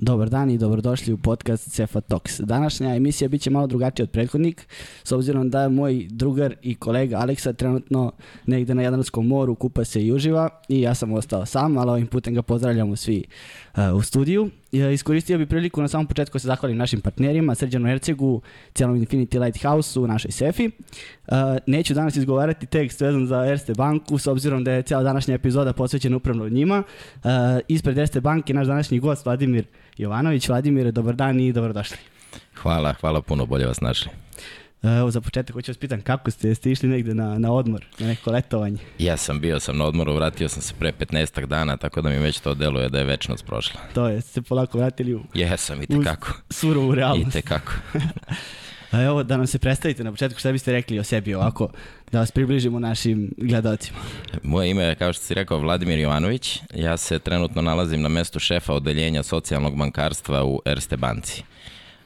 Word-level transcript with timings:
Dobar 0.00 0.30
dan 0.30 0.50
i 0.50 0.58
dobrodošli 0.58 1.12
u 1.12 1.18
podcast 1.18 1.70
Cefa 1.70 2.00
Talks. 2.00 2.40
Današnja 2.40 2.94
emisija 2.94 3.28
biće 3.28 3.50
malo 3.50 3.66
drugačija 3.66 4.04
od 4.04 4.10
prethodnik, 4.10 4.66
s 5.04 5.12
obzirom 5.12 5.50
da 5.50 5.68
moj 5.68 6.06
drugar 6.10 6.54
i 6.62 6.74
kolega 6.74 7.16
Aleksa 7.16 7.52
trenutno 7.52 8.12
negde 8.46 8.74
na 8.74 8.82
Jadranskom 8.82 9.26
moru 9.26 9.54
kupa 9.54 9.84
se 9.84 10.06
i 10.06 10.12
uživa 10.12 10.48
i 10.68 10.80
ja 10.80 10.94
sam 10.94 11.12
ostao 11.12 11.46
sam, 11.46 11.78
ali 11.78 11.90
ovim 11.90 12.06
putem 12.06 12.34
ga 12.34 12.42
pozdravljamo 12.42 12.96
svi 12.96 13.24
uh, 13.76 13.96
u 13.96 14.02
studiju. 14.02 14.50
Iskoristio 14.72 15.38
bi 15.38 15.46
priliku 15.46 15.82
na 15.82 15.88
samom 15.88 16.06
početku 16.06 16.34
da 16.34 16.38
se 16.38 16.46
zahvalim 16.46 16.76
našim 16.76 17.00
partnerima, 17.00 17.54
Srđanu 17.54 17.88
Ercegu, 17.88 18.40
cijelom 18.74 18.96
Infinity 18.96 19.40
Lighthouse-u, 19.40 20.06
našoj 20.06 20.30
Sefi. 20.30 20.66
Uh, 20.66 21.34
neću 21.66 21.94
danas 21.94 22.16
izgovarati 22.16 22.66
tekst 22.66 23.00
vezan 23.00 23.26
za 23.26 23.46
Erste 23.46 23.74
banku, 23.74 24.18
s 24.18 24.26
obzirom 24.26 24.64
da 24.64 24.72
je 24.72 24.82
cijela 24.82 25.02
današnja 25.02 25.34
epizoda 25.34 25.72
posvećena 25.72 26.16
upravno 26.16 26.48
njima. 26.48 26.82
Uh, 27.14 27.30
ispred 27.68 27.98
Erste 27.98 28.20
banke 28.20 28.54
naš 28.54 28.66
današnji 28.66 28.98
gost 28.98 29.24
Vladimir 29.24 29.64
Jovanović. 29.96 30.48
Vladimir, 30.48 30.92
dobar 30.92 31.14
dan 31.14 31.40
i 31.40 31.52
dobrodošli. 31.52 31.96
Hvala, 32.54 32.92
hvala 32.92 33.22
puno, 33.22 33.46
bolje 33.46 33.66
vas 33.66 33.80
našli. 33.80 34.27
Evo 34.82 35.10
za 35.10 35.20
početak 35.20 35.54
hoću 35.54 35.70
vas 35.70 35.78
pitan 35.78 36.00
kako 36.00 36.30
ste, 36.30 36.54
ste 36.54 36.70
išli 36.70 36.88
negde 36.88 37.14
na, 37.14 37.38
na 37.38 37.52
odmor, 37.52 37.84
na 37.98 38.06
neko 38.06 38.30
letovanje? 38.30 38.78
Ja 38.98 39.16
sam 39.16 39.40
bio 39.40 39.60
sam 39.60 39.78
na 39.78 39.84
odmoru, 39.84 40.14
vratio 40.14 40.48
sam 40.48 40.62
se 40.62 40.74
pre 40.78 40.92
15 40.92 41.46
dana, 41.46 41.76
tako 41.76 42.02
da 42.02 42.10
mi 42.10 42.18
već 42.18 42.40
to 42.40 42.54
deluje 42.54 42.88
da 42.88 42.98
je 42.98 43.04
večnost 43.04 43.46
prošla. 43.46 43.80
To 43.94 44.08
je, 44.08 44.20
ste 44.20 44.42
polako 44.42 44.78
vratili 44.78 45.14
u... 45.14 45.20
Jesam, 45.34 45.82
i 45.82 45.86
tekako. 45.86 46.28
U 46.50 46.52
surovu 46.52 46.94
realnost. 46.94 47.28
I 47.28 47.32
tekako. 47.32 47.72
A 48.90 49.02
evo 49.02 49.22
da 49.22 49.36
nam 49.36 49.46
se 49.46 49.58
predstavite 49.58 50.04
na 50.04 50.10
početku, 50.10 50.38
šta 50.38 50.52
biste 50.52 50.72
rekli 50.72 50.98
o 50.98 51.04
sebi 51.04 51.34
ovako, 51.34 51.68
da 52.12 52.18
vas 52.18 52.30
približimo 52.30 52.78
našim 52.78 53.34
gledalcima. 53.36 53.98
Moje 54.42 54.70
ime 54.70 54.82
je, 54.84 54.94
kao 54.94 55.12
što 55.12 55.24
si 55.24 55.34
rekao, 55.34 55.58
Vladimir 55.58 55.98
Jovanović. 55.98 56.58
Ja 56.74 56.96
se 56.96 57.18
trenutno 57.18 57.62
nalazim 57.62 58.02
na 58.02 58.08
mestu 58.08 58.38
šefa 58.38 58.72
odeljenja 58.72 59.22
socijalnog 59.22 59.76
bankarstva 59.76 60.44
u 60.44 60.60
Erste 60.64 60.96
banci. 60.96 61.42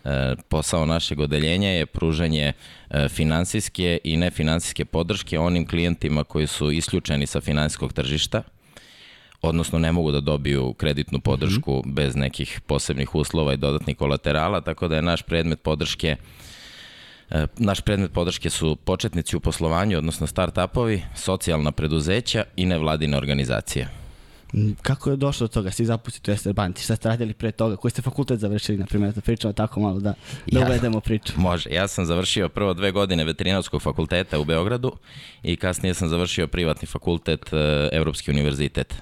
E, 0.04 0.34
posao 0.48 0.86
našeg 0.86 1.20
odeljenja 1.20 1.68
je 1.68 1.86
pružanje 1.86 2.52
e, 2.90 3.08
finansijske 3.08 3.98
i 4.04 4.16
nefinansijske 4.16 4.84
podrške 4.84 5.38
onim 5.38 5.66
klijentima 5.66 6.24
koji 6.24 6.46
su 6.46 6.70
isključeni 6.70 7.26
sa 7.26 7.40
finansijskog 7.40 7.92
tržišta, 7.92 8.42
odnosno 9.42 9.78
ne 9.78 9.92
mogu 9.92 10.10
da 10.10 10.20
dobiju 10.20 10.72
kreditnu 10.72 11.20
podršku 11.20 11.72
mm 11.72 11.88
-hmm. 11.88 11.94
bez 11.94 12.16
nekih 12.16 12.60
posebnih 12.66 13.14
uslova 13.14 13.54
i 13.54 13.56
dodatnih 13.56 13.96
kolaterala, 13.96 14.60
tako 14.60 14.88
da 14.88 14.96
je 14.96 15.02
naš 15.02 15.22
predmet 15.22 15.62
podrške 15.62 16.16
e, 17.30 17.46
Naš 17.56 17.80
predmet 17.80 18.12
podrške 18.12 18.50
su 18.50 18.76
početnici 18.76 19.36
u 19.36 19.40
poslovanju, 19.40 19.98
odnosno 19.98 20.26
start-upovi, 20.26 21.00
socijalna 21.14 21.72
preduzeća 21.72 22.44
i 22.56 22.66
nevladine 22.66 23.16
organizacije. 23.16 24.01
Kako 24.82 25.10
je 25.10 25.16
došlo 25.16 25.46
do 25.46 25.52
toga? 25.52 25.70
Svi 25.70 25.84
zapustite 25.84 26.30
u 26.30 26.34
Ester 26.34 26.52
Banci. 26.52 26.84
Šta 26.84 26.96
ste 26.96 27.08
radili 27.08 27.32
pre 27.32 27.52
toga? 27.52 27.76
Koji 27.76 27.90
ste 27.90 28.02
fakultet 28.02 28.40
završili, 28.40 28.78
na 28.78 28.86
primjer, 28.86 29.12
da 29.12 29.20
pričamo 29.20 29.52
tako 29.52 29.80
malo, 29.80 30.00
da, 30.00 30.14
da 30.46 30.60
ja, 30.60 30.66
uvedemo 30.66 31.00
priču? 31.00 31.32
Može. 31.40 31.70
Ja 31.70 31.88
sam 31.88 32.04
završio 32.04 32.48
prvo 32.48 32.74
dve 32.74 32.90
godine 32.90 33.24
veterinarskog 33.24 33.82
fakulteta 33.82 34.38
u 34.38 34.44
Beogradu 34.44 34.92
i 35.42 35.56
kasnije 35.56 35.94
sam 35.94 36.08
završio 36.08 36.46
privatni 36.46 36.86
fakultet, 36.86 37.52
e, 37.52 37.88
Evropski 37.92 38.30
univerzitet. 38.30 38.94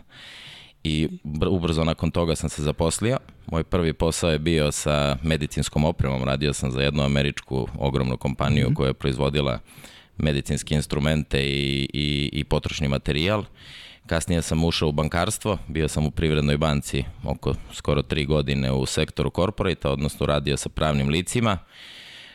I 0.85 1.09
ubrzo 1.51 1.85
nakon 1.85 2.11
toga 2.11 2.37
sam 2.37 2.49
se 2.49 2.63
zaposlio. 2.63 3.19
Moj 3.47 3.65
prvi 3.65 3.93
posao 3.93 4.31
je 4.31 4.39
bio 4.39 4.73
sa 4.73 5.17
medicinskom 5.23 5.85
opremom. 5.85 6.25
Radio 6.25 6.53
sam 6.53 6.71
za 6.71 6.83
jednu 6.83 7.03
američku 7.03 7.69
ogromnu 7.79 8.17
kompaniju 8.17 8.67
mm 8.67 8.73
-hmm. 8.73 8.77
koja 8.77 8.89
je 8.89 8.95
proizvodila 8.95 9.59
medicinske 10.19 10.75
instrumente 10.75 11.43
i, 11.43 11.89
i, 11.93 12.31
i 12.33 12.45
potrošni 12.45 12.89
materijal. 12.89 13.45
Kasnije 14.11 14.43
sam 14.43 14.65
ušao 14.65 14.89
u 14.89 14.93
bankarstvo, 14.93 15.59
bio 15.69 15.89
sam 15.89 16.07
u 16.07 16.11
Privrednoj 16.11 16.57
banci 16.57 17.05
oko 17.25 17.55
skoro 17.73 18.03
tri 18.03 18.25
godine 18.25 18.73
u 18.73 18.87
sektoru 18.87 19.31
corporate 19.37 19.89
odnosno 19.89 20.27
radio 20.27 20.57
sa 20.57 20.69
pravnim 20.69 21.09
licima. 21.09 21.59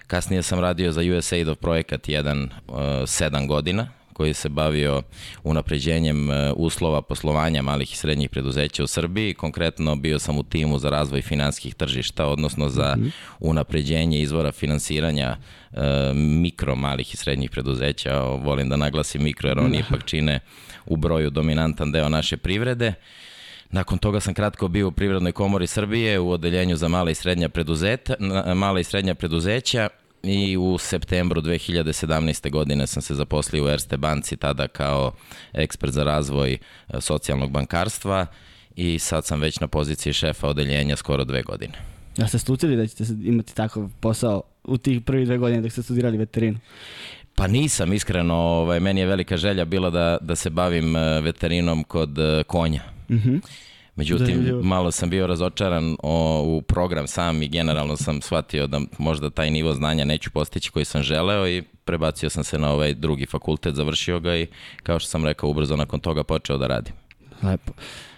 Kasnije 0.08 0.44
sam 0.44 0.60
radio 0.60 0.92
za 0.92 1.02
USAID-ov 1.02 1.56
projekat 1.56 2.10
jedan 2.10 2.44
uh, 2.44 2.76
sedam 3.06 3.48
godina, 3.48 3.88
koji 4.14 4.34
se 4.34 4.50
bavio 4.50 5.02
unapređenjem 5.44 6.30
uh, 6.30 6.36
uslova 6.56 7.02
poslovanja 7.02 7.62
malih 7.62 7.94
i 7.94 7.98
srednjih 7.98 8.30
preduzeća 8.30 8.84
u 8.84 8.88
Srbiji. 8.88 9.34
Konkretno 9.34 9.96
bio 9.96 10.20
sam 10.20 10.38
u 10.38 10.44
timu 10.44 10.80
za 10.80 10.90
razvoj 10.90 11.22
finanskih 11.22 11.76
tržišta, 11.76 12.26
odnosno 12.26 12.70
za 12.70 12.96
mhm. 12.98 13.08
unapređenje 13.40 14.22
izvora 14.22 14.52
finansiranja 14.52 15.38
uh, 15.72 15.80
mikro, 16.16 16.76
malih 16.76 17.14
i 17.14 17.18
srednjih 17.18 17.50
preduzeća. 17.50 18.20
Volim 18.20 18.70
da 18.70 18.78
naglasim 18.78 19.24
mikro 19.24 19.50
jer 19.50 19.60
oni 19.60 19.78
da. 19.78 19.84
ipak 19.88 20.06
čine 20.06 20.40
u 20.86 20.98
broju 20.98 21.30
dominantan 21.30 21.92
deo 21.92 22.10
naše 22.10 22.38
privrede. 22.38 22.94
Nakon 23.72 23.98
toga 23.98 24.20
sam 24.20 24.34
kratko 24.34 24.68
bio 24.68 24.88
u 24.88 24.92
Privrednoj 24.92 25.32
komori 25.32 25.68
Srbije 25.68 26.20
u 26.20 26.32
odeljenju 26.32 26.76
za 26.76 26.88
mala 26.88 27.12
i 27.12 27.16
srednja 27.16 27.50
preduzeta, 27.50 28.14
mala 28.56 28.80
i 28.80 28.84
srednja 28.84 29.16
preduzeća 29.16 29.90
i 30.24 30.58
u 30.58 30.78
septembru 30.78 31.42
2017. 31.42 32.52
godine 32.52 32.88
sam 32.88 33.02
se 33.02 33.16
zaposlio 33.16 33.66
u 33.66 33.70
Erste 33.70 33.98
banci 33.98 34.38
tada 34.38 34.68
kao 34.68 35.12
ekspert 35.54 35.94
za 35.94 36.04
razvoj 36.04 36.54
e, 36.54 36.58
socijalnog 37.02 37.52
bankarstva 37.52 38.26
i 38.76 39.00
sad 39.00 39.26
sam 39.26 39.42
već 39.42 39.60
na 39.60 39.68
poziciji 39.68 40.14
šefa 40.14 40.48
odeljenja 40.48 40.96
skoro 40.96 41.24
dve 41.24 41.42
godine. 41.42 41.74
Ja 42.18 42.28
ste 42.28 42.40
slutili 42.40 42.76
da 42.76 42.88
ćete 42.88 43.04
imati 43.24 43.56
takav 43.56 43.90
posao 44.00 44.42
u 44.64 44.78
tih 44.78 45.02
prvi 45.02 45.26
dve 45.26 45.38
godine 45.38 45.62
dok 45.62 45.72
ste 45.72 45.84
studirali 45.84 46.18
veterinu? 46.18 46.60
Pa 47.36 47.48
nisam, 47.48 47.94
iskreno, 47.94 48.36
ovaj, 48.36 48.80
meni 48.80 49.02
je 49.02 49.08
velika 49.08 49.38
želja 49.38 49.66
bila 49.66 49.90
da, 49.90 50.18
da 50.22 50.36
se 50.36 50.50
bavim 50.50 50.96
e, 50.96 51.22
veterinom 51.22 51.84
kod 51.84 52.20
e, 52.20 52.44
konja. 52.44 52.82
Mhm. 53.10 53.30
Mm 53.30 53.42
Međutim, 53.96 54.46
da, 54.46 54.54
malo 54.54 54.92
sam 54.92 55.10
bio 55.10 55.28
razočaran 55.28 55.98
o, 56.04 56.44
u 56.48 56.62
program 56.62 57.08
sam 57.08 57.42
i 57.42 57.48
generalno 57.48 57.98
sam 57.98 58.22
shvatio 58.22 58.68
da 58.68 58.82
možda 58.98 59.30
taj 59.30 59.52
nivo 59.52 59.74
znanja 59.74 60.06
neću 60.06 60.32
postići 60.32 60.72
koji 60.72 60.86
sam 60.86 61.04
želeo 61.04 61.48
i 61.48 61.64
prebacio 61.86 62.30
sam 62.30 62.44
se 62.44 62.60
na 62.60 62.72
ovaj 62.72 62.94
drugi 62.94 63.26
fakultet, 63.26 63.76
završio 63.76 64.20
ga 64.20 64.36
i 64.36 64.48
kao 64.84 65.00
što 65.00 65.10
sam 65.10 65.26
rekao, 65.26 65.50
ubrzo 65.50 65.76
nakon 65.76 66.00
toga 66.00 66.24
počeo 66.24 66.58
da 66.58 66.68
radim. 66.68 66.94
Lepo. 67.44 67.74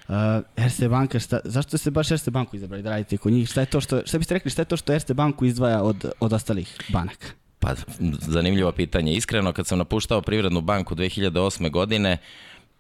Uh, 0.08 0.16
Erste 0.58 0.90
banka, 0.90 1.20
šta, 1.20 1.40
zašto 1.44 1.78
ste 1.78 1.92
baš 1.92 2.12
Erste 2.12 2.32
banku 2.32 2.56
izabrali 2.56 2.84
da 2.84 2.90
radite 2.90 3.18
kod 3.18 3.34
njih? 3.34 3.50
Šta 3.50 3.62
je 3.62 3.66
to 3.66 3.82
što, 3.82 4.02
šta 4.06 4.18
biste 4.18 4.34
rekli, 4.34 4.52
šta 4.52 4.62
je 4.62 4.66
to 4.66 4.78
što 4.78 4.94
Erste 4.94 5.14
banku 5.14 5.46
izdvaja 5.46 5.84
od, 5.84 6.12
od 6.20 6.34
ostalih 6.34 6.78
banaka? 6.90 7.28
Pa, 7.68 7.74
zanimljivo 8.20 8.72
pitanje. 8.72 9.14
Iskreno, 9.14 9.54
kad 9.54 9.68
sam 9.68 9.78
napuštao 9.78 10.22
Privrednu 10.22 10.62
banku 10.62 10.96
2008. 10.96 11.72
godine, 11.72 12.18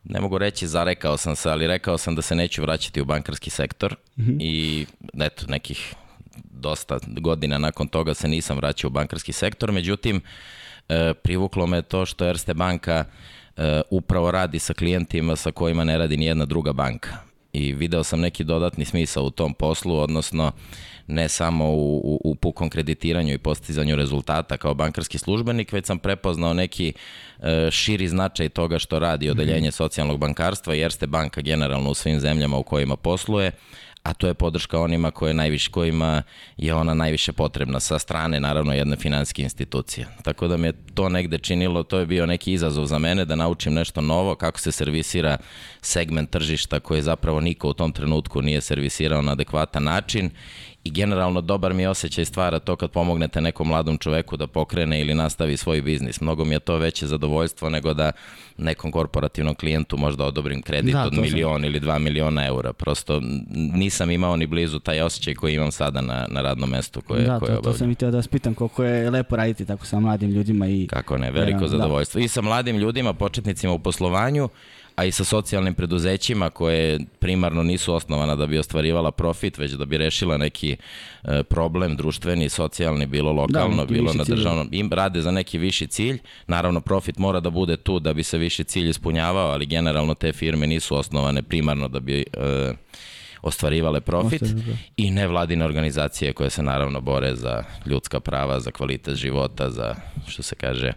ne 0.03 0.21
mogu 0.21 0.37
reći 0.37 0.67
zarekao 0.67 1.17
sam 1.17 1.35
se, 1.35 1.49
ali 1.49 1.67
rekao 1.67 1.97
sam 1.97 2.15
da 2.15 2.21
se 2.21 2.35
neću 2.35 2.61
vraćati 2.61 3.01
u 3.01 3.05
bankarski 3.05 3.49
sektor 3.49 3.95
mm 4.17 4.23
-hmm. 4.23 4.37
i 4.39 4.85
eto, 5.19 5.45
nekih 5.47 5.95
dosta 6.51 6.99
godina 7.07 7.57
nakon 7.57 7.87
toga 7.87 8.13
se 8.13 8.27
nisam 8.27 8.57
vraćao 8.57 8.87
u 8.87 8.91
bankarski 8.91 9.33
sektor, 9.33 9.71
međutim, 9.71 10.21
e, 10.89 11.13
privuklo 11.23 11.67
me 11.67 11.81
to 11.81 12.05
što 12.05 12.27
Erste 12.27 12.53
banka 12.53 13.05
e, 13.57 13.81
upravo 13.89 14.31
radi 14.31 14.59
sa 14.59 14.73
klijentima 14.73 15.35
sa 15.35 15.51
kojima 15.51 15.83
ne 15.83 15.97
radi 15.97 16.17
ni 16.17 16.25
jedna 16.25 16.45
druga 16.45 16.73
banka. 16.73 17.17
I 17.53 17.73
video 17.73 18.03
sam 18.03 18.19
neki 18.19 18.43
dodatni 18.43 18.85
smisao 18.85 19.23
u 19.23 19.29
tom 19.29 19.53
poslu, 19.53 19.99
odnosno 19.99 20.51
ne 21.07 21.29
samo 21.29 21.69
u, 21.69 21.97
u, 21.97 22.21
u 22.23 22.35
pukom 22.35 22.69
kreditiranju 22.69 23.33
i 23.33 23.37
postizanju 23.37 23.95
rezultata 23.95 24.57
kao 24.57 24.73
bankarski 24.73 25.17
službenik, 25.17 25.71
već 25.71 25.85
sam 25.85 25.99
prepoznao 25.99 26.53
neki 26.53 26.93
e, 27.39 27.71
širi 27.71 28.07
značaj 28.07 28.49
toga 28.49 28.79
što 28.79 28.99
radi 28.99 29.29
odeljenje 29.29 29.71
socijalnog 29.71 30.19
bankarstva 30.19 30.75
i 30.75 30.79
Erste 30.79 31.07
banka 31.07 31.41
generalno 31.41 31.89
u 31.89 31.93
svim 31.93 32.19
zemljama 32.19 32.57
u 32.57 32.63
kojima 32.63 32.95
posluje, 32.95 33.51
a 34.07 34.13
to 34.13 34.27
je 34.27 34.33
podrška 34.33 34.79
onima 34.79 35.11
koje 35.11 35.33
najviše, 35.33 35.71
kojima 35.71 36.23
je 36.57 36.73
ona 36.73 36.93
najviše 36.93 37.31
potrebna 37.31 37.79
sa 37.79 37.99
strane 37.99 38.39
naravno 38.39 38.73
jedne 38.73 38.95
finanske 38.95 39.41
institucije. 39.41 40.07
Tako 40.23 40.47
da 40.47 40.57
me 40.57 40.71
to 40.93 41.09
negde 41.09 41.37
činilo, 41.37 41.83
to 41.83 41.99
je 41.99 42.05
bio 42.05 42.25
neki 42.25 42.53
izazov 42.53 42.85
za 42.85 42.99
mene 42.99 43.25
da 43.25 43.35
naučim 43.35 43.73
nešto 43.73 44.01
novo, 44.01 44.35
kako 44.35 44.59
se 44.59 44.71
servisira 44.71 45.37
segment 45.81 46.29
tržišta 46.29 46.79
koji 46.79 47.01
zapravo 47.01 47.41
niko 47.41 47.69
u 47.69 47.73
tom 47.73 47.91
trenutku 47.91 48.41
nije 48.41 48.61
servisirao 48.61 49.21
na 49.21 49.31
adekvatan 49.31 49.83
način 49.83 50.29
i 50.87 50.89
generalno 50.89 51.41
dobar 51.41 51.73
mi 51.73 51.87
osjećaj 51.87 52.25
stvara 52.25 52.59
to 52.59 52.75
kad 52.75 52.91
pomognete 52.91 53.41
nekom 53.41 53.67
mladom 53.67 53.97
čoveku 53.97 54.37
da 54.37 54.47
pokrene 54.47 55.01
ili 55.01 55.13
nastavi 55.13 55.57
svoj 55.57 55.81
biznis. 55.81 56.21
Mnogo 56.21 56.45
mi 56.45 56.55
je 56.55 56.59
to 56.59 56.77
veće 56.77 57.07
zadovoljstvo 57.07 57.69
nego 57.69 57.93
da 57.93 58.11
nekom 58.57 58.91
korporativnom 58.91 59.55
klijentu 59.55 59.97
možda 59.97 60.25
odobrim 60.25 60.61
kredit 60.61 60.93
da, 60.93 61.05
od 61.05 61.13
milion 61.13 61.65
ili 61.65 61.79
dva 61.79 61.99
miliona 61.99 62.45
eura. 62.45 62.73
Prosto 62.73 63.21
nisam 63.53 64.11
imao 64.11 64.35
ni 64.35 64.47
blizu 64.47 64.79
taj 64.79 65.01
osjećaj 65.01 65.33
koji 65.33 65.55
imam 65.55 65.71
sada 65.71 66.01
na, 66.01 66.25
na 66.29 66.41
radnom 66.41 66.69
mestu 66.69 67.01
koje, 67.01 67.23
da, 67.23 67.39
koje 67.39 67.55
to, 67.55 67.61
to 67.61 67.73
sam 67.73 67.91
i 67.91 67.95
teo 67.95 68.11
da 68.11 68.17
vas 68.17 68.27
pitam 68.27 68.53
koliko 68.53 68.83
je 68.83 69.09
lepo 69.09 69.35
raditi 69.35 69.65
tako 69.65 69.85
sa 69.85 69.99
mladim 69.99 70.29
ljudima. 70.29 70.67
i 70.67 70.87
Kako 70.87 71.17
ne, 71.17 71.31
veliko 71.31 71.59
da. 71.59 71.67
zadovoljstvo. 71.67 72.19
Da. 72.19 72.25
I 72.25 72.27
sa 72.27 72.41
mladim 72.41 72.77
ljudima, 72.77 73.13
početnicima 73.13 73.73
u 73.73 73.79
poslovanju, 73.79 74.49
a 74.97 75.05
i 75.05 75.11
sa 75.11 75.23
socijalnim 75.23 75.73
preduzećima 75.73 76.49
koje 76.49 76.99
primarno 77.19 77.63
nisu 77.63 77.93
osnovana 77.93 78.35
da 78.35 78.47
bi 78.47 78.57
ostvarivala 78.57 79.11
profit, 79.11 79.57
već 79.57 79.71
da 79.71 79.85
bi 79.85 79.97
rešila 79.97 80.37
neki 80.37 80.77
e, 81.23 81.43
problem 81.43 81.95
društveni, 81.95 82.49
socijalni, 82.49 83.05
bilo 83.05 83.31
lokalno, 83.31 83.85
da, 83.85 83.93
bilo 83.93 84.13
na 84.13 84.23
državnom, 84.23 84.69
im 84.71 84.89
rade 84.93 85.21
za 85.21 85.31
neki 85.31 85.57
viši 85.57 85.87
cilj. 85.87 86.19
Naravno, 86.47 86.81
profit 86.81 87.17
mora 87.17 87.39
da 87.39 87.49
bude 87.49 87.77
tu 87.77 87.99
da 87.99 88.13
bi 88.13 88.23
se 88.23 88.37
viši 88.37 88.63
cilj 88.63 88.89
ispunjavao, 88.89 89.51
ali 89.51 89.65
generalno 89.65 90.13
te 90.13 90.33
firme 90.33 90.67
nisu 90.67 90.95
osnovane 90.95 91.43
primarno 91.43 91.87
da 91.87 91.99
bi 91.99 92.25
e, 92.33 92.73
ostvarivale 93.41 94.01
profit 94.01 94.41
da. 94.41 94.73
i 94.97 95.11
nevladine 95.11 95.65
organizacije 95.65 96.33
koje 96.33 96.49
se 96.49 96.63
naravno 96.63 97.01
bore 97.01 97.35
za 97.35 97.63
ljudska 97.85 98.19
prava, 98.19 98.59
za 98.59 98.71
kvalitet 98.71 99.15
života, 99.15 99.69
za 99.69 99.95
što 100.27 100.43
se 100.43 100.55
kaže 100.55 100.93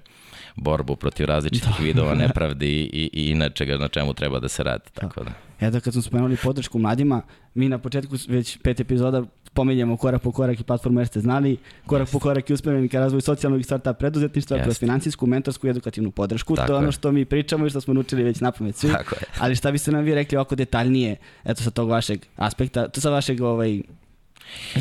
borbu 0.57 0.97
protiv 0.97 1.27
različitih 1.27 1.81
vidova 1.81 2.15
nepravdi 2.25 2.91
i, 2.93 3.11
i 3.13 3.31
inače 3.31 3.67
na 3.67 3.89
čemu 3.89 4.15
treba 4.15 4.41
da 4.41 4.49
se 4.49 4.63
radi. 4.63 4.85
Tako 4.95 5.25
da. 5.25 5.31
Eto, 5.61 5.81
kad 5.81 5.93
smo 5.93 6.03
spomenuli 6.03 6.37
podršku 6.43 6.79
mladima, 6.79 7.23
mi 7.55 7.69
na 7.69 7.79
početku 7.79 8.17
već 8.29 8.59
pet 8.63 8.81
epizoda 8.81 9.25
pominjemo 9.55 9.97
korak 9.97 10.23
po 10.23 10.33
korak 10.33 10.61
i 10.61 10.63
platformu 10.63 11.01
jer 11.01 11.07
ste 11.07 11.21
znali, 11.21 11.57
korak 11.87 12.09
po 12.13 12.19
korak 12.19 12.51
i 12.51 12.53
usmjereni 12.53 12.89
ka 12.89 13.01
razvoju 13.01 13.21
socijalnog 13.21 13.61
i 13.61 13.65
startup 13.65 13.99
preduzetništva 13.99 14.57
Jeste. 14.57 14.65
kroz 14.65 14.79
finansijsku, 14.79 15.27
mentorsku 15.27 15.67
i 15.67 15.71
edukativnu 15.71 16.11
podršku. 16.11 16.57
Tako 16.57 16.67
to 16.67 16.73
je 16.73 16.79
ono 16.79 16.93
što 16.93 17.13
mi 17.13 17.25
pričamo 17.25 17.67
i 17.67 17.71
što 17.71 17.81
smo 17.81 17.95
naučili 17.95 18.23
već 18.23 18.41
na 18.41 18.53
pamet 18.53 18.77
svi. 18.77 18.93
Tako 18.93 19.15
je. 19.15 19.23
Ali 19.39 19.57
šta 19.57 19.71
biste 19.73 19.93
nam 19.93 20.05
vi 20.05 20.15
rekli 20.15 20.37
ovako 20.37 20.55
detaljnije, 20.55 21.17
eto 21.45 21.63
sa 21.63 21.71
tog 21.71 21.89
vašeg 21.89 22.21
aspekta, 22.37 22.89
to 22.89 23.01
sa 23.01 23.11
vašeg 23.11 23.41
ovaj, 23.41 23.83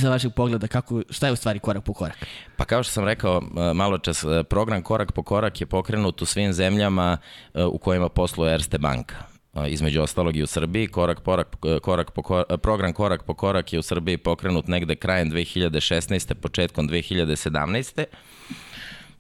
sa 0.02 0.10
vašeg 0.10 0.34
pogleda, 0.34 0.68
kako, 0.68 1.02
šta 1.10 1.28
je 1.28 1.34
u 1.34 1.36
stvari 1.36 1.60
korak 1.60 1.84
po 1.84 1.94
korak? 1.94 2.18
Pa 2.56 2.66
kao 2.66 2.84
što 2.84 2.92
sam 2.94 3.06
rekao 3.06 3.42
malo 3.74 3.98
čas, 3.98 4.24
e, 4.24 4.44
program 4.44 4.82
Korak 4.82 5.12
po 5.12 5.24
korak 5.24 5.62
je 5.62 5.68
pokrenut 5.68 6.22
u 6.22 6.26
svim 6.26 6.54
zemljama 6.54 7.18
e, 7.54 7.64
u 7.64 7.78
kojima 7.78 8.10
posluje 8.10 8.54
Erste 8.54 8.78
banka. 8.78 9.16
E, 9.56 9.70
Između 9.70 10.02
ostalog 10.02 10.36
i 10.36 10.44
u 10.44 10.48
Srbiji, 10.48 10.88
korak, 10.88 11.22
porak, 11.22 11.56
korak 11.82 12.12
po, 12.12 12.22
kor- 12.22 12.58
program 12.58 12.94
Korak 12.94 13.24
po 13.24 13.34
korak 13.34 13.74
je 13.74 13.80
u 13.80 13.84
Srbiji 13.84 14.18
pokrenut 14.18 14.68
negde 14.68 14.96
krajem 14.96 15.32
2016. 15.32 16.34
početkom 16.34 16.90
2017 16.90 18.06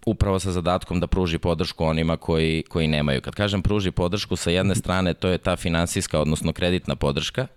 upravo 0.05 0.39
sa 0.39 0.51
zadatkom 0.51 0.99
da 0.99 1.07
pruži 1.07 1.37
podršku 1.37 1.85
onima 1.85 2.17
koji, 2.17 2.63
koji 2.69 2.87
nemaju. 2.87 3.21
Kad 3.21 3.35
kažem 3.35 3.61
pruži 3.61 3.91
podršku, 3.91 4.35
sa 4.35 4.49
jedne 4.49 4.75
strane 4.75 5.13
to 5.13 5.27
je 5.27 5.37
ta 5.37 5.55
finansijska, 5.55 6.19
odnosno 6.19 6.53
kreditna 6.53 6.95
podrška, 6.95 7.47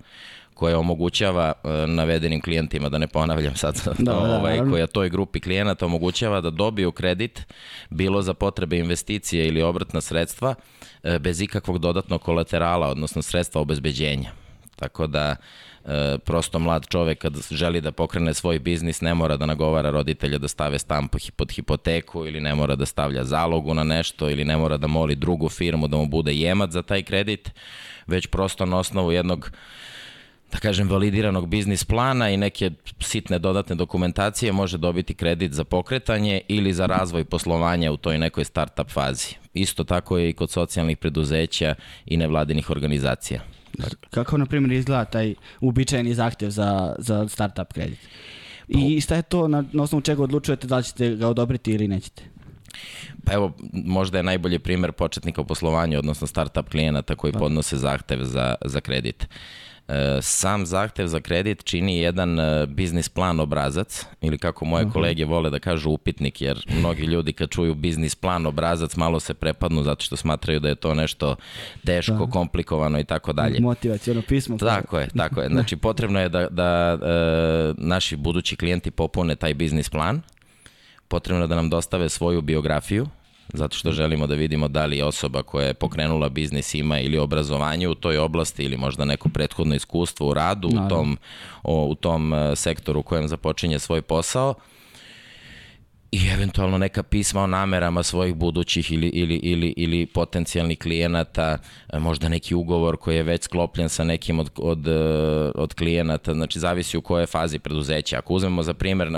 koja 0.62 0.78
omogućava 0.78 1.52
e, 1.52 1.86
navedenim 1.86 2.40
klijentima, 2.40 2.88
da 2.88 2.98
ne 2.98 3.06
ponavljam 3.06 3.56
sad, 3.56 3.80
Da, 3.98 4.04
da, 4.12 4.18
ovaj, 4.18 4.58
koja 4.70 4.86
toj 4.86 5.08
grupi 5.08 5.40
klijenata 5.40 5.86
omogućava 5.86 6.40
da 6.40 6.50
dobiju 6.50 6.92
kredit, 6.92 7.46
bilo 7.90 8.22
za 8.22 8.34
potrebe 8.34 8.78
investicije 8.78 9.48
ili 9.48 9.62
obrtna 9.62 10.00
sredstva, 10.00 10.54
e, 11.02 11.18
bez 11.18 11.40
ikakvog 11.40 11.78
dodatnog 11.78 12.22
kolaterala, 12.22 12.88
odnosno 12.88 13.22
sredstva 13.22 13.60
obezbeđenja. 13.60 14.30
Tako 14.76 15.06
da 15.06 15.36
e, 15.84 16.18
prosto 16.24 16.58
mlad 16.58 16.86
čovek 16.86 17.18
kad 17.18 17.34
želi 17.50 17.80
da 17.80 17.92
pokrene 17.92 18.34
svoj 18.34 18.58
biznis 18.58 19.00
ne 19.00 19.14
mora 19.14 19.36
da 19.36 19.46
nagovara 19.46 19.90
roditelja 19.90 20.38
da 20.38 20.48
stave 20.48 20.78
stan 20.78 21.08
po- 21.08 21.18
pod 21.36 21.52
hipoteku 21.52 22.26
ili 22.26 22.40
ne 22.40 22.54
mora 22.54 22.76
da 22.76 22.86
stavlja 22.86 23.24
zalogu 23.24 23.74
na 23.74 23.84
nešto 23.84 24.30
ili 24.30 24.44
ne 24.44 24.56
mora 24.56 24.76
da 24.76 24.86
moli 24.86 25.14
drugu 25.14 25.48
firmu 25.48 25.88
da 25.88 25.96
mu 25.96 26.06
bude 26.06 26.34
jemac 26.34 26.70
za 26.70 26.82
taj 26.82 27.02
kredit, 27.02 27.50
već 28.06 28.26
prosto 28.26 28.66
na 28.66 28.78
osnovu 28.78 29.12
jednog 29.12 29.50
da 30.52 30.58
kažem, 30.58 30.88
validiranog 30.88 31.48
biznis 31.48 31.84
plana 31.84 32.30
i 32.30 32.36
neke 32.36 32.70
sitne 33.00 33.38
dodatne 33.38 33.76
dokumentacije 33.76 34.52
može 34.52 34.78
dobiti 34.78 35.14
kredit 35.14 35.52
za 35.52 35.64
pokretanje 35.64 36.40
ili 36.48 36.72
za 36.72 36.86
razvoj 36.86 37.24
poslovanja 37.24 37.92
u 37.92 37.96
toj 37.96 38.18
nekoj 38.18 38.44
startup 38.44 38.90
fazi. 38.90 39.34
Isto 39.54 39.84
tako 39.84 40.18
je 40.18 40.30
i 40.30 40.32
kod 40.32 40.50
socijalnih 40.50 40.96
preduzeća 40.96 41.74
i 42.06 42.16
nevladinih 42.16 42.70
organizacija. 42.70 43.40
Kako, 44.10 44.38
na 44.38 44.46
primjer, 44.46 44.72
izgleda 44.72 45.04
taj 45.04 45.34
uobičajeni 45.60 46.14
zahtjev 46.14 46.50
za, 46.50 46.94
za 46.98 47.28
startup 47.28 47.72
kredit? 47.72 47.98
I 48.68 49.00
šta 49.00 49.16
je 49.16 49.22
to, 49.22 49.48
na, 49.48 49.64
na 49.72 49.82
osnovu 49.82 50.00
čega 50.00 50.22
odlučujete 50.22 50.66
da 50.66 50.76
li 50.76 50.84
ćete 50.84 51.16
ga 51.16 51.28
odobriti 51.28 51.72
ili 51.72 51.88
nećete? 51.88 52.22
Pa 53.24 53.32
evo, 53.32 53.52
možda 53.72 54.18
je 54.18 54.22
najbolji 54.22 54.58
primer 54.58 54.92
početnika 54.92 55.40
u 55.40 55.44
poslovanju, 55.44 55.98
odnosno 55.98 56.26
startup 56.26 56.68
klijenata 56.68 57.14
koji 57.14 57.32
podnose 57.32 57.76
zahtev 57.76 58.24
za, 58.24 58.54
za 58.64 58.80
kredit. 58.80 59.22
E, 59.24 59.26
Sam 60.22 60.66
zahtev 60.66 61.06
za 61.06 61.20
kredit 61.20 61.64
čini 61.64 61.98
jedan 61.98 62.40
e, 62.40 62.66
biznis 62.66 63.08
plan 63.08 63.40
obrazac 63.40 64.06
ili 64.20 64.38
kako 64.38 64.64
moje 64.64 64.90
kolege 64.92 65.24
vole 65.24 65.50
da 65.50 65.58
kažu 65.58 65.90
upitnik 65.90 66.40
jer 66.40 66.66
mnogi 66.78 67.02
ljudi 67.02 67.32
kad 67.32 67.50
čuju 67.50 67.74
biznis 67.74 68.14
plan 68.14 68.46
obrazac 68.46 68.96
malo 68.96 69.20
se 69.20 69.34
prepadnu 69.34 69.82
zato 69.82 70.04
što 70.04 70.16
smatraju 70.16 70.60
da 70.60 70.68
je 70.68 70.74
to 70.74 70.94
nešto 70.94 71.36
teško, 71.86 72.28
komplikovano 72.32 73.00
i 73.00 73.04
tako 73.04 73.32
dalje. 73.32 73.60
Motivacijono 73.60 74.22
pismo. 74.28 74.58
Tako 74.58 74.98
je, 74.98 75.08
tako 75.16 75.40
je. 75.40 75.48
Znači 75.62 75.76
potrebno 75.76 76.20
je 76.20 76.28
da, 76.28 76.48
da 76.48 76.98
e, 77.02 77.74
naši 77.78 78.16
budući 78.16 78.56
klijenti 78.56 78.90
popune 78.90 79.36
taj 79.36 79.54
biznis 79.54 79.90
plan. 79.90 80.22
Potrebno 81.08 81.44
je 81.44 81.48
da 81.48 81.54
nam 81.54 81.70
dostave 81.70 82.08
svoju 82.08 82.40
biografiju, 82.40 83.06
zato 83.54 83.76
što 83.76 83.92
želimo 83.92 84.26
da 84.26 84.34
vidimo 84.34 84.68
da 84.68 84.86
li 84.86 85.02
osoba 85.02 85.42
koja 85.42 85.66
je 85.66 85.74
pokrenula 85.74 86.28
biznis 86.28 86.74
ima 86.74 87.00
ili 87.00 87.18
obrazovanje 87.18 87.88
u 87.88 87.94
toj 87.94 88.18
oblasti 88.18 88.64
ili 88.64 88.76
možda 88.76 89.04
neko 89.04 89.28
prethodno 89.28 89.74
iskustvo 89.74 90.28
u 90.28 90.34
radu 90.34 90.68
u 90.68 90.70
Naravno. 90.70 90.96
tom, 90.96 91.18
o, 91.62 91.84
u 91.84 91.94
tom 91.94 92.34
e, 92.34 92.56
sektoru 92.56 93.00
u 93.00 93.02
kojem 93.02 93.28
započinje 93.28 93.78
svoj 93.78 94.02
posao 94.02 94.54
i 96.12 96.28
eventualno 96.28 96.78
neka 96.78 97.02
pisma 97.02 97.42
o 97.42 97.46
namerama 97.46 98.02
svojih 98.02 98.34
budućih 98.34 98.92
ili, 98.92 99.06
ili, 99.06 99.34
ili, 99.34 99.74
ili 99.76 100.06
potencijalnih 100.06 100.78
klijenata, 100.78 101.58
e, 101.92 101.98
možda 101.98 102.28
neki 102.28 102.54
ugovor 102.54 102.96
koji 102.96 103.16
je 103.16 103.22
već 103.22 103.42
sklopljen 103.44 103.88
sa 103.88 104.04
nekim 104.04 104.38
od, 104.38 104.50
od, 104.56 104.88
e, 104.88 104.92
od 105.54 105.74
klijenata, 105.74 106.34
znači 106.34 106.58
zavisi 106.58 106.96
u 106.96 107.02
kojoj 107.02 107.26
fazi 107.26 107.58
preduzeća. 107.58 108.18
Ako 108.18 108.34
uzmemo 108.34 108.62
za 108.62 108.74
primer, 108.74 109.08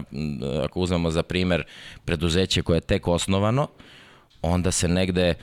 ako 0.64 0.80
uzmemo 0.80 1.10
za 1.10 1.22
primer 1.22 1.64
preduzeće 2.04 2.62
koje 2.62 2.76
je 2.76 2.80
tek 2.80 3.08
osnovano, 3.08 3.68
onda 4.44 4.70
se 4.70 4.88
negde 4.88 5.34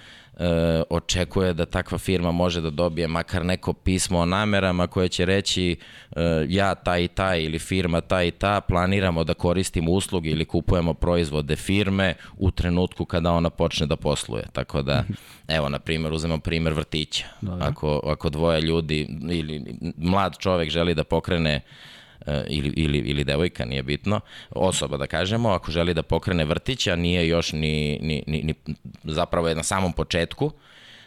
e, 0.42 0.81
očekuje 0.89 1.53
da 1.53 1.65
takva 1.65 1.98
firma 1.98 2.31
može 2.31 2.62
da 2.62 2.69
dobije 2.69 3.07
makar 3.07 3.45
neko 3.45 3.74
pismo 3.74 4.19
o 4.19 4.25
namerama 4.25 4.88
koje 4.88 5.09
će 5.09 5.25
reći 5.25 5.75
e, 6.15 6.45
ja 6.50 6.75
taj 6.75 7.03
i 7.03 7.07
taj 7.07 7.44
ili 7.44 7.59
firma 7.59 8.01
taj 8.01 8.27
i 8.27 8.31
ta 8.31 8.62
planiramo 8.62 9.24
da 9.24 9.33
koristimo 9.33 9.92
usluge 9.92 10.30
ili 10.30 10.45
kupujemo 10.45 10.94
proizvode 10.94 11.56
firme 11.56 12.13
u 12.38 12.51
trenutku 12.51 13.06
kada 13.06 13.31
ona 13.31 13.50
počne 13.50 13.88
da 13.88 13.95
posluje. 13.95 14.44
Tako 14.53 14.81
da, 14.81 15.03
evo, 15.48 15.69
na 15.69 15.80
primjer, 15.80 16.13
uzmemo 16.13 16.39
primjer 16.39 16.74
vrtića. 16.74 17.25
Ako, 17.59 18.01
ako 18.06 18.30
dvoje 18.30 18.62
ljudi 18.62 19.07
ili 19.30 19.75
mlad 19.98 20.38
čovek 20.39 20.69
želi 20.69 20.95
da 20.95 21.03
pokrene 21.03 21.62
ili, 22.47 22.73
ili, 22.75 22.97
ili 22.97 23.23
devojka, 23.23 23.65
nije 23.65 23.83
bitno, 23.83 24.19
osoba 24.50 24.97
da 24.97 25.07
kažemo, 25.07 25.50
ako 25.50 25.71
želi 25.71 25.94
da 25.94 26.03
pokrene 26.03 26.45
vrtić, 26.45 26.88
a 26.88 26.95
nije 26.95 27.27
još 27.27 27.51
ni, 27.51 28.00
ni, 28.01 28.23
ni, 28.27 28.44
ni 28.44 28.53
zapravo 29.03 29.47
je 29.47 29.56
na 29.56 29.63
samom 29.63 29.93
početku, 29.93 30.51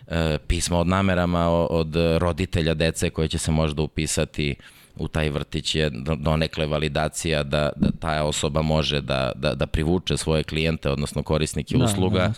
e, 0.09 0.39
pismo 0.47 0.79
od 0.79 0.87
namerama 0.87 1.49
od 1.51 1.97
roditelja 2.19 2.75
dece 2.75 3.11
koje 3.11 3.29
će 3.29 3.39
se 3.39 3.51
možda 3.51 3.83
upisati 3.83 4.55
u 4.97 5.09
taj 5.09 5.31
vrtić 5.31 5.75
je 5.75 5.91
do- 5.91 6.15
donekle 6.15 6.67
validacija 6.67 7.43
da, 7.43 7.71
da 7.77 7.89
ta 8.01 8.25
osoba 8.25 8.63
može 8.63 9.01
da, 9.01 9.33
da, 9.37 9.55
da 9.55 9.67
privuče 9.67 10.17
svoje 10.17 10.43
klijente, 10.43 10.91
odnosno 10.91 11.23
korisnike 11.23 11.77
Da, 11.79 11.85
usluga 11.85 12.19
da. 12.19 12.33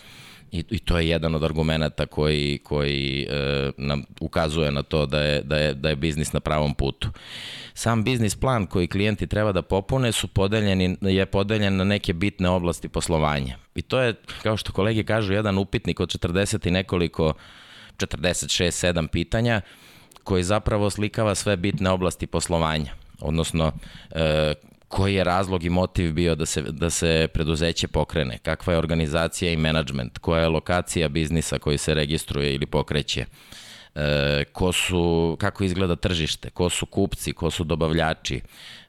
I, 0.53 0.65
I 0.71 0.79
to 0.79 0.99
je 0.99 1.09
jedan 1.09 1.35
od 1.35 1.45
argumenta 1.45 2.07
koji, 2.07 2.59
koji 2.59 3.27
e, 3.31 3.71
nam 3.77 4.05
ukazuje 4.21 4.71
na 4.71 4.83
to 4.83 5.07
da 5.07 5.21
je, 5.21 5.43
da, 5.43 5.57
je, 5.57 5.75
da 5.75 5.89
je 5.89 5.97
biznis 5.97 6.33
na 6.33 6.41
pravom 6.41 6.75
putu. 6.75 7.09
Sam 7.75 8.05
biznis 8.05 8.35
plan 8.35 8.67
koji 8.67 8.87
klijenti 8.87 9.27
treba 9.27 9.53
da 9.53 9.63
popune 9.63 10.13
su 10.13 10.29
podeljeni, 10.29 10.97
je 11.01 11.27
podeljen 11.27 11.77
na 11.77 11.85
neke 11.85 12.13
bitne 12.13 12.49
oblasti 12.49 12.89
poslovanja. 12.89 13.57
I 13.75 13.83
to 13.83 14.01
je, 14.01 14.15
kao 14.43 14.57
što 14.57 14.73
kolege 14.73 15.05
kažu, 15.05 15.33
jedan 15.33 15.59
upitnik 15.59 16.01
od 16.01 16.09
40 16.09 16.69
i 16.69 16.71
nekoliko, 16.71 17.33
46, 17.99 18.93
7 18.93 19.09
pitanja 19.09 19.61
koji 20.25 20.43
zapravo 20.43 20.91
slikava 20.91 21.35
sve 21.35 21.57
bitne 21.57 21.91
oblasti 21.91 22.27
poslovanja. 22.27 22.93
Odnosno, 23.21 23.73
e, 24.11 24.55
koji 24.89 25.15
je 25.15 25.25
razlog 25.25 25.65
i 25.65 25.71
motiv 25.71 26.13
bio 26.13 26.35
da 26.35 26.47
se, 26.47 26.63
da 26.63 26.91
se 26.91 27.29
preduzeće 27.35 27.89
pokrene, 27.89 28.39
kakva 28.39 28.73
je 28.73 28.79
organizacija 28.79 29.53
i 29.53 29.57
menadžment, 29.57 30.19
koja 30.19 30.43
je 30.43 30.49
lokacija 30.49 31.09
biznisa 31.09 31.59
koji 31.59 31.79
se 31.79 31.95
registruje 31.95 32.55
ili 32.55 32.67
pokreće, 32.67 33.25
e, 33.95 34.45
ko 34.53 34.73
su, 34.73 35.37
kako 35.41 35.65
izgleda 35.65 35.97
tržište, 35.97 36.51
ko 36.51 36.71
su 36.71 36.87
kupci, 36.87 37.33
ko 37.33 37.51
su 37.51 37.65
dobavljači, 37.65 38.41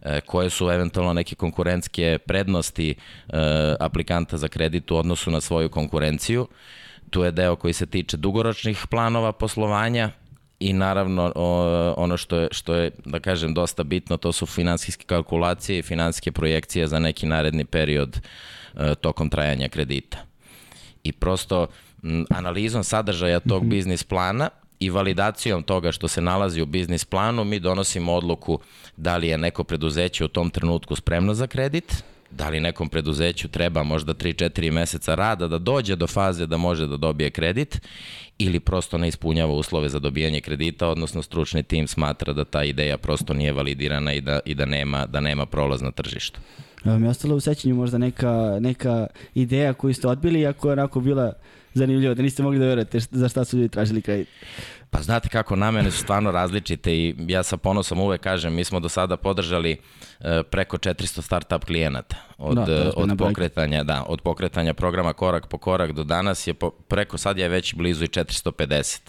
e, 0.01 0.21
koje 0.21 0.49
su 0.49 0.69
eventualno 0.71 1.13
neke 1.13 1.35
konkurentske 1.35 2.17
prednosti 2.25 2.89
e, 2.91 2.95
aplikanta 3.79 4.37
za 4.37 4.47
kredit 4.47 4.91
u 4.91 4.95
odnosu 4.95 5.31
na 5.31 5.41
svoju 5.41 5.69
konkurenciju. 5.69 6.47
Tu 7.09 7.23
je 7.23 7.31
deo 7.31 7.55
koji 7.55 7.73
se 7.73 7.85
tiče 7.85 8.17
dugoročnih 8.17 8.85
planova 8.89 9.31
poslovanja, 9.31 10.11
i 10.59 10.73
naravno 10.73 11.31
ono 11.97 12.17
što 12.17 12.37
je, 12.37 12.47
što 12.51 12.75
je, 12.75 12.91
da 13.05 13.19
kažem, 13.19 13.53
dosta 13.53 13.83
bitno, 13.83 14.17
to 14.17 14.31
su 14.31 14.45
finansijske 14.45 15.05
kalkulacije 15.05 15.79
i 15.79 15.81
finansijske 15.81 16.31
projekcije 16.31 16.87
za 16.87 16.99
neki 16.99 17.25
naredni 17.25 17.65
period 17.65 18.19
e, 18.75 18.95
tokom 18.95 19.29
trajanja 19.29 19.69
kredita. 19.69 20.17
I 21.03 21.11
prosto 21.11 21.67
analizom 22.29 22.83
sadržaja 22.83 23.39
tog 23.39 23.65
biznis 23.65 24.03
plana 24.03 24.49
i 24.79 24.89
validacijom 24.89 25.63
toga 25.63 25.91
što 25.91 26.07
se 26.07 26.21
nalazi 26.21 26.61
u 26.61 26.65
biznis 26.65 27.05
planu 27.05 27.43
mi 27.43 27.59
donosimo 27.59 28.13
odluku 28.13 28.59
da 28.97 29.17
li 29.17 29.27
je 29.27 29.37
neko 29.37 29.63
preduzeće 29.63 30.25
u 30.25 30.27
tom 30.27 30.49
trenutku 30.49 30.95
spremno 30.95 31.33
za 31.33 31.47
kredit 31.47 32.03
da 32.31 32.49
li 32.49 32.59
nekom 32.59 32.89
preduzeću 32.89 33.47
treba 33.47 33.83
možda 33.83 34.13
3-4 34.13 34.71
meseca 34.71 35.15
rada 35.15 35.47
da 35.47 35.57
dođe 35.57 35.95
do 35.95 36.07
faze 36.07 36.45
da 36.45 36.57
može 36.57 36.87
da 36.87 36.97
dobije 36.97 37.29
kredit 37.29 37.81
ili 38.37 38.59
prosto 38.59 38.97
ne 38.97 39.07
ispunjava 39.07 39.53
uslove 39.53 39.89
za 39.89 39.99
dobijanje 39.99 40.41
kredita, 40.41 40.87
odnosno 40.87 41.21
stručni 41.21 41.63
tim 41.63 41.87
smatra 41.87 42.33
da 42.33 42.45
ta 42.45 42.63
ideja 42.63 42.97
prosto 42.97 43.33
nije 43.33 43.53
validirana 43.53 44.13
i 44.13 44.21
da, 44.21 44.39
i 44.45 44.55
da, 44.55 44.65
nema, 44.65 45.05
da 45.05 45.19
nema 45.19 45.45
prolaz 45.45 45.81
na 45.81 45.91
tržištu. 45.91 46.39
Vam 46.85 47.03
je 47.03 47.09
ostalo 47.09 47.35
u 47.35 47.39
sećanju 47.39 47.75
možda 47.75 47.97
neka, 47.97 48.57
neka 48.61 49.07
ideja 49.35 49.73
koju 49.73 49.93
ste 49.93 50.07
odbili, 50.07 50.45
ako 50.45 50.67
je 50.67 50.73
onako 50.73 50.99
bila 50.99 51.33
zanimljiva, 51.73 52.13
da 52.13 52.21
niste 52.21 52.43
mogli 52.43 52.59
da 52.59 52.65
verujete 52.65 52.99
za 52.99 53.29
šta 53.29 53.45
su 53.45 53.57
ljudi 53.57 53.69
tražili 53.69 54.01
kredit? 54.01 54.27
Pa 54.89 55.01
znate 55.01 55.29
kako, 55.29 55.55
namene 55.55 55.91
su 55.91 55.97
stvarno 55.97 56.31
različite 56.31 56.95
i 56.95 57.15
ja 57.27 57.43
sa 57.43 57.57
ponosom 57.57 57.99
uvek 57.99 58.21
kažem, 58.21 58.53
mi 58.53 58.63
smo 58.63 58.79
do 58.79 58.89
sada 58.89 59.17
podržali 59.17 59.77
e, 60.19 60.43
preko 60.43 60.77
400 60.77 61.21
startup 61.21 61.65
klijenata 61.65 62.15
od, 62.37 62.55
da, 62.55 62.91
od 62.95 63.09
pokretanja, 63.17 63.83
da, 63.83 64.03
od 64.07 64.21
pokretanja 64.21 64.73
programa 64.73 65.13
korak 65.13 65.47
po 65.47 65.57
korak 65.57 65.91
do 65.91 66.03
danas 66.03 66.47
je 66.47 66.53
po, 66.53 66.69
preko 66.69 67.17
sad 67.17 67.37
je 67.37 67.49
već 67.49 67.75
blizu 67.75 68.03
i 68.03 68.07
450. 68.07 68.99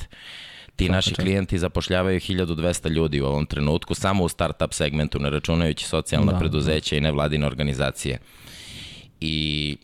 Ti 0.76 0.84
Svaka 0.84 0.96
naši 0.96 1.14
čak. 1.14 1.24
klijenti 1.24 1.58
zapošljavaju 1.58 2.20
1200 2.20 2.88
ljudi 2.88 3.20
u 3.20 3.26
ovom 3.26 3.46
trenutku, 3.46 3.94
samo 3.94 4.24
u 4.24 4.28
startup 4.28 4.74
segmentu, 4.74 5.18
ne 5.18 5.30
računajući 5.30 5.84
socijalna 5.84 6.32
da, 6.32 6.38
preduzeća 6.38 6.94
da. 6.94 6.98
i 6.98 7.00
nevladine 7.00 7.46
organizacije. 7.46 8.18
I 9.20 9.76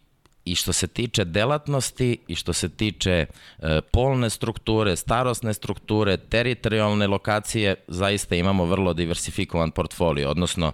i 0.44 0.54
što 0.54 0.72
se 0.72 0.86
tiče 0.86 1.24
delatnosti 1.24 2.18
i 2.28 2.34
što 2.34 2.52
se 2.52 2.68
tiče 2.68 3.26
e, 3.58 3.80
polne 3.92 4.30
strukture, 4.30 4.96
starosne 4.96 5.54
strukture, 5.54 6.16
teritorijalne 6.16 7.06
lokacije, 7.06 7.74
zaista 7.88 8.34
imamo 8.34 8.64
vrlo 8.64 8.92
diversifikovan 8.92 9.70
portfolio, 9.70 10.30
odnosno 10.30 10.72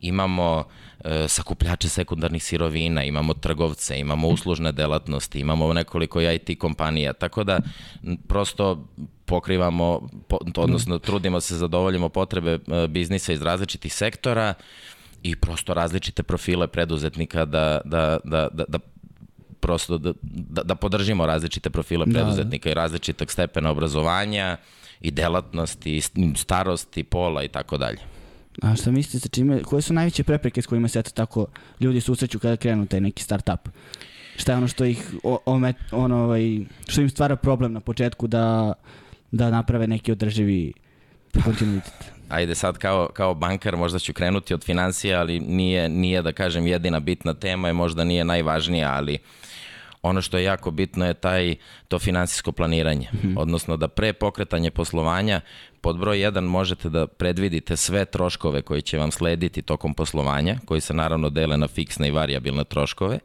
imamo 0.00 0.64
e, 1.04 1.28
sakupljače 1.28 1.88
sekundarnih 1.88 2.44
sirovina, 2.44 3.04
imamo 3.04 3.34
trgovce, 3.34 3.98
imamo 3.98 4.28
uslužne 4.28 4.72
delatnosti, 4.72 5.40
imamo 5.40 5.72
nekoliko 5.72 6.20
IT 6.20 6.58
kompanija, 6.58 7.12
tako 7.12 7.44
da 7.44 7.60
prosto 8.28 8.86
pokrivamo, 9.24 10.08
po, 10.28 10.38
odnosno 10.56 10.98
trudimo 10.98 11.40
se 11.40 11.56
zadovoljimo 11.56 12.08
potrebe 12.08 12.52
e, 12.52 12.86
biznisa 12.88 13.32
iz 13.32 13.42
različitih 13.42 13.94
sektora 13.94 14.54
i 15.22 15.36
prosto 15.36 15.74
različite 15.74 16.22
profile 16.22 16.66
preduzetnika 16.66 17.44
da, 17.44 17.80
da, 17.84 18.18
da, 18.24 18.48
da, 18.52 18.64
da 18.68 18.78
prosto 19.60 19.98
da, 19.98 20.12
da, 20.22 20.62
da 20.62 20.74
podržimo 20.74 21.26
različite 21.26 21.70
profile 21.70 22.06
preduzetnika 22.06 22.68
da, 22.68 22.74
da. 22.74 22.80
i 22.80 22.82
različitog 22.82 23.30
stepena 23.30 23.70
obrazovanja 23.70 24.56
i 25.00 25.10
delatnosti, 25.10 25.96
i 25.96 26.02
starosti, 26.36 27.02
pola 27.02 27.44
i 27.44 27.48
tako 27.48 27.78
dalje. 27.78 27.98
A 28.62 28.76
šta 28.76 28.90
mislite 28.90 29.18
sa 29.18 29.28
čime, 29.28 29.62
koje 29.62 29.82
su 29.82 29.94
najveće 29.94 30.24
prepreke 30.24 30.62
s 30.62 30.66
kojima 30.66 30.88
se 30.88 30.98
eto 30.98 31.10
tako 31.10 31.46
ljudi 31.80 32.00
susreću 32.00 32.38
kada 32.38 32.56
krenu 32.56 32.86
taj 32.86 33.00
neki 33.00 33.22
startup? 33.22 33.68
Šta 34.36 34.52
je 34.52 34.56
ono 34.56 34.68
što 34.68 34.84
ih 34.84 35.14
omet, 35.46 35.76
ono, 35.92 36.24
ovaj, 36.24 36.60
što 36.88 37.00
im 37.00 37.10
stvara 37.10 37.36
problem 37.36 37.72
na 37.72 37.80
početku 37.80 38.26
da, 38.26 38.72
da 39.30 39.50
naprave 39.50 39.86
neki 39.86 40.12
održivi 40.12 40.72
kontinuitet? 41.44 42.15
Ajde 42.28 42.54
sad 42.54 42.78
kao, 42.78 43.08
kao 43.12 43.34
bankar 43.34 43.76
možda 43.76 43.98
ću 43.98 44.12
krenuti 44.12 44.54
od 44.54 44.64
financija, 44.64 45.20
ali 45.20 45.40
nije, 45.40 45.88
nije 45.88 46.22
da 46.22 46.32
kažem 46.32 46.66
jedina 46.66 47.00
bitna 47.00 47.34
tema 47.34 47.70
i 47.70 47.72
možda 47.72 48.04
nije 48.04 48.24
najvažnija, 48.24 48.92
ali 48.92 49.14
uh, 49.14 49.20
ono 50.08 50.22
što 50.22 50.38
je 50.38 50.44
jako 50.44 50.70
bitno 50.70 51.06
je 51.06 51.14
taj 51.14 51.54
to 51.88 51.98
finansijsko 51.98 52.52
planiranje, 52.52 53.08
mm 53.12 53.16
-hmm. 53.16 53.34
odnosno 53.38 53.76
da 53.76 53.88
pre 53.88 54.12
pokretanje 54.12 54.70
poslovanja 54.70 55.40
pod 55.80 55.98
broj 55.98 56.18
1 56.18 56.40
možete 56.40 56.88
da 56.88 57.06
predvidite 57.06 57.76
sve 57.76 58.04
troškove 58.04 58.62
koji 58.62 58.82
će 58.82 58.98
vam 58.98 59.10
slediti 59.10 59.62
tokom 59.62 59.94
poslovanja, 59.94 60.58
koji 60.64 60.80
se 60.80 60.94
naravno 60.94 61.30
dele 61.30 61.56
na 61.56 61.68
fiksne 61.68 62.08
i 62.08 62.10
variabilne 62.10 62.64
troškove, 62.64 63.18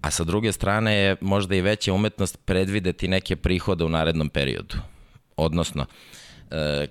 a 0.00 0.10
sa 0.10 0.24
druge 0.24 0.52
strane 0.52 0.94
je 0.94 1.16
možda 1.20 1.54
i 1.54 1.60
veća 1.60 1.92
umetnost 1.92 2.38
predvideti 2.44 3.08
neke 3.08 3.36
prihode 3.36 3.84
u 3.84 3.88
narednom 3.88 4.28
periodu. 4.28 4.76
Odnosno, 5.36 5.86
E, 5.86 6.17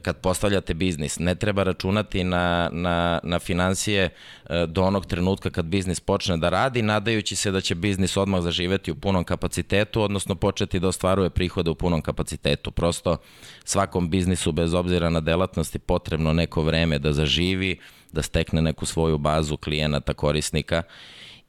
kad 0.02 0.18
postavljate 0.18 0.74
biznis, 0.74 1.20
ne 1.20 1.36
treba 1.36 1.64
računati 1.64 2.24
na, 2.24 2.70
na, 2.72 3.20
na 3.24 3.40
financije 3.40 4.10
e, 4.50 4.66
do 4.68 4.84
onog 4.84 5.06
trenutka 5.06 5.50
kad 5.50 5.66
biznis 5.66 6.00
počne 6.00 6.38
da 6.38 6.50
radi, 6.50 6.82
nadajući 6.82 7.36
se 7.36 7.52
da 7.52 7.62
će 7.62 7.76
biznis 7.76 8.18
odmah 8.18 8.42
zaživeti 8.42 8.92
u 8.92 8.96
punom 8.96 9.24
kapacitetu, 9.24 10.02
odnosno 10.02 10.36
početi 10.36 10.80
da 10.80 10.88
ostvaruje 10.88 11.30
prihode 11.30 11.70
u 11.70 11.76
punom 11.76 12.02
kapacitetu. 12.02 12.72
Prosto 12.72 13.18
svakom 13.64 14.10
biznisu, 14.10 14.52
bez 14.52 14.74
obzira 14.74 15.10
na 15.10 15.20
delatnosti, 15.20 15.80
potrebno 15.80 16.34
neko 16.34 16.62
vreme 16.62 17.00
da 17.00 17.14
zaživi, 17.14 17.80
da 18.12 18.22
stekne 18.22 18.62
neku 18.62 18.86
svoju 18.86 19.18
bazu 19.18 19.58
klijenata, 19.58 20.14
korisnika 20.14 20.84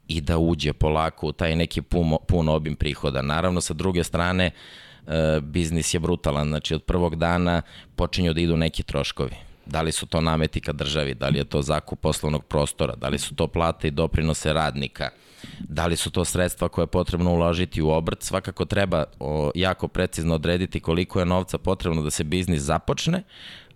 i 0.08 0.20
da 0.20 0.38
uđe 0.38 0.72
polako 0.72 1.26
u 1.26 1.32
taj 1.32 1.56
neki 1.56 1.82
pun, 1.82 2.16
pun 2.28 2.48
obim 2.48 2.76
prihoda. 2.76 3.22
Naravno, 3.22 3.60
sa 3.60 3.74
druge 3.74 4.04
strane, 4.04 4.50
E, 4.97 4.97
biznis 5.42 5.94
je 5.94 6.00
brutalan, 6.00 6.48
znači 6.48 6.74
od 6.74 6.82
prvog 6.82 7.16
dana 7.16 7.62
počinju 7.96 8.32
da 8.34 8.40
idu 8.40 8.56
neki 8.56 8.82
troškovi. 8.82 9.36
Da 9.66 9.82
li 9.82 9.92
su 9.92 10.06
to 10.06 10.20
nameti 10.20 10.60
ka 10.60 10.72
državi, 10.72 11.14
da 11.14 11.28
li 11.28 11.38
je 11.38 11.44
to 11.44 11.62
zakup 11.62 12.00
poslovnog 12.00 12.44
prostora, 12.44 12.94
da 12.96 13.08
li 13.08 13.18
su 13.18 13.34
to 13.34 13.46
plate 13.46 13.88
i 13.88 13.90
doprinose 13.90 14.52
radnika, 14.52 15.10
da 15.58 15.86
li 15.86 15.96
su 15.96 16.10
to 16.10 16.24
sredstva 16.24 16.68
koje 16.68 16.82
je 16.82 16.86
potrebno 16.86 17.32
uložiti 17.32 17.82
u 17.82 17.90
obrt, 17.90 18.22
svakako 18.22 18.64
treba 18.64 19.04
jako 19.54 19.88
precizno 19.88 20.34
odrediti 20.34 20.80
koliko 20.80 21.18
je 21.18 21.26
novca 21.26 21.58
potrebno 21.58 22.02
da 22.02 22.10
se 22.10 22.24
biznis 22.24 22.62
započne, 22.62 23.22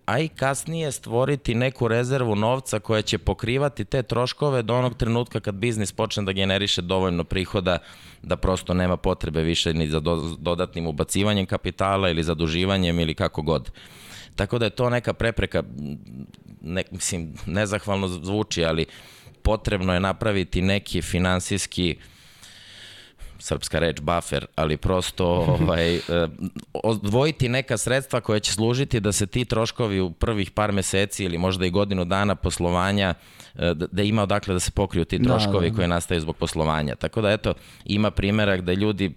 a 0.07 0.19
i 0.19 0.29
kasnije 0.29 0.93
stvoriti 0.93 1.55
neku 1.55 1.89
rezervu 1.89 2.37
novca 2.37 2.79
koja 2.79 3.03
će 3.03 3.19
pokrivati 3.19 3.85
te 3.85 4.03
troškove 4.03 4.63
do 4.63 4.75
onog 4.75 4.97
trenutka 4.97 5.41
kad 5.41 5.55
biznis 5.55 5.93
počne 5.93 6.23
da 6.23 6.33
generiše 6.33 6.83
dovoljno 6.83 7.25
prihoda 7.25 7.79
da 8.23 8.37
prosto 8.37 8.75
nema 8.75 8.97
potrebe 8.97 9.43
više 9.43 9.75
ni 9.75 9.89
za 9.89 10.01
dodatnim 10.39 10.87
ubacivanjem 10.87 11.47
kapitala 11.47 12.11
ili 12.11 12.23
zaduživanjem 12.23 13.01
ili 13.01 13.15
kako 13.15 13.43
god. 13.43 13.71
Tako 14.37 14.59
da 14.59 14.65
je 14.65 14.71
to 14.71 14.91
neka 14.91 15.13
prepreka, 15.13 15.63
ne, 16.61 16.83
mislim, 16.91 17.35
nezahvalno 17.47 18.09
zvuči, 18.09 18.65
ali 18.65 18.87
potrebno 19.43 19.95
je 19.95 20.01
napraviti 20.01 20.63
neki 20.63 21.03
finansijski 21.03 21.97
uh, 21.99 22.13
srpska 23.43 23.79
reč 23.79 24.01
buffer, 24.01 24.47
ali 24.57 24.77
prosto 24.77 25.27
ovaj, 25.27 25.95
eh, 25.97 26.01
odvojiti 26.73 27.49
neka 27.49 27.77
sredstva 27.77 28.21
koja 28.21 28.41
će 28.41 28.53
služiti 28.53 29.01
da 29.01 29.13
se 29.13 29.27
ti 29.27 29.45
troškovi 29.45 30.01
u 30.01 30.11
prvih 30.11 30.51
par 30.51 30.73
meseci 30.73 31.25
ili 31.25 31.39
možda 31.39 31.67
i 31.67 31.71
godinu 31.71 32.05
dana 32.05 32.35
poslovanja 32.35 33.15
eh, 33.55 33.75
da, 33.75 34.03
ima 34.03 34.23
odakle 34.23 34.55
da 34.55 34.61
se 34.61 34.71
pokriju 34.71 35.05
ti 35.05 35.19
da, 35.19 35.25
troškovi 35.25 35.67
da, 35.67 35.71
da. 35.71 35.77
koji 35.77 35.89
nastaju 35.89 36.21
zbog 36.21 36.37
poslovanja. 36.37 36.95
Tako 36.95 37.21
da 37.21 37.31
eto, 37.31 37.55
ima 37.85 38.11
primjerak 38.11 38.61
da 38.61 38.73
ljudi 38.73 39.15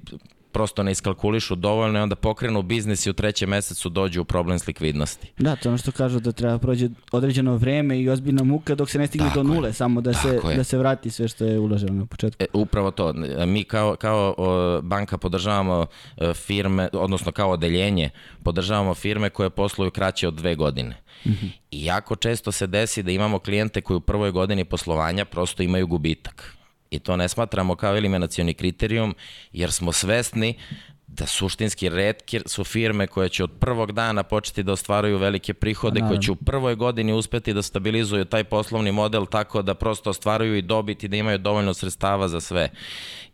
prosto 0.56 0.84
ne 0.84 0.92
iskalkulišu 0.92 1.56
dovoljno 1.56 2.00
i 2.00 2.02
onda 2.02 2.16
pokrenu 2.16 2.62
biznis 2.62 3.06
i 3.06 3.10
u 3.10 3.14
trećem 3.14 3.50
mesecu 3.50 3.90
dođu 3.90 4.22
u 4.22 4.26
problem 4.26 4.60
s 4.60 4.68
likvidnosti. 4.68 5.32
Da, 5.38 5.56
to 5.56 5.70
ono 5.70 5.78
što 5.78 5.92
kažu 5.92 6.20
da 6.20 6.32
treba 6.32 6.58
prođe 6.58 6.90
određeno 7.12 7.58
vreme 7.58 8.00
i 8.00 8.10
ozbiljna 8.10 8.44
muka 8.44 8.76
dok 8.76 8.90
se 8.90 9.00
ne 9.00 9.08
stigne 9.08 9.28
Tako 9.28 9.44
do 9.44 9.44
nule, 9.44 9.70
je. 9.70 9.74
samo 9.74 10.02
da 10.02 10.14
se, 10.14 10.28
je. 10.28 10.56
da 10.56 10.64
se 10.64 10.78
vrati 10.78 11.10
sve 11.10 11.28
što 11.28 11.46
je 11.46 11.60
uloženo 11.60 11.94
na 11.94 12.06
početku. 12.06 12.44
E, 12.44 12.46
upravo 12.54 12.92
to. 12.92 13.14
Mi 13.48 13.64
kao, 13.64 13.96
kao 13.96 14.36
o, 14.38 14.82
banka 14.82 15.18
podržavamo 15.18 15.86
e, 16.18 16.34
firme, 16.34 16.90
odnosno 16.94 17.32
kao 17.32 17.52
odeljenje, 17.52 18.10
podržavamo 18.44 18.94
firme 18.94 19.30
koje 19.30 19.50
posluju 19.50 19.92
kraće 19.92 20.28
od 20.28 20.34
dve 20.34 20.56
godine. 20.56 20.96
Mm 21.26 21.30
-hmm. 21.30 21.50
I 21.72 21.86
jako 21.86 22.16
često 22.16 22.52
se 22.52 22.68
desi 22.68 23.04
da 23.04 23.12
imamo 23.12 23.40
klijente 23.40 23.82
koji 23.82 23.98
u 23.98 24.02
prvoj 24.02 24.32
godini 24.32 24.66
poslovanja 24.66 25.26
prosto 25.26 25.64
imaju 25.64 25.88
gubitak 25.88 26.56
i 26.96 27.00
to 27.00 27.16
ne 27.16 27.30
smatramo 27.30 27.76
kao 27.76 27.98
eliminacioni 27.98 28.54
kriterijum, 28.54 29.16
jer 29.52 29.72
smo 29.72 29.92
svesni 29.92 30.56
da 31.08 31.26
suštinski 31.26 31.90
redke 31.90 32.42
su 32.46 32.64
firme 32.64 33.08
koje 33.08 33.30
će 33.30 33.44
od 33.44 33.52
prvog 33.60 33.92
dana 33.92 34.24
početi 34.24 34.64
da 34.64 34.72
ostvaraju 34.72 35.18
velike 35.18 35.54
prihode, 35.54 36.00
Naravno. 36.00 36.16
koje 36.16 36.24
će 36.24 36.32
u 36.32 36.36
prvoj 36.36 36.76
godini 36.76 37.14
uspeti 37.14 37.54
da 37.54 37.62
stabilizuju 37.62 38.26
taj 38.26 38.44
poslovni 38.44 38.92
model 38.92 39.26
tako 39.26 39.62
da 39.62 39.74
prosto 39.74 40.10
ostvaruju 40.10 40.56
i 40.56 40.62
dobiti, 40.62 41.08
da 41.08 41.18
imaju 41.18 41.38
dovoljno 41.38 41.74
sredstava 41.74 42.28
za 42.28 42.42
sve. 42.42 42.70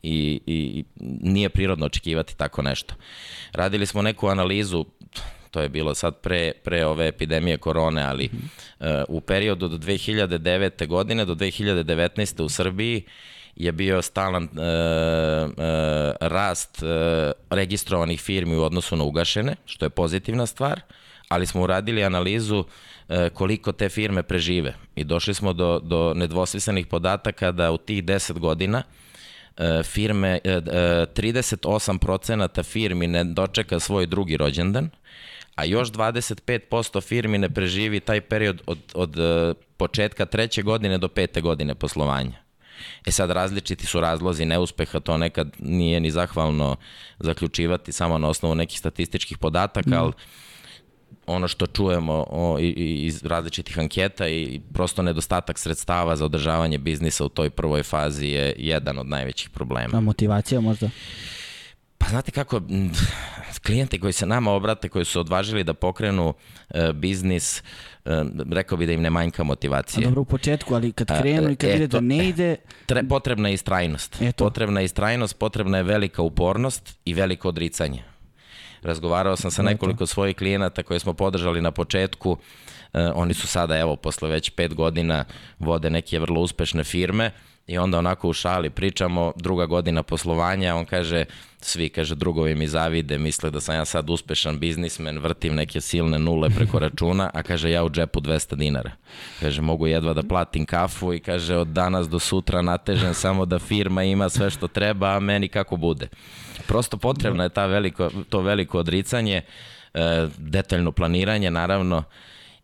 I, 0.03 0.41
i 0.46 0.84
nije 1.22 1.50
prirodno 1.50 1.86
očekivati 1.86 2.38
tako 2.38 2.62
nešto. 2.62 2.94
Radili 3.51 3.86
smo 3.86 4.01
neku 4.01 4.27
analizu 4.27 4.86
to 5.51 5.62
je 5.62 5.70
bilo 5.70 5.96
sad 5.96 6.22
pre, 6.22 6.51
pre 6.63 6.86
ove 6.86 7.08
epidemije 7.08 7.58
korone, 7.58 8.03
ali 8.03 8.30
mm 8.34 8.38
-hmm. 8.80 9.03
uh, 9.03 9.18
u 9.18 9.22
periodu 9.22 9.68
do 9.68 9.77
2009. 9.77 10.88
godine 10.88 11.25
do 11.25 11.36
2019. 11.36 12.44
u 12.44 12.50
Srbiji 12.50 13.03
je 13.55 13.72
bio 13.72 14.01
stalan 14.01 14.43
e, 14.43 14.48
e, 14.48 16.13
rast 16.22 16.84
e, 16.84 17.31
registrovanih 17.50 18.22
firmi 18.22 18.55
u 18.55 18.63
odnosu 18.63 18.96
na 18.96 19.03
ugašene, 19.03 19.55
što 19.65 19.86
je 19.86 19.89
pozitivna 19.89 20.46
stvar, 20.46 20.81
ali 21.27 21.46
smo 21.46 21.62
uradili 21.62 22.03
analizu 22.03 22.63
e, 23.10 23.29
koliko 23.29 23.72
te 23.72 23.89
firme 23.89 24.24
prežive 24.24 24.74
i 24.96 25.03
došli 25.03 25.34
smo 25.34 25.53
do, 25.53 25.79
do 25.79 26.13
nedvosmislenih 26.15 26.88
podataka 26.88 27.51
da 27.51 27.72
u 27.72 27.77
tih 27.77 28.03
10 28.03 28.39
godina 28.39 28.84
e, 29.58 29.84
firme, 29.84 30.39
e, 30.43 30.62
38% 30.62 32.60
e, 32.60 32.63
firmi 32.63 33.08
ne 33.08 33.24
dočeka 33.24 33.79
svoj 33.79 34.05
drugi 34.05 34.38
rođendan, 34.38 34.89
a 35.55 35.65
još 35.65 35.91
25% 35.91 37.01
firmi 37.01 37.38
ne 37.38 37.50
preživi 37.50 38.00
taj 38.00 38.22
period 38.22 38.62
od, 38.65 38.79
od 38.93 39.20
e, 39.20 39.53
početka 39.77 40.25
treće 40.25 40.62
godine 40.62 40.98
do 40.98 41.08
pete 41.08 41.41
godine 41.41 41.75
poslovanja. 41.75 42.50
E 43.06 43.12
sad 43.12 43.32
različiti 43.32 43.86
su 43.86 44.02
razlozi 44.02 44.46
neuspeha, 44.46 45.00
to 45.00 45.18
nekad 45.18 45.56
nije 45.60 46.00
ni 46.00 46.12
zahvalno 46.12 46.76
zaključivati 47.20 47.92
samo 47.92 48.18
na 48.18 48.28
osnovu 48.28 48.56
nekih 48.56 48.80
statističkih 48.80 49.38
podataka, 49.38 49.90
mm. 49.90 50.00
ali 50.00 50.14
ono 51.28 51.48
što 51.48 51.68
čujemo 51.68 52.26
o, 52.30 52.58
i, 52.60 52.68
i, 52.68 53.06
iz 53.06 53.26
različitih 53.26 53.80
anketa 53.80 54.28
i 54.28 54.62
prosto 54.74 55.02
nedostatak 55.02 55.60
sredstava 55.60 56.16
za 56.16 56.26
održavanje 56.26 56.78
biznisa 56.78 57.26
u 57.26 57.30
toj 57.30 57.50
prvoj 57.50 57.84
fazi 57.84 58.28
je 58.28 58.56
jedan 58.58 59.00
od 59.00 59.08
najvećih 59.08 59.50
problema. 59.50 59.98
A 59.98 60.02
motivacija 60.02 60.62
možda? 60.62 60.90
Pa 62.01 62.08
znate 62.10 62.31
kako, 62.31 62.62
klijenti 63.65 64.00
koji 64.00 64.13
se 64.13 64.25
nama 64.25 64.51
obrate, 64.51 64.89
koji 64.89 65.05
su 65.05 65.20
odvažili 65.20 65.63
da 65.63 65.74
pokrenu 65.74 66.34
e, 66.70 66.93
biznis, 66.93 67.60
e, 67.60 67.63
rekao 68.51 68.77
bi 68.77 68.86
da 68.86 68.91
im 68.91 69.01
ne 69.01 69.10
manjka 69.10 69.43
motivacije. 69.43 70.05
A 70.05 70.10
dobro 70.10 70.22
u 70.22 70.25
početku, 70.25 70.75
ali 70.75 70.91
kad 70.91 71.22
krenu 71.22 71.51
i 71.51 71.55
kad 71.55 71.70
e, 71.70 71.74
vide 71.74 71.88
da 71.88 72.00
ne 72.00 72.29
ide... 72.29 72.55
Tre, 72.86 73.03
potrebna 73.10 73.50
je 73.50 73.53
istrajnost. 73.53 74.22
Eto. 74.22 74.46
Potrebna 74.46 74.79
je 74.79 74.86
istrajnost, 74.86 75.38
potrebna 75.38 75.77
je 75.77 75.84
velika 75.84 76.22
upornost 76.22 76.98
i 77.05 77.13
veliko 77.13 77.50
odricanje. 77.50 78.03
Razgovarao 78.81 79.36
sam 79.36 79.51
sa 79.51 79.62
nekoliko 79.62 80.05
svojih 80.05 80.36
klijenata 80.36 80.84
koje 80.84 81.00
smo 81.00 81.13
podržali 81.13 81.62
na 81.62 81.72
početku, 81.72 82.38
e, 82.93 83.12
oni 83.15 83.34
su 83.34 83.48
sada, 83.48 83.79
evo, 83.79 83.96
posle 83.96 84.29
već 84.29 84.50
pet 84.50 84.74
godina 84.74 85.25
vode 85.60 85.89
neke 85.89 86.20
vrlo 86.20 86.41
uspešne 86.41 86.84
firme, 86.84 87.31
I 87.72 87.78
onda 87.78 87.98
onako 87.98 88.30
u 88.30 88.34
šali 88.34 88.70
pričamo, 88.70 89.32
druga 89.36 89.66
godina 89.66 90.04
poslovanja, 90.04 90.75
on 90.75 90.86
kaže, 90.86 91.25
svi, 91.62 91.90
kaže, 91.90 92.16
drugovi 92.16 92.56
mi 92.56 92.68
zavide, 92.68 93.18
misle 93.18 93.51
da 93.51 93.62
sam 93.62 93.75
ja 93.75 93.86
sad 93.86 94.10
uspešan 94.10 94.60
biznismen, 94.60 95.20
vrtim 95.20 95.56
neke 95.56 95.82
silne 95.82 96.20
nule 96.20 96.50
preko 96.50 96.80
računa, 96.86 97.30
a 97.34 97.44
kaže, 97.44 97.72
ja 97.72 97.84
u 97.84 97.90
džepu 97.90 98.22
200 98.22 98.56
dinara. 98.56 98.92
Kaže, 99.40 99.62
mogu 99.62 99.88
jedva 99.88 100.13
da 100.13 100.24
platim 100.24 100.66
kafu 100.66 101.13
i 101.13 101.20
kaže, 101.20 101.56
od 101.56 101.68
danas 101.68 102.10
do 102.10 102.20
sutra 102.20 102.62
natežem 102.62 103.13
samo 103.13 103.46
da 103.46 103.60
firma 103.60 104.04
ima 104.04 104.30
sve 104.30 104.50
što 104.50 104.68
treba, 104.68 105.16
a 105.16 105.20
meni 105.20 105.48
kako 105.48 105.78
bude. 105.78 106.08
Prosto 106.68 106.98
potrebno 106.98 107.44
je 107.44 107.50
ta 107.50 107.66
veliko, 107.66 108.10
to 108.30 108.42
veliko 108.42 108.80
odricanje, 108.80 109.42
e, 109.94 110.28
detaljno 110.38 110.92
planiranje, 110.92 111.51
naravno, 111.51 112.04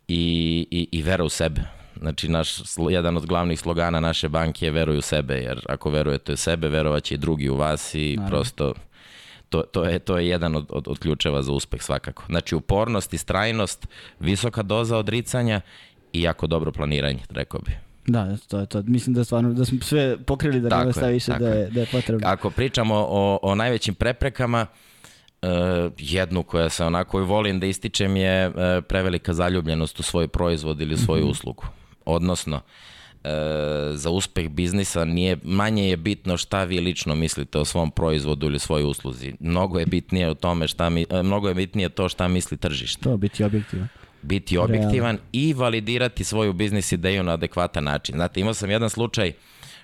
i, 0.08 0.68
i, 0.72 0.88
i 0.92 1.02
vera 1.02 1.24
u 1.24 1.30
sebe 1.30 1.77
Znači, 2.02 2.30
naš, 2.30 2.78
jedan 2.90 3.18
od 3.18 3.26
glavnih 3.26 3.60
slogana 3.60 4.00
naše 4.00 4.30
banke 4.30 4.66
je 4.66 4.72
veruj 4.72 4.98
u 4.98 5.02
sebe, 5.02 5.36
jer 5.36 5.66
ako 5.70 5.90
verujete 5.90 6.34
u 6.34 6.38
sebe, 6.38 6.70
verovaće 6.70 7.16
i 7.16 7.18
drugi 7.18 7.50
u 7.50 7.56
vas 7.56 7.94
i 7.94 8.16
Naravno. 8.16 8.30
prosto 8.30 8.74
to, 9.50 9.62
to, 9.62 9.84
je, 9.84 10.00
to 10.00 10.18
je 10.18 10.28
jedan 10.28 10.56
od, 10.56 10.66
od, 10.70 10.88
od 10.88 11.00
ključeva 11.00 11.42
za 11.42 11.52
uspeh 11.52 11.84
svakako. 11.84 12.24
Znači, 12.30 12.56
upornost 12.56 13.14
i 13.14 13.18
strajnost, 13.18 13.88
visoka 14.20 14.64
doza 14.64 14.98
odricanja 14.98 15.62
i 16.14 16.22
jako 16.22 16.48
dobro 16.48 16.72
planiranje, 16.72 17.20
rekao 17.30 17.60
bi. 17.62 17.72
Da, 18.08 18.38
to 18.48 18.60
je 18.60 18.66
to. 18.66 18.84
Mislim 18.86 19.14
da 19.14 19.24
stvarno 19.24 19.54
da 19.54 19.66
smo 19.66 19.80
sve 19.82 20.18
pokrili 20.26 20.60
da 20.62 20.84
ne 20.84 20.94
stavi 20.94 21.14
više 21.14 21.32
da 21.40 21.50
je, 21.50 21.70
da 21.70 21.80
je 21.80 21.88
potrebno. 21.92 22.28
Ako 22.28 22.50
pričamo 22.50 22.96
o, 22.96 23.40
o 23.42 23.56
najvećim 23.56 23.96
preprekama, 23.96 24.66
Uh, 25.42 25.50
jednu 25.98 26.44
koja 26.44 26.70
se 26.70 26.86
onako 26.86 27.20
i 27.20 27.24
volim 27.24 27.60
da 27.60 27.66
ističem 27.66 28.16
je 28.16 28.48
uh, 28.48 28.54
prevelika 28.88 29.34
zaljubljenost 29.34 30.00
u 30.00 30.04
svoj 30.04 30.28
proizvod 30.28 30.82
ili 30.82 30.94
u 30.94 30.98
svoju 30.98 31.24
mm 31.24 31.28
-hmm. 31.28 31.32
uslugu 31.32 31.64
odnosno 32.08 32.62
e, 33.24 33.30
za 33.94 34.10
uspeh 34.10 34.50
biznisa 34.50 35.06
nije, 35.06 35.38
manje 35.44 35.90
je 35.90 35.98
bitno 35.98 36.38
šta 36.38 36.64
vi 36.64 36.80
lično 36.80 37.16
mislite 37.16 37.60
o 37.60 37.66
svom 37.66 37.92
proizvodu 37.92 38.46
ili 38.46 38.60
svojoj 38.60 38.90
usluzi. 38.90 39.34
Mnogo 39.40 39.80
je 39.80 39.86
bitnije 39.86 40.30
o 40.30 40.34
tome 40.34 40.68
šta 40.68 40.90
mi, 40.90 41.06
e, 41.10 41.24
mnogo 41.24 41.48
je 41.48 41.54
bitnije 41.54 41.90
to 41.90 42.10
šta 42.10 42.28
misli 42.28 42.58
tržište. 42.58 43.04
To 43.04 43.18
biti 43.18 43.44
objektivan. 43.44 43.88
Biti 44.22 44.58
objektivan 44.58 45.16
Realno. 45.16 45.30
i 45.32 45.54
validirati 45.54 46.24
svoju 46.24 46.54
biznis 46.54 46.92
ideju 46.92 47.24
na 47.24 47.34
adekvatan 47.34 47.84
način. 47.84 48.16
Znate, 48.16 48.40
imao 48.40 48.54
sam 48.54 48.70
jedan 48.70 48.90
slučaj, 48.90 49.34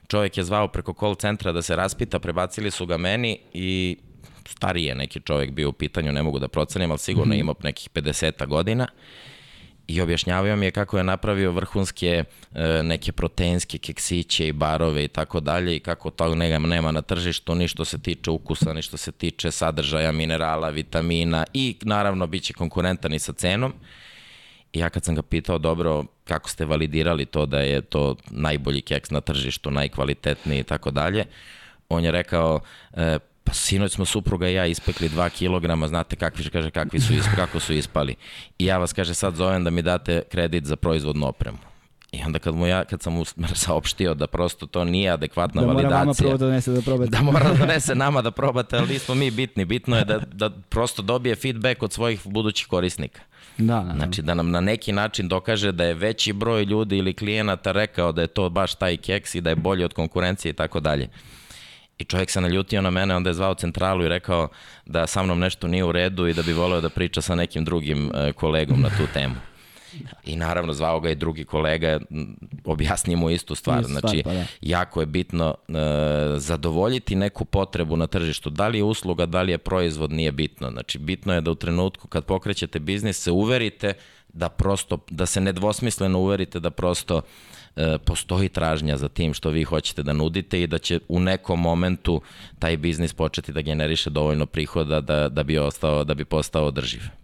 čovjek 0.07 0.37
je 0.37 0.43
zvao 0.43 0.67
preko 0.67 0.93
call 0.99 1.15
centra 1.15 1.51
da 1.51 1.61
se 1.61 1.75
raspita, 1.75 2.19
prebacili 2.19 2.71
su 2.71 2.85
ga 2.85 2.97
meni 2.97 3.39
i 3.53 3.97
stariji 4.45 4.95
neki 4.95 5.19
čovjek 5.19 5.51
bio 5.51 5.69
u 5.69 5.73
pitanju, 5.73 6.11
ne 6.11 6.23
mogu 6.23 6.39
da 6.39 6.47
procenim, 6.47 6.91
ali 6.91 6.99
sigurno 6.99 7.33
-hmm. 7.33 7.39
imao 7.39 7.55
nekih 7.63 7.89
50 7.89 8.47
godina 8.47 8.87
i 9.87 10.01
objašnjavao 10.01 10.55
mi 10.55 10.65
je 10.65 10.71
kako 10.71 10.97
je 10.97 11.03
napravio 11.03 11.51
vrhunske 11.51 12.23
e, 12.53 12.83
neke 12.83 13.11
proteinske 13.11 13.77
keksiće 13.77 14.47
i 14.47 14.53
barove 14.53 15.03
i 15.03 15.07
tako 15.07 15.39
dalje 15.39 15.75
i 15.75 15.79
kako 15.79 16.09
to 16.09 16.35
nema, 16.35 16.67
nema 16.67 16.91
na 16.91 17.01
tržištu 17.01 17.55
ni 17.55 17.67
što 17.67 17.85
se 17.85 17.99
tiče 17.99 18.31
ukusa, 18.31 18.73
ni 18.73 18.81
što 18.81 18.97
se 18.97 19.11
tiče 19.11 19.51
sadržaja 19.51 20.11
minerala, 20.11 20.69
vitamina 20.69 21.45
i 21.53 21.75
naravno 21.81 22.27
bit 22.27 22.43
će 22.43 22.53
konkurentan 22.53 23.13
i 23.13 23.19
sa 23.19 23.33
cenom. 23.33 23.73
I 24.73 24.79
ja 24.79 24.89
kad 24.89 25.03
sam 25.03 25.15
ga 25.15 25.21
pitao, 25.21 25.57
dobro, 25.57 26.03
kako 26.23 26.49
ste 26.49 26.65
validirali 26.65 27.25
to 27.25 27.45
da 27.45 27.59
je 27.59 27.81
to 27.81 28.15
najbolji 28.29 28.81
keks 28.81 29.11
na 29.11 29.21
tržištu, 29.21 29.71
najkvalitetniji 29.71 30.59
i 30.59 30.63
tako 30.63 30.91
dalje, 30.91 31.25
on 31.89 32.03
je 32.03 32.11
rekao, 32.11 32.59
e, 32.93 33.19
Pa 33.43 33.53
sinoć 33.53 33.91
smo 33.91 34.05
supruga 34.05 34.49
i 34.49 34.53
ja 34.53 34.65
ispekli 34.65 35.09
2 35.09 35.29
kg, 35.29 35.87
znate 35.87 36.15
kakvi, 36.15 36.49
kaže, 36.49 36.71
kakvi 36.71 36.99
su, 36.99 37.13
isp, 37.13 37.29
kako 37.35 37.59
su 37.59 37.73
ispali. 37.73 38.15
I 38.59 38.65
ja 38.65 38.77
vas, 38.77 38.93
kaže, 38.93 39.13
sad 39.13 39.35
zovem 39.35 39.63
da 39.63 39.69
mi 39.69 39.81
date 39.81 40.21
kredit 40.31 40.65
za 40.65 40.75
proizvodnu 40.75 41.27
opremu. 41.27 41.57
I 42.11 42.21
onda 42.25 42.39
kad, 42.39 42.55
mu 42.55 42.67
ja, 42.67 42.83
kad 42.83 43.01
sam 43.01 43.13
mu 43.13 43.25
saopštio 43.55 44.13
da 44.13 44.27
prosto 44.27 44.65
to 44.65 44.83
nije 44.83 45.11
adekvatna 45.11 45.61
da 45.61 45.67
validacija. 45.67 45.99
Da 45.99 46.05
mora 46.05 46.13
prvo 46.17 46.31
da 46.31 46.45
donese 46.45 46.71
da 46.71 46.81
probate. 46.81 47.09
Da 47.09 47.21
mora 47.21 47.49
da 47.49 47.53
donese 47.53 47.95
nama 47.95 48.21
da 48.21 48.31
probate, 48.31 48.77
ali 48.77 48.87
nismo 48.87 49.15
mi 49.15 49.31
bitni. 49.31 49.65
Bitno 49.65 49.97
je 49.97 50.05
da, 50.05 50.19
da 50.31 50.49
prosto 50.49 51.01
dobije 51.01 51.35
feedback 51.35 51.83
od 51.83 51.93
svojih 51.93 52.21
budućih 52.25 52.67
korisnika. 52.67 53.21
Da, 53.57 53.75
da, 53.75 53.83
da. 53.83 53.93
Znači 53.97 54.21
da 54.21 54.33
nam 54.33 54.51
na 54.51 54.61
neki 54.61 54.91
način 54.91 55.27
dokaže 55.27 55.71
da 55.71 55.83
je 55.83 55.93
veći 55.93 56.33
broj 56.33 56.63
ljudi 56.63 56.97
ili 56.97 57.13
klijenata 57.13 57.71
rekao 57.71 58.11
da 58.11 58.21
je 58.21 58.27
to 58.27 58.49
baš 58.49 58.75
taj 58.75 58.97
keks 58.97 59.35
i 59.35 59.41
da 59.41 59.49
je 59.49 59.55
bolji 59.55 59.83
od 59.83 59.93
konkurencije 59.93 60.49
i 60.49 60.53
tako 60.53 60.79
dalje. 60.79 61.09
I 62.03 62.05
čovjek 62.05 62.29
se 62.29 62.41
naljutio 62.41 62.81
na 62.81 62.89
mene, 62.89 63.15
onda 63.15 63.29
je 63.29 63.33
zvao 63.33 63.55
centralu 63.55 64.03
i 64.03 64.09
rekao 64.09 64.47
da 64.85 65.07
sa 65.07 65.23
mnom 65.23 65.39
nešto 65.39 65.67
nije 65.67 65.83
u 65.83 65.91
redu 65.91 66.27
i 66.27 66.33
da 66.33 66.41
bi 66.41 66.53
voleo 66.53 66.81
da 66.81 66.89
priča 66.89 67.21
sa 67.21 67.35
nekim 67.35 67.65
drugim 67.65 68.11
e, 68.13 68.33
kolegom 68.33 68.81
na 68.81 68.89
tu 68.89 69.07
temu. 69.13 69.35
I 70.31 70.35
naravno 70.35 70.73
zvao 70.73 70.99
ga 70.99 71.09
i 71.09 71.15
drugi 71.15 71.45
kolega, 71.45 71.99
objasnije 72.65 73.17
mu 73.17 73.29
istu 73.29 73.55
stvar. 73.55 73.83
Znači, 73.83 74.21
pa 74.23 74.33
da. 74.33 74.45
jako 74.61 74.99
je 74.99 75.05
bitno 75.05 75.55
e, 75.67 75.73
zadovoljiti 76.37 77.15
neku 77.15 77.45
potrebu 77.45 77.97
na 77.97 78.07
tržištu. 78.07 78.49
Da 78.49 78.67
li 78.67 78.77
je 78.77 78.83
usluga, 78.83 79.25
da 79.25 79.41
li 79.41 79.51
je 79.51 79.57
proizvod, 79.57 80.11
nije 80.11 80.31
bitno. 80.31 80.71
Znači, 80.71 80.99
bitno 80.99 81.33
je 81.33 81.41
da 81.41 81.51
u 81.51 81.55
trenutku 81.55 82.07
kad 82.07 82.25
pokrećete 82.25 82.79
biznis 82.79 83.17
se 83.17 83.31
uverite 83.31 83.93
da 84.33 84.49
prosto, 84.49 84.97
da 85.09 85.25
se 85.25 85.41
nedvosmisleno 85.41 86.19
uverite 86.19 86.59
da 86.59 86.69
prosto 86.69 87.21
postoji 88.05 88.49
tražnja 88.49 88.97
za 88.97 89.09
tim 89.09 89.33
što 89.33 89.49
vi 89.49 89.63
hoćete 89.63 90.03
da 90.03 90.13
nudite 90.13 90.61
i 90.61 90.67
da 90.67 90.77
će 90.77 90.99
u 91.07 91.19
nekom 91.19 91.61
momentu 91.61 92.21
taj 92.59 92.77
biznis 92.77 93.13
početi 93.13 93.53
da 93.53 93.61
generiše 93.61 94.09
dovoljno 94.09 94.45
prihoda 94.45 95.01
da, 95.01 95.29
da, 95.29 95.43
bi, 95.43 95.57
ostao, 95.57 96.03
da 96.03 96.13
bi 96.13 96.25
postao 96.25 96.65
održiv. 96.65 97.22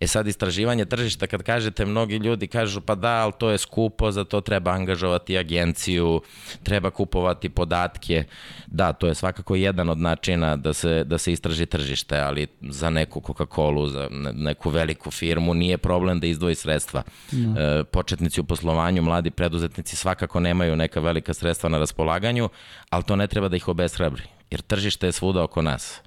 E 0.00 0.06
sad 0.06 0.26
istraživanje 0.26 0.84
tržišta, 0.84 1.26
kad 1.26 1.42
kažete, 1.42 1.84
mnogi 1.84 2.16
ljudi 2.16 2.46
kažu 2.46 2.80
pa 2.80 2.94
da, 2.94 3.10
ali 3.10 3.32
to 3.38 3.50
je 3.50 3.58
skupo, 3.58 4.10
za 4.10 4.24
to 4.24 4.40
treba 4.40 4.70
angažovati 4.70 5.38
agenciju, 5.38 6.22
treba 6.62 6.90
kupovati 6.90 7.48
podatke. 7.48 8.24
Da, 8.66 8.92
to 8.92 9.06
je 9.06 9.14
svakako 9.14 9.54
jedan 9.54 9.88
od 9.88 9.98
načina 9.98 10.56
da 10.56 10.72
se, 10.72 11.04
da 11.04 11.18
se 11.18 11.32
istraži 11.32 11.66
tržište, 11.66 12.18
ali 12.18 12.46
za 12.60 12.90
neku 12.90 13.20
Coca-Cola, 13.20 13.88
za 13.88 14.08
neku 14.34 14.70
veliku 14.70 15.10
firmu 15.10 15.54
nije 15.54 15.78
problem 15.78 16.20
da 16.20 16.26
izdvoji 16.26 16.54
sredstva. 16.54 17.02
No. 17.32 17.60
E, 17.60 17.84
početnici 17.84 18.40
u 18.40 18.44
poslovanju, 18.44 19.02
mladi 19.02 19.30
preduzetnici 19.30 19.96
svakako 19.96 20.40
nemaju 20.40 20.76
neka 20.76 21.00
velika 21.00 21.34
sredstva 21.34 21.68
na 21.68 21.78
raspolaganju, 21.78 22.48
ali 22.90 23.04
to 23.04 23.16
ne 23.16 23.26
treba 23.26 23.48
da 23.48 23.56
ih 23.56 23.68
obeshrabri, 23.68 24.22
jer 24.50 24.60
tržište 24.60 25.06
je 25.06 25.12
svuda 25.12 25.42
oko 25.42 25.62
nas 25.62 26.00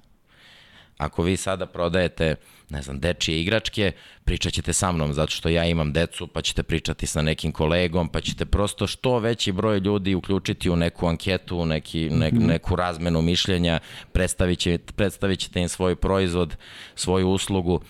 Ako 0.98 1.22
vi 1.22 1.36
sada 1.36 1.66
prodajete, 1.66 2.36
ne 2.74 2.82
znam, 2.82 3.00
dečije 3.00 3.40
igračke, 3.40 3.92
pričat 4.24 4.52
ćete 4.52 4.72
sa 4.72 4.92
mnom 4.92 5.12
zato 5.12 5.30
što 5.30 5.48
ja 5.48 5.64
imam 5.64 5.92
decu, 5.92 6.26
pa 6.26 6.42
ćete 6.42 6.62
pričati 6.62 7.06
sa 7.06 7.22
nekim 7.22 7.52
kolegom, 7.52 8.08
pa 8.08 8.20
ćete 8.20 8.44
prosto 8.44 8.86
što 8.86 9.18
veći 9.18 9.52
broj 9.52 9.78
ljudi 9.78 10.14
uključiti 10.14 10.70
u 10.70 10.76
neku 10.76 11.06
anketu, 11.06 11.58
u 11.58 11.66
neki, 11.66 12.10
ne, 12.10 12.28
mhm. 12.28 12.46
neku 12.46 12.76
razmenu 12.76 13.22
mišljenja, 13.22 13.80
predstavit, 14.12 14.58
će, 14.58 14.78
predstavit 14.96 15.38
ćete 15.38 15.60
im 15.60 15.68
svoj 15.68 15.96
proizvod, 15.96 16.56
svoju 16.94 17.28
uslugu, 17.28 17.80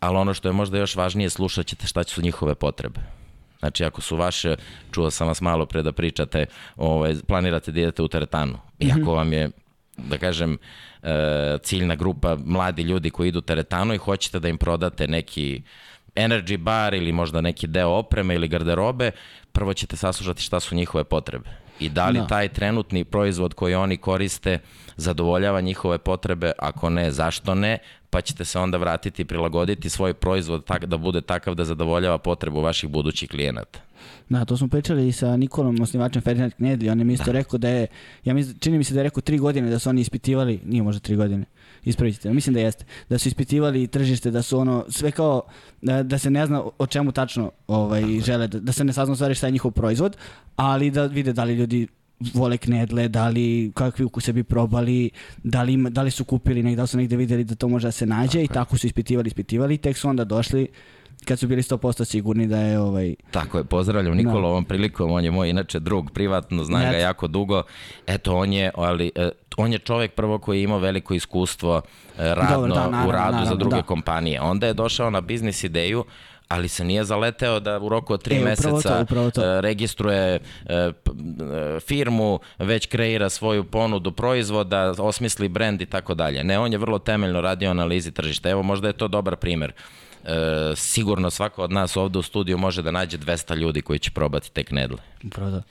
ali 0.00 0.16
ono 0.16 0.34
što 0.34 0.48
je 0.48 0.52
možda 0.52 0.78
još 0.78 0.96
važnije, 0.96 1.30
slušat 1.30 1.66
ćete 1.66 1.86
šta 1.86 2.04
su 2.04 2.22
njihove 2.22 2.54
potrebe. 2.54 3.00
Znači, 3.58 3.84
ako 3.84 4.00
su 4.00 4.16
vaše, 4.16 4.56
čuo 4.92 5.10
sam 5.10 5.28
vas 5.28 5.40
malo 5.40 5.66
pre 5.66 5.82
da 5.82 5.92
pričate, 5.92 6.46
ovaj, 6.76 7.14
planirate 7.26 7.72
da 7.72 7.80
idete 7.80 8.02
u 8.02 8.08
teretanu. 8.08 8.58
Iako 8.78 9.00
mhm. 9.00 9.10
vam 9.10 9.32
je 9.32 9.50
da 9.96 10.18
kažem, 10.18 10.58
e, 11.02 11.58
ciljna 11.62 11.94
grupa 11.94 12.36
mladi 12.44 12.82
ljudi 12.82 13.10
koji 13.10 13.28
idu 13.28 13.40
teretanu 13.40 13.94
i 13.94 13.98
hoćete 13.98 14.40
da 14.40 14.48
im 14.48 14.58
prodate 14.58 15.08
neki 15.08 15.62
energy 16.16 16.56
bar 16.56 16.94
ili 16.94 17.12
možda 17.12 17.40
neki 17.40 17.66
deo 17.66 17.88
opreme 17.88 18.34
ili 18.34 18.48
garderobe, 18.48 19.10
prvo 19.52 19.74
ćete 19.74 19.96
saslušati 19.96 20.42
šta 20.42 20.60
su 20.60 20.74
njihove 20.74 21.04
potrebe. 21.04 21.48
I 21.80 21.88
da 21.88 22.08
li 22.08 22.18
Da. 22.18 22.26
taj 22.26 22.48
trenutni 22.48 23.04
proizvod 23.04 23.54
koji 23.54 23.74
oni 23.74 23.96
koriste 23.96 24.58
zadovoljava 24.96 25.60
njihove 25.60 25.98
potrebe, 25.98 26.52
ako 26.58 26.90
ne, 26.90 27.10
zašto 27.10 27.54
ne, 27.54 27.78
pa 28.10 28.20
ćete 28.20 28.44
se 28.44 28.58
onda 28.58 28.78
vratiti 28.78 29.22
i 29.22 29.24
prilagoditi 29.24 29.90
svoj 29.90 30.14
proizvod 30.14 30.64
tak, 30.64 30.84
da 30.84 30.96
bude 30.96 31.20
takav 31.20 31.54
da 31.54 31.64
zadovoljava 31.64 32.18
potrebu 32.18 32.60
vaših 32.60 32.90
budućih 32.90 33.30
klijenata. 33.30 33.80
Da, 34.28 34.44
to 34.44 34.56
smo 34.56 34.68
pričali 34.68 35.12
sa 35.12 35.36
Nikolom, 35.36 35.80
osnivačem 35.80 36.22
Ferdinand 36.22 36.52
Knedli, 36.52 36.90
on 36.90 36.98
je 36.98 37.04
mi 37.04 37.12
isto 37.12 37.32
rekao 37.32 37.58
da 37.58 37.68
je, 37.68 37.86
ja 38.24 38.34
mislim, 38.34 38.58
čini 38.58 38.78
mi 38.78 38.84
se 38.84 38.94
da 38.94 39.00
je 39.00 39.04
rekao 39.04 39.20
tri 39.20 39.38
godine 39.38 39.70
da 39.70 39.78
su 39.78 39.88
oni 39.88 40.00
ispitivali, 40.00 40.60
nije 40.64 40.82
možda 40.82 41.00
tri 41.00 41.16
godine, 41.16 41.44
ispravit 41.84 42.14
ćete, 42.14 42.32
mislim 42.32 42.54
da 42.54 42.60
jeste, 42.60 42.84
da 43.08 43.18
su 43.18 43.28
ispitivali 43.28 43.86
tržište, 43.86 44.30
da 44.30 44.42
su 44.42 44.58
ono, 44.58 44.84
sve 44.88 45.10
kao, 45.10 45.42
da, 45.82 46.02
da 46.02 46.18
se 46.18 46.30
ne 46.30 46.46
zna 46.46 46.62
o 46.78 46.86
čemu 46.86 47.12
tačno 47.12 47.50
ovaj, 47.66 48.02
žele, 48.20 48.48
da, 48.48 48.60
da 48.60 48.72
se 48.72 48.84
ne 48.84 48.92
sazna 48.92 49.14
stvari 49.14 49.34
šta 49.34 49.46
je 49.46 49.52
njihov 49.52 49.70
proizvod, 49.70 50.16
ali 50.56 50.90
da 50.90 51.06
vide 51.06 51.32
da 51.32 51.44
li 51.44 51.54
ljudi 51.54 51.86
vole 52.34 52.56
knedle, 52.56 53.08
da 53.08 53.28
li 53.28 53.72
kakvi 53.74 54.04
ukuse 54.04 54.32
bi 54.32 54.44
probali, 54.44 55.10
da 55.42 55.62
li, 55.62 55.90
da 55.90 56.02
li 56.02 56.10
su 56.10 56.24
kupili 56.24 56.62
negdje, 56.62 56.76
da 56.76 56.82
li 56.82 56.88
su 56.88 56.96
negdje 56.96 57.18
vidjeli 57.18 57.44
da 57.44 57.54
to 57.54 57.68
može 57.68 57.88
da 57.88 57.92
se 57.92 58.06
nađe 58.06 58.42
i 58.42 58.48
tako 58.48 58.78
su 58.78 58.86
ispitivali, 58.86 59.28
ispitivali 59.28 59.74
i 59.74 59.78
tek 59.78 59.96
su 59.96 60.08
onda 60.08 60.24
došli 60.24 60.68
kad 61.24 61.38
su 61.38 61.46
bili 61.46 61.62
100% 61.62 62.04
sigurni 62.04 62.46
da 62.46 62.58
je 62.58 62.80
ovaj, 62.80 63.14
Tako 63.30 63.58
je, 63.58 63.64
pozdravljam 63.64 64.16
Nikolu 64.16 64.40
Da. 64.40 64.48
ovom 64.48 64.64
prilikom, 64.64 65.12
on 65.12 65.24
je 65.24 65.30
moj 65.30 65.50
inače 65.50 65.80
drug 65.80 66.10
privatno, 66.10 66.64
znam 66.64 66.80
ga 66.82 66.88
Eto. 66.88 66.98
jako 66.98 67.26
dugo. 67.28 67.62
Eto, 68.06 68.36
on 68.36 68.52
je, 68.52 68.70
ali, 68.74 69.10
e, 69.14 69.28
on 69.56 69.72
je 69.72 69.78
čovjek 69.78 70.12
prvo 70.12 70.38
koji 70.38 70.58
je 70.58 70.62
imao 70.62 70.78
veliko 70.78 71.14
iskustvo 71.14 71.82
e, 72.18 72.34
radno 72.34 72.56
Dobro, 72.56 72.74
da, 72.74 72.80
naravno, 72.80 73.08
u 73.08 73.12
radu 73.12 73.32
za 73.32 73.34
naravno, 73.34 73.56
druge 73.56 73.76
da. 73.76 73.82
kompanije. 73.82 74.40
Onda 74.40 74.66
je 74.66 74.74
došao 74.74 75.10
na 75.10 75.20
biznis 75.20 75.64
ideju, 75.64 76.04
ali 76.48 76.68
se 76.68 76.84
nije 76.84 77.04
zaleteo 77.04 77.60
da 77.60 77.78
u 77.78 77.88
roku 77.88 78.12
od 78.12 78.22
tri 78.22 78.36
E, 78.36 78.40
meseca 78.40 78.88
to, 78.88 79.02
upravo 79.02 79.30
to. 79.30 79.42
e, 79.42 79.60
registruje 79.60 80.38
firmu, 81.80 82.38
već 82.58 82.86
kreira 82.86 83.28
svoju 83.28 83.64
ponudu 83.64 84.12
proizvoda, 84.12 84.94
osmisli 84.98 85.48
brend 85.48 85.82
i 85.82 85.86
tako 85.86 86.14
dalje. 86.14 86.44
Ne, 86.44 86.58
on 86.58 86.72
je 86.72 86.78
vrlo 86.78 86.98
temeljno 86.98 87.40
radio 87.40 87.70
analizi 87.70 88.12
tržišta. 88.12 88.50
Evo, 88.50 88.62
možda 88.62 88.86
je 88.88 88.92
to 88.92 89.08
dobar 89.08 89.36
primer. 89.36 89.72
Sigurno 90.76 91.30
svako 91.30 91.62
od 91.62 91.72
nas 91.72 91.96
ovde 91.96 92.18
u 92.18 92.22
studiju 92.22 92.58
može 92.58 92.82
da 92.82 92.90
nađe 92.90 93.18
200 93.18 93.56
ljudi 93.56 93.82
koji 93.82 93.98
će 93.98 94.10
probati 94.10 94.52
te 94.52 94.64
knedle. 94.64 94.98
upravo 95.24 95.50
da. 95.50 95.62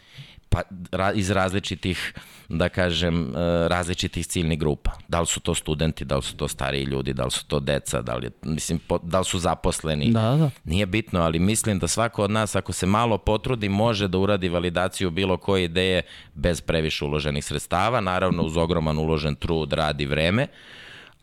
Pa 0.49 0.61
ra, 0.91 1.11
iz 1.11 1.31
različitih, 1.31 2.13
da 2.49 2.69
kažem, 2.69 3.35
e, 3.35 3.67
različitih 3.67 4.27
ciljnih 4.27 4.59
grupa. 4.59 4.91
Da 5.07 5.19
li 5.19 5.27
su 5.27 5.39
to 5.39 5.55
studenti, 5.55 6.05
da 6.05 6.15
li 6.15 6.21
su 6.21 6.35
to 6.35 6.47
stariji 6.47 6.83
ljudi, 6.83 7.13
da 7.13 7.25
li 7.25 7.31
su 7.31 7.45
to 7.45 7.59
deca, 7.59 8.01
da 8.01 8.15
li, 8.15 8.29
mislim, 8.43 8.79
po, 8.79 8.99
da 9.03 9.19
li 9.19 9.25
su 9.25 9.39
zaposleni. 9.39 10.11
Da, 10.11 10.21
da, 10.21 10.37
da. 10.37 10.49
Nije 10.63 10.85
bitno, 10.85 11.21
ali 11.21 11.39
mislim 11.39 11.79
da 11.79 11.87
svako 11.87 12.23
od 12.23 12.31
nas, 12.31 12.55
ako 12.55 12.73
se 12.73 12.85
malo 12.85 13.17
potrudi, 13.17 13.69
može 13.69 14.07
da 14.07 14.17
uradi 14.17 14.49
validaciju 14.49 15.11
bilo 15.11 15.37
koje 15.37 15.63
ideje 15.63 16.01
bez 16.33 16.61
previše 16.61 17.05
uloženih 17.05 17.45
sredstava, 17.45 18.01
naravno 18.01 18.43
uz 18.43 18.57
ogroman 18.57 18.97
uložen 18.97 19.35
trud, 19.35 19.73
rad 19.73 20.01
i 20.01 20.05
vreme, 20.05 20.47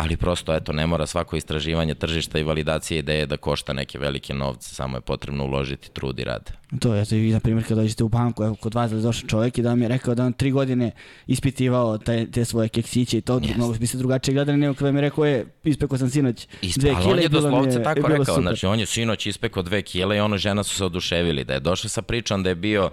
ali 0.00 0.16
prosto, 0.16 0.54
eto, 0.54 0.72
ne 0.72 0.86
mora 0.86 1.06
svako 1.06 1.36
istraživanje 1.36 1.94
tržišta 1.94 2.38
i 2.38 2.42
validacije 2.42 2.98
ideje 2.98 3.26
da 3.26 3.36
košta 3.36 3.72
neke 3.72 3.98
velike 3.98 4.34
novce, 4.34 4.74
samo 4.74 4.96
je 4.96 5.00
potrebno 5.00 5.44
uložiti 5.44 5.90
trud 5.92 6.18
i 6.18 6.24
rad. 6.24 6.59
To 6.78 6.94
je, 6.94 7.04
vi, 7.10 7.32
na 7.32 7.40
primjer, 7.40 7.68
kad 7.68 7.76
dođete 7.76 8.04
u 8.04 8.08
banku, 8.08 8.44
evo, 8.44 8.54
kod 8.54 8.74
vas 8.74 8.90
da 8.90 8.96
je 8.96 9.02
došao 9.02 9.28
čovjek 9.28 9.58
i 9.58 9.62
da 9.62 9.68
vam 9.68 9.82
je 9.82 9.88
rekao 9.88 10.14
da 10.14 10.24
on 10.24 10.32
tri 10.32 10.50
godine 10.50 10.90
ispitivao 11.26 11.98
taj, 11.98 12.30
te 12.30 12.44
svoje 12.44 12.68
keksiće 12.68 13.18
i 13.18 13.20
to, 13.20 13.40
Jest. 13.42 13.56
mnogo 13.56 13.74
bi 13.74 13.86
se 13.86 13.98
drugačije 13.98 14.34
gledali 14.34 14.58
nego 14.58 14.74
kada 14.74 14.92
mi 14.92 14.98
je 14.98 15.00
rekao, 15.00 15.24
je, 15.24 15.46
ispekao 15.64 15.98
sam 15.98 16.10
sinoć 16.10 16.48
Ispe, 16.62 16.80
dve 16.80 16.90
ali 16.90 17.02
kile 17.02 17.12
on 17.12 17.18
je 17.18 17.28
doslovce 17.28 17.78
je, 17.78 17.82
tako 17.82 18.00
bilo 18.00 18.08
rekao, 18.08 18.24
super. 18.24 18.42
znači 18.42 18.66
on 18.66 18.80
je 18.80 18.86
sinoć 18.86 19.26
ispekao 19.26 19.62
dve 19.62 19.82
kile 19.82 20.16
i 20.16 20.20
ono 20.20 20.36
žena 20.36 20.62
su 20.62 20.76
se 20.76 20.84
oduševili, 20.84 21.44
da 21.44 21.54
je 21.54 21.60
došao 21.60 21.88
sa 21.88 22.02
pričom 22.02 22.42
da 22.42 22.48
je 22.48 22.54
bio, 22.54 22.90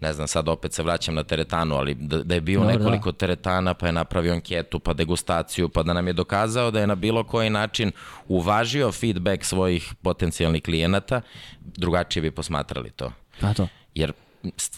ne 0.00 0.12
znam, 0.12 0.28
sad 0.28 0.48
opet 0.48 0.72
se 0.72 0.82
vraćam 0.82 1.14
na 1.14 1.22
teretanu, 1.22 1.76
ali 1.76 1.94
da, 1.94 2.22
da 2.22 2.34
je 2.34 2.40
bio 2.40 2.60
Dobro, 2.60 2.78
nekoliko 2.78 3.12
teretana, 3.12 3.74
pa 3.74 3.86
je 3.86 3.92
napravio 3.92 4.32
anketu, 4.32 4.78
pa 4.78 4.92
degustaciju, 4.92 5.68
pa 5.68 5.82
da 5.82 5.92
nam 5.92 6.06
je 6.06 6.12
dokazao 6.12 6.70
da 6.70 6.80
je 6.80 6.86
na 6.86 6.94
bilo 6.94 7.24
koji 7.24 7.50
način 7.50 7.92
uvažio 8.28 8.92
feedback 8.92 9.44
svojih 9.44 9.94
potencijalnih 10.02 10.62
klijenata, 10.62 11.20
drugačije 11.60 12.22
bi 12.22 12.30
posmatrali 12.30 12.90
to. 12.90 13.12
Pa 13.40 13.54
to. 13.54 13.68
Jer 13.94 14.12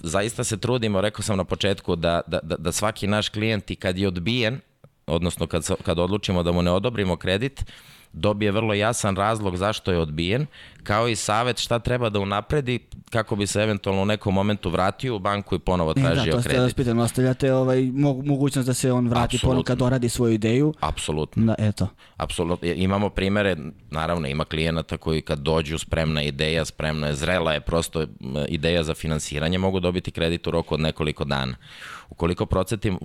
zaista 0.03 0.45
se 0.45 0.57
trudimo, 0.57 1.01
rekao 1.01 1.23
sam 1.23 1.37
na 1.37 1.45
početku, 1.45 1.97
da, 1.97 2.21
da, 2.27 2.41
da, 2.43 2.57
da 2.57 2.73
svaki 2.73 3.07
naš 3.07 3.29
klijent 3.29 3.71
i 3.71 3.77
kad 3.77 3.99
je 3.99 4.09
odbijen, 4.09 4.61
odnosno 5.07 5.47
kad, 5.47 5.69
kad 5.83 5.99
odlučimo 5.99 6.43
da 6.43 6.53
mu 6.53 6.63
ne 6.63 6.71
odobrimo 6.71 7.17
kredit, 7.17 7.65
dobije 8.13 8.51
vrlo 8.53 8.75
jasan 8.75 9.17
razlog 9.17 9.57
zašto 9.57 9.93
je 9.93 9.99
odbijen, 9.99 10.47
kao 10.83 11.09
i 11.09 11.17
savet 11.17 11.59
šta 11.59 11.79
treba 11.79 12.09
da 12.09 12.21
unapredi 12.21 12.79
kako 13.11 13.37
bi 13.37 13.47
se 13.47 13.63
eventualno 13.63 14.03
u 14.03 14.07
nekom 14.07 14.35
momentu 14.35 14.71
vratio 14.71 15.17
u 15.17 15.19
banku 15.19 15.55
i 15.55 15.59
ponovo 15.59 15.91
E, 15.91 15.95
da, 15.95 16.01
tražio 16.03 16.33
to 16.33 16.41
ste 16.41 16.49
kredit. 16.49 16.65
raspitan, 16.65 16.99
ostavljate 16.99 17.55
ovaj, 17.55 17.79
mo- 17.79 18.27
mogućnost 18.27 18.67
da 18.67 18.75
se 18.75 18.93
on 18.93 19.09
vrati 19.09 19.25
Apsolutno. 19.27 19.47
ponovno 19.47 19.63
kad 19.63 19.79
doradi 19.79 20.09
svoju 20.09 20.33
ideju. 20.35 20.75
Apsolutno. 20.81 21.45
Da, 21.47 21.55
eto. 21.59 21.89
Apsolutno. 22.17 22.69
Imamo 22.69 23.09
primere, 23.11 23.57
naravno 23.91 24.29
ima 24.29 24.45
klijenata 24.45 24.97
koji 24.97 25.21
kad 25.23 25.39
dođu 25.39 25.79
spremna 25.79 26.23
ideja, 26.23 26.65
spremna 26.65 27.07
je, 27.07 27.15
zrela 27.15 27.53
je 27.53 27.61
prosto 27.61 28.07
ideja 28.49 28.83
za 28.83 28.95
finansiranje, 28.95 29.59
mogu 29.59 29.81
dobiti 29.81 30.11
kredit 30.11 30.47
u 30.47 30.51
roku 30.51 30.75
od 30.75 30.81
nekoliko 30.81 31.25
dana. 31.25 31.57
Ukoliko 32.11 32.47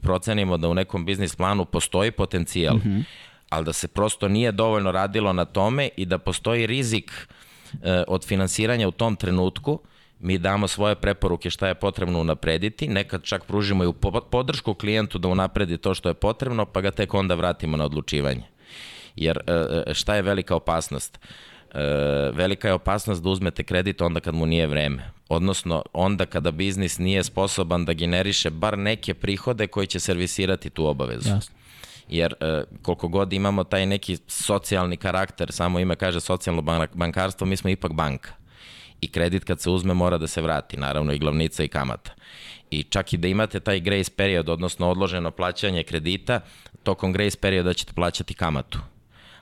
procenimo 0.02 0.58
da 0.58 0.70
u 0.70 0.74
nekom 0.74 1.06
biznis 1.06 1.36
planu 1.36 1.66
postoji 1.66 2.12
potencijal, 2.12 2.78
ali 3.50 3.66
da 3.66 3.74
se 3.74 3.88
prosto 3.88 4.28
nije 4.28 4.52
dovoljno 4.52 4.92
radilo 4.92 5.34
na 5.34 5.46
tome 5.46 5.90
i 5.98 6.06
da 6.06 6.18
postoji 6.18 6.68
rizik 6.68 7.12
e, 7.84 8.04
od 8.08 8.26
finansiranja 8.26 8.88
u 8.88 8.92
tom 8.92 9.16
trenutku, 9.16 9.80
mi 10.20 10.38
damo 10.38 10.68
svoje 10.68 10.96
preporuke 10.96 11.50
šta 11.50 11.68
je 11.68 11.76
potrebno 11.76 12.20
unaprediti, 12.20 12.88
nekad 12.88 13.24
čak 13.24 13.46
pružimo 13.46 13.84
i 13.84 13.94
podršku 14.32 14.74
klijentu 14.74 15.18
da 15.18 15.28
unapredi 15.28 15.78
to 15.78 15.94
što 15.94 16.10
je 16.10 16.14
potrebno, 16.14 16.66
pa 16.66 16.82
ga 16.82 16.92
tek 16.92 17.14
onda 17.14 17.36
vratimo 17.36 17.78
na 17.78 17.86
odlučivanje. 17.86 18.44
Jer 19.16 19.40
e, 19.48 19.94
šta 19.94 20.16
je 20.16 20.22
velika 20.22 20.56
opasnost? 20.56 21.20
E, 21.74 21.80
velika 22.34 22.68
je 22.68 22.74
opasnost 22.74 23.24
da 23.24 23.30
uzmete 23.30 23.64
kredit 23.64 24.02
onda 24.02 24.20
kad 24.20 24.36
mu 24.36 24.46
nije 24.46 24.68
vreme. 24.68 25.12
Odnosno, 25.30 25.84
onda 25.94 26.26
kada 26.26 26.52
biznis 26.52 26.98
nije 27.00 27.24
sposoban 27.24 27.86
da 27.86 27.94
generiše 27.94 28.50
bar 28.50 28.78
neke 28.78 29.14
prihode 29.14 29.68
koji 29.68 29.88
će 29.88 30.00
servisirati 30.00 30.70
tu 30.70 30.86
obavezu. 30.86 31.30
Jasno. 31.30 31.57
Jer 32.10 32.34
e, 32.40 32.64
koliko 32.82 33.08
god 33.08 33.34
imamo 33.34 33.64
taj 33.64 33.86
neki 33.86 34.18
socijalni 34.28 34.98
karakter, 34.98 35.52
samo 35.52 35.80
ime 35.80 35.96
kaže 35.96 36.20
socijalno 36.20 36.62
ban- 36.62 36.88
bankarstvo, 36.94 37.48
mi 37.48 37.58
smo 37.58 37.70
ipak 37.70 37.94
banka. 37.94 38.32
I 39.02 39.08
kredit 39.08 39.44
kad 39.44 39.62
se 39.62 39.70
uzme 39.70 39.94
mora 39.94 40.18
da 40.18 40.28
se 40.28 40.42
vrati, 40.42 40.78
naravno 40.78 41.14
i 41.14 41.20
glavnica 41.20 41.64
i 41.64 41.68
kamata. 41.68 42.12
I 42.72 42.84
čak 42.84 43.14
i 43.14 43.18
da 43.18 43.28
imate 43.28 43.60
taj 43.60 43.80
grace 43.80 44.12
period, 44.16 44.50
odnosno 44.50 44.90
odloženo 44.90 45.32
plaćanje 45.32 45.84
kredita, 45.84 46.40
tokom 46.84 47.14
grace 47.14 47.38
perioda 47.42 47.74
ćete 47.74 47.94
plaćati 47.94 48.34
kamatu. 48.34 48.80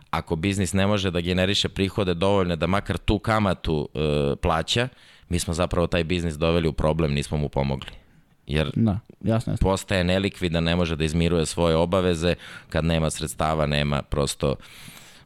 Ako 0.10 0.36
biznis 0.36 0.74
ne 0.74 0.88
može 0.88 1.12
da 1.12 1.22
generiše 1.22 1.70
prihode 1.70 2.14
dovoljne 2.14 2.56
da 2.56 2.68
makar 2.68 2.98
tu 2.98 3.20
kamatu 3.20 3.90
e, 3.94 4.36
plaća, 4.36 4.88
mi 5.30 5.40
smo 5.40 5.54
zapravo 5.54 5.88
taj 5.88 6.04
biznis 6.04 6.36
doveli 6.36 6.68
u 6.68 6.74
problem, 6.74 7.14
nismo 7.14 7.38
mu 7.38 7.50
pomogli. 7.50 8.05
Jer 8.48 8.72
Da, 8.76 9.00
jasno, 9.22 9.54
jasno. 9.54 9.58
postaje 9.62 10.04
nelikvidan, 10.04 10.64
ne 10.64 10.76
može 10.76 10.96
da 10.96 11.04
izmiruje 11.04 11.46
svoje 11.46 11.76
obaveze, 11.76 12.36
kad 12.70 12.86
nema 12.86 13.10
sredstava, 13.10 13.66
nema 13.66 14.02
prosto 14.02 14.56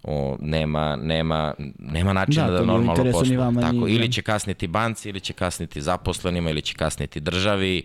o, 0.04 0.38
nema, 0.42 0.96
nema, 0.96 1.54
nema 1.80 2.14
načina 2.14 2.46
Da, 2.46 2.52
da, 2.52 2.58
nije 2.58 2.68
normalno 2.68 3.12
posluje. 3.12 3.38
vama, 3.38 3.62
Tako, 3.62 3.74
ni- 3.76 3.92
ili 3.92 4.12
će 4.12 4.22
kasniti 4.22 4.68
banci, 4.68 5.10
ili 5.10 5.20
će 5.20 5.34
kasniti 5.34 5.82
zaposlenima, 5.82 6.50
ili 6.50 6.62
će 6.62 6.74
kasniti 6.74 7.20
državi, 7.20 7.78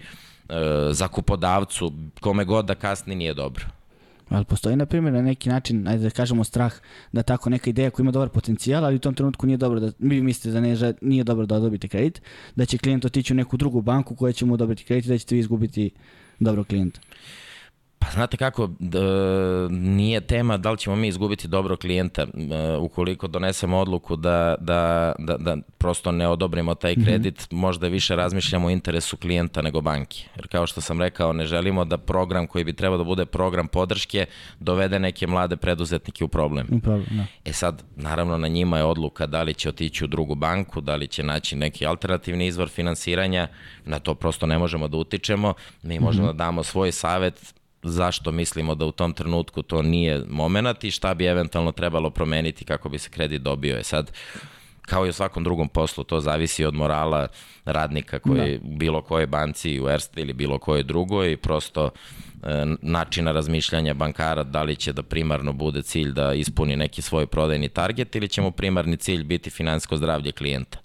e, 0.49 0.55
zakupodavcu, 0.91 1.93
kome 2.21 2.45
god 2.45 2.65
da 2.65 2.75
kasni 2.75 3.15
nije 3.15 3.35
dobro. 3.35 3.65
Ali 4.29 4.45
postoji, 4.45 4.77
na 4.77 4.87
primjer, 4.87 5.15
na 5.15 5.23
neki 5.23 5.49
način, 5.49 5.89
ajde 5.89 6.03
da 6.03 6.11
kažemo 6.11 6.45
strah 6.45 6.75
da 7.13 7.23
tako 7.23 7.51
neka 7.51 7.71
ideja 7.71 7.91
koja 7.91 8.05
ima 8.05 8.11
dobar 8.11 8.29
potencijal, 8.29 8.85
ali 8.85 8.97
u 8.97 8.99
tom 8.99 9.15
trenutku 9.15 9.47
nije 9.47 9.57
dobro 9.57 9.81
da, 9.81 9.93
vi 9.99 10.23
mislite 10.23 10.51
da 10.51 10.61
ne, 10.61 10.95
nije 11.01 11.25
dobro 11.25 11.47
da 11.47 11.55
odobite 11.55 11.89
kredit, 11.89 12.23
da 12.57 12.65
će 12.65 12.79
klijent 12.79 13.05
otići 13.05 13.33
u 13.33 13.37
neku 13.37 13.57
drugu 13.57 13.81
banku 13.81 14.17
koja 14.17 14.33
će 14.33 14.45
mu 14.45 14.55
odobriti 14.55 14.85
kredit 14.85 15.07
i 15.07 15.09
da 15.09 15.19
ćete 15.19 15.35
vi 15.35 15.39
izgubiti 15.39 15.91
dobro 16.41 16.65
klijenta. 16.65 17.01
Pa 18.05 18.11
znate 18.11 18.37
kako, 18.37 18.71
d, 18.79 18.99
nije 19.71 20.21
tema 20.21 20.57
da 20.57 20.71
li 20.71 20.79
ćemo 20.79 20.97
mi 20.97 21.09
izgubiti 21.09 21.49
dobro 21.49 21.77
klijenta 21.77 22.23
e, 22.23 22.27
ukoliko 22.77 23.29
donesemo 23.29 23.79
odluku 23.79 24.17
da, 24.17 24.55
da, 24.61 25.13
da, 25.19 25.37
da 25.37 25.57
prosto 25.79 26.13
ne 26.13 26.29
odobrimo 26.29 26.75
taj 26.75 26.95
kredit, 26.95 27.47
možda 27.51 27.89
više 27.89 28.17
razmišljamo 28.17 28.67
o 28.67 28.71
interesu 28.71 29.17
klijenta 29.17 29.63
nego 29.63 29.81
banke. 29.81 30.25
Jer 30.37 30.49
kao 30.49 30.67
što 30.67 30.81
sam 30.81 31.01
rekao, 31.01 31.33
ne 31.33 31.47
želimo 31.47 31.85
da 31.85 31.99
program 31.99 32.47
koji 32.47 32.65
bi 32.65 32.73
trebao 32.73 32.99
da 32.99 33.05
bude 33.05 33.25
program 33.27 33.69
podrške 33.69 34.27
dovede 34.61 34.99
neke 34.99 35.27
mlade 35.27 35.57
preduzetnike 35.57 36.25
u 36.25 36.29
problem. 36.29 36.67
Upravo, 36.71 37.03
da. 37.11 37.27
E 37.45 37.53
sad, 37.53 37.83
naravno 37.97 38.39
na 38.39 38.49
njima 38.49 38.79
je 38.79 38.85
odluka 38.85 39.27
da 39.27 39.43
li 39.43 39.55
će 39.55 39.69
otići 39.69 40.05
u 40.05 40.09
drugu 40.09 40.35
banku, 40.35 40.81
da 40.81 40.97
li 40.97 41.09
će 41.09 41.23
naći 41.23 41.57
neki 41.57 41.87
alternativni 41.87 42.47
izvor 42.47 42.69
finansiranja, 42.69 43.49
na 43.85 43.99
to 43.99 44.15
prosto 44.15 44.47
ne 44.47 44.59
možemo 44.59 44.89
da 44.89 44.97
utičemo, 44.97 45.55
mi 45.83 46.01
možemo 46.01 46.27
da 46.27 46.33
damo 46.33 46.63
svoj 46.63 46.93
savet 46.93 47.55
zašto 47.85 48.33
mislimo 48.33 48.75
da 48.75 48.87
u 48.87 48.93
tom 48.93 49.13
trenutku 49.13 49.63
to 49.63 49.83
nije 49.83 50.25
moment 50.29 50.85
i 50.85 50.91
šta 50.91 51.15
bi 51.15 51.25
eventualno 51.25 51.73
trebalo 51.73 52.11
promeniti 52.11 52.65
kako 52.65 52.89
bi 52.89 52.99
se 52.99 53.11
kredit 53.11 53.43
dobio. 53.43 53.79
E 53.79 53.83
sad, 53.83 54.13
kao 54.83 55.07
i 55.07 55.09
u 55.09 55.13
svakom 55.13 55.45
drugom 55.45 55.69
poslu, 55.69 56.05
to 56.05 56.21
zavisi 56.21 56.65
od 56.65 56.75
morala 56.75 57.29
radnika 57.65 58.19
koji 58.19 58.59
da. 58.59 58.69
bilo 58.77 59.03
kojoj 59.03 59.27
banci 59.27 59.81
u 59.81 59.89
Erste 59.89 60.21
ili 60.21 60.33
bilo 60.33 60.59
kojoj 60.59 60.83
drugoj 60.83 61.33
i 61.33 61.37
prosto 61.37 61.91
e, 62.43 62.65
načina 62.83 63.33
razmišljanja 63.33 63.95
bankara 63.95 64.43
da 64.43 64.63
li 64.63 64.77
će 64.77 64.93
da 64.93 65.03
primarno 65.03 65.53
bude 65.53 65.83
cilj 65.83 66.13
da 66.13 66.35
ispuni 66.35 66.77
neki 66.77 67.03
svoj 67.03 67.27
prodajni 67.27 67.69
target 67.69 68.17
ili 68.17 68.29
će 68.29 68.43
mu 68.43 68.51
primarni 68.51 68.97
cilj 68.97 69.25
biti 69.25 69.51
finansko 69.51 69.97
zdravlje 69.97 70.33
klijenta. 70.33 70.79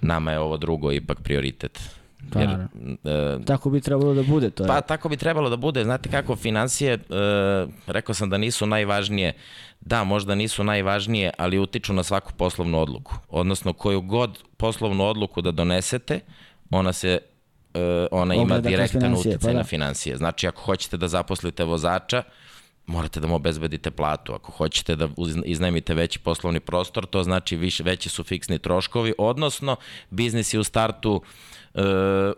Nama 0.00 0.32
je 0.32 0.38
ovo 0.38 0.56
drugo 0.56 0.92
ipak 0.92 1.20
prioritet. 1.22 2.01
Pa, 2.30 2.40
Jer, 2.40 2.50
e, 3.04 3.44
tako 3.44 3.70
bi 3.70 3.80
trebalo 3.80 4.14
da 4.14 4.22
bude 4.22 4.50
to. 4.50 4.66
Pa 4.66 4.74
je. 4.74 4.82
tako 4.82 5.08
bi 5.08 5.16
trebalo 5.16 5.50
da 5.50 5.56
bude. 5.56 5.84
Znate 5.84 6.10
kako 6.10 6.36
financije, 6.36 6.92
e, 6.92 6.98
rekao 7.86 8.14
sam 8.14 8.30
da 8.30 8.38
nisu 8.38 8.66
najvažnije, 8.66 9.32
da 9.80 10.04
možda 10.04 10.34
nisu 10.34 10.64
najvažnije, 10.64 11.30
ali 11.38 11.58
utiču 11.58 11.92
na 11.92 12.02
svaku 12.02 12.32
poslovnu 12.36 12.80
odluku. 12.80 13.14
Odnosno 13.28 13.72
koju 13.72 14.00
god 14.00 14.38
poslovnu 14.56 15.04
odluku 15.04 15.42
da 15.42 15.50
donesete, 15.50 16.20
ona 16.70 16.92
se 16.92 17.18
e, 17.74 18.06
ona 18.10 18.34
ima 18.34 18.58
direktan 18.58 19.14
uticaj 19.14 19.38
pa 19.40 19.46
da. 19.46 19.58
na 19.58 19.64
financije. 19.64 20.16
Znači 20.16 20.48
ako 20.48 20.62
hoćete 20.62 20.96
da 20.96 21.08
zaposlite 21.08 21.64
vozača, 21.64 22.22
morate 22.86 23.20
da 23.20 23.26
mu 23.26 23.34
obezbedite 23.34 23.90
platu. 23.90 24.34
Ako 24.34 24.52
hoćete 24.52 24.96
da 24.96 25.08
iznajmite 25.44 25.94
veći 25.94 26.18
poslovni 26.18 26.60
prostor, 26.60 27.06
to 27.06 27.22
znači 27.22 27.56
više, 27.56 27.82
veći 27.82 28.08
su 28.08 28.24
fiksni 28.24 28.58
troškovi, 28.58 29.14
odnosno 29.18 29.76
biznis 30.10 30.54
je 30.54 30.60
u 30.60 30.64
startu 30.64 31.12
uh, 31.12 31.22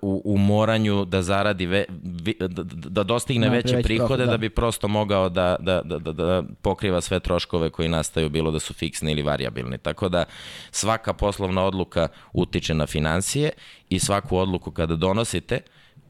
u, 0.03 0.23
u 0.25 0.39
moranju 0.39 1.05
da 1.05 1.23
zaradi, 1.23 1.67
ve, 1.67 1.85
da, 1.91 2.63
da 2.65 3.03
dostigne 3.03 3.47
no, 3.47 3.53
veće 3.53 3.83
prihode 3.83 4.25
da. 4.25 4.31
da 4.31 4.37
bi 4.37 4.51
prosto 4.51 4.89
mogao 4.89 5.29
da, 5.29 5.57
da, 5.61 5.83
da, 5.85 5.99
da, 5.99 6.13
da 6.13 6.43
pokriva 6.63 7.01
sve 7.01 7.21
troškove 7.21 7.71
koji 7.71 7.89
nastaju, 7.89 8.29
bilo 8.29 8.51
da 8.51 8.61
su 8.61 8.75
fiksni 8.75 9.13
ili 9.13 9.23
variabilni. 9.23 9.79
Tako 9.79 10.09
da 10.09 10.25
svaka 10.71 11.13
poslovna 11.13 11.65
odluka 11.65 12.09
utiče 12.33 12.75
na 12.75 12.87
financije 12.87 13.51
i 13.89 13.99
svaku 13.99 14.37
odluku 14.37 14.71
kada 14.71 14.97
donosite, 14.97 15.61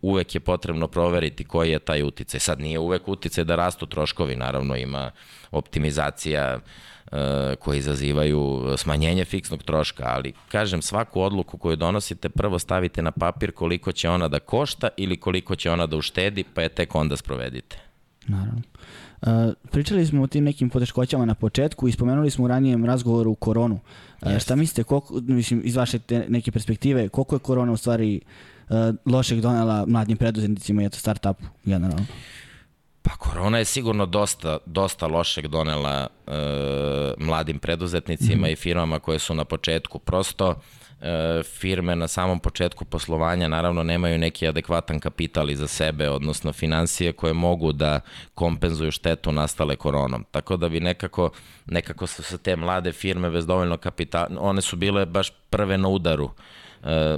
uvek 0.03 0.35
je 0.35 0.41
potrebno 0.41 0.89
proveriti 0.89 1.45
koji 1.45 1.71
je 1.71 1.79
taj 1.79 2.03
uticaj. 2.03 2.41
Sad 2.41 2.61
nije 2.61 2.79
uvek 2.79 3.09
uticaj 3.09 3.45
da 3.45 3.57
rastu 3.57 3.87
troškovi, 3.87 4.37
naravno 4.37 4.77
ima 4.77 5.11
optimizacija 5.51 6.57
uh, 6.57 6.63
E, 7.15 7.57
koji 7.57 7.79
izazivaju 7.79 8.65
smanjenje 8.77 9.25
fiksnog 9.25 9.63
troška, 9.63 10.03
ali 10.07 10.33
kažem 10.49 10.83
svaku 10.83 11.21
odluku 11.21 11.59
koju 11.59 11.77
donosite 11.77 12.29
prvo 12.29 12.59
stavite 12.59 13.03
na 13.03 13.11
papir 13.11 13.53
koliko 13.53 13.93
će 13.93 14.09
ona 14.09 14.29
da 14.29 14.39
košta 14.39 14.89
ili 14.97 15.17
koliko 15.17 15.57
će 15.57 15.71
ona 15.71 15.87
da 15.87 15.97
uštedi, 15.97 16.45
pa 16.55 16.63
je 16.63 16.69
tek 16.69 16.95
onda 16.95 17.17
sprovedite. 17.17 17.79
Naravno. 18.27 18.63
Uh, 19.23 19.31
pričali 19.71 20.07
smo 20.07 20.23
o 20.23 20.27
tim 20.27 20.45
nekim 20.45 20.71
poteškoćama 20.71 21.25
na 21.25 21.35
početku 21.35 21.89
i 21.89 21.93
spomenuli 21.93 22.31
smo 22.31 22.45
u 22.45 22.49
ranijem 22.49 22.85
razgovoru 22.85 23.35
koronu. 23.35 23.81
Uh, 24.23 24.39
šta 24.39 24.57
mislite, 24.57 24.85
koliko, 24.85 25.21
mislim, 25.21 25.63
iz 25.65 25.77
vaše 25.77 25.99
te 25.99 26.25
neke 26.29 26.53
perspektive, 26.53 27.09
koliko 27.09 27.37
je 27.37 27.39
korona 27.39 27.73
u 27.73 27.77
stvari 27.77 28.21
uh, 28.69 28.77
lošeg 29.07 29.41
donela 29.41 29.85
mladim 29.87 30.17
preduzetnicima 30.17 30.83
i 30.83 30.87
eto 30.87 30.99
startupu 30.99 31.45
generalno? 31.65 32.07
Pa 33.05 33.11
korona 33.11 33.59
je 33.59 33.65
sigurno 33.65 34.07
dosta, 34.07 34.59
dosta 34.67 35.07
lošeg 35.07 35.47
donela 35.47 36.07
e, 36.27 36.33
mladim 37.19 37.59
preduzetnicima 37.59 38.47
mm 38.47 38.51
i 38.51 38.57
firmama 38.57 38.99
koje 38.99 39.19
su 39.19 39.35
na 39.35 39.45
početku. 39.45 39.99
Prosto 39.99 40.55
e, 41.01 41.43
firme 41.43 41.97
na 41.97 42.09
samom 42.09 42.41
početku 42.41 42.85
poslovanja 42.85 43.49
naravno 43.49 43.83
nemaju 43.83 44.19
neki 44.19 44.49
adekvatan 44.49 45.01
kapital 45.01 45.55
za 45.55 45.67
sebe, 45.67 46.11
odnosno 46.11 46.53
financije 46.53 47.13
koje 47.13 47.33
mogu 47.33 47.73
da 47.73 48.01
kompenzuju 48.35 48.91
štetu 48.91 49.33
nastale 49.33 49.77
koronom. 49.77 50.25
Tako 50.31 50.57
da 50.57 50.69
bi 50.69 50.81
nekako, 50.81 51.31
nekako 51.67 52.07
su 52.07 52.23
se 52.23 52.39
te 52.39 52.57
mlade 52.57 52.93
firme 52.93 53.31
bez 53.31 53.47
dovoljno 53.47 53.77
kapitala, 53.77 54.29
one 54.39 54.63
su 54.63 54.77
bile 54.77 55.07
baš 55.07 55.31
prve 55.51 55.79
na 55.79 55.89
udaru 55.89 56.31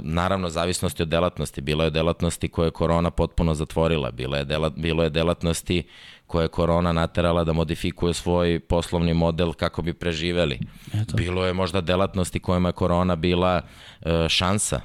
naravno, 0.01 0.49
zavisnosti 0.49 1.03
od 1.03 1.09
delatnosti. 1.09 1.61
Bilo 1.61 1.83
je 1.83 1.89
delatnosti 1.89 2.47
koje 2.47 2.67
je 2.67 2.71
korona 2.71 3.11
potpuno 3.11 3.53
zatvorila. 3.53 4.11
Bilo 4.11 4.37
je, 4.37 4.45
delat, 4.45 4.73
bilo 4.75 5.03
je 5.03 5.09
delatnosti 5.09 5.83
koje 6.27 6.43
je 6.43 6.47
korona 6.47 6.91
naterala 6.91 7.43
da 7.43 7.53
modifikuje 7.53 8.13
svoj 8.13 8.59
poslovni 8.59 9.13
model 9.13 9.53
kako 9.53 9.81
bi 9.81 9.93
preživeli. 9.93 10.59
Eto. 10.93 11.17
Bilo 11.17 11.45
je 11.45 11.53
možda 11.53 11.81
delatnosti 11.81 12.39
kojima 12.39 12.69
je 12.69 12.73
korona 12.73 13.15
bila 13.15 13.61
e, 14.01 14.29
šansa 14.29 14.81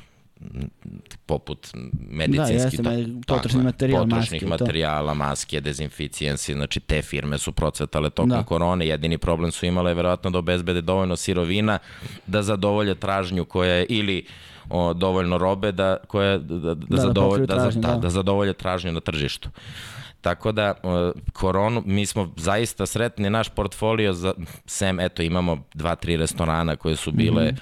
poput 1.27 1.69
medicinski 2.11 2.77
da, 2.77 2.91
jeste, 2.91 3.13
potrošni 3.27 3.63
materijal, 3.63 4.05
potrošnih 4.05 4.43
maske, 4.43 4.65
materijala, 4.65 5.15
maske, 5.15 5.61
dezinficijensi, 5.61 6.53
znači 6.53 6.81
te 6.81 7.03
firme 7.03 7.39
su 7.39 7.53
procvetale 7.53 8.11
tokom 8.11 8.29
da. 8.29 8.43
korone, 8.43 8.87
jedini 8.87 9.19
problem 9.19 9.53
su 9.53 9.67
imale 9.67 9.95
verovatno 9.95 10.31
da 10.31 10.39
obezbede 10.39 10.81
dovoljno 10.81 11.17
sirovina 11.17 11.79
da 12.27 12.43
zadovolje 12.43 12.95
tražnju 12.95 13.45
koja 13.45 13.75
je 13.75 13.87
ili 13.89 14.27
o, 14.71 14.95
dovoljno 14.95 15.39
robe 15.39 15.73
da, 15.73 15.97
koje, 16.07 16.39
da, 16.39 16.59
da, 16.59 16.75
da, 16.75 16.87
da, 16.89 16.97
zadovolje, 16.97 17.47
da, 17.47 17.55
tražnju, 17.55 17.81
da, 17.81 17.89
da, 17.89 17.97
da 17.97 18.11
zadovolje 18.11 18.53
tražnju 18.53 18.93
na 18.93 19.01
tržištu. 19.01 19.49
Tako 20.21 20.53
da, 20.53 20.75
koronu, 21.33 21.83
mi 21.87 22.07
smo 22.07 22.33
zaista 22.37 22.87
sretni, 22.87 23.31
naš 23.31 23.49
portfolio, 23.49 24.13
za, 24.13 24.35
sem, 24.67 25.01
eto, 25.01 25.23
imamo 25.23 25.65
dva, 25.75 25.95
tri 25.95 26.17
restorana 26.17 26.77
koje 26.77 26.97
su 26.97 27.13
bile, 27.13 27.45
mm 27.45 27.55
-hmm. 27.55 27.61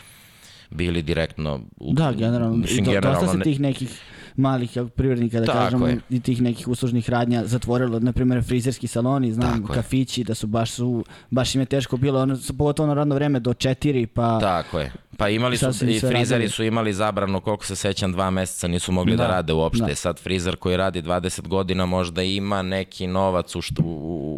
bili 0.71 1.03
direktno... 1.03 1.61
U, 1.77 1.93
da, 1.93 2.13
generalno, 2.13 2.57
mislim, 2.57 2.85
generalno 2.85 3.21
dosta 3.21 3.39
se 3.39 3.43
tih 3.43 3.61
nekih 3.61 4.01
malih 4.41 4.71
privrednika, 4.97 5.41
da 5.41 5.47
Tako 5.47 5.59
kažemo, 5.59 5.87
je. 5.87 5.99
i 6.11 6.21
tih 6.21 6.43
nekih 6.43 6.69
uslužnih 6.69 7.11
radnja 7.11 7.43
zatvorilo, 7.47 7.99
na 7.99 8.13
primjer, 8.13 8.45
frizerski 8.45 8.87
saloni, 8.87 9.33
znam, 9.33 9.63
Tako 9.63 9.73
kafići, 9.73 10.21
je. 10.21 10.25
da 10.25 10.35
su 10.35 10.47
baš 10.47 10.71
su, 10.71 11.05
baš 11.31 11.55
im 11.55 11.61
je 11.61 11.67
teško 11.67 11.97
bilo, 11.97 12.21
ono, 12.21 12.39
pogotovo 12.59 12.87
na 12.87 12.95
radno 12.95 13.15
vreme 13.15 13.41
do 13.41 13.55
četiri, 13.55 14.07
pa... 14.07 14.39
Tako 14.41 14.79
je. 14.79 14.93
Pa 15.17 15.29
imali 15.29 15.57
su, 15.57 15.69
i 15.69 16.01
frizeri 16.01 16.15
radili. 16.15 16.49
su 16.49 16.65
imali 16.65 16.93
zabranu, 16.93 17.41
koliko 17.41 17.65
se 17.65 17.77
sećam, 17.77 18.13
dva 18.13 18.31
meseca 18.31 18.69
nisu 18.69 18.93
mogli 18.93 19.17
da, 19.17 19.23
da 19.23 19.29
rade 19.29 19.53
uopšte. 19.53 19.87
Da. 19.87 19.95
Sad 19.95 20.19
frizer 20.19 20.57
koji 20.57 20.77
radi 20.77 21.03
20 21.03 21.49
godina 21.49 21.87
možda 21.87 22.23
ima 22.23 22.63
neki 22.63 23.07
novac 23.07 23.55
u, 23.55 23.61
u, 23.79 23.91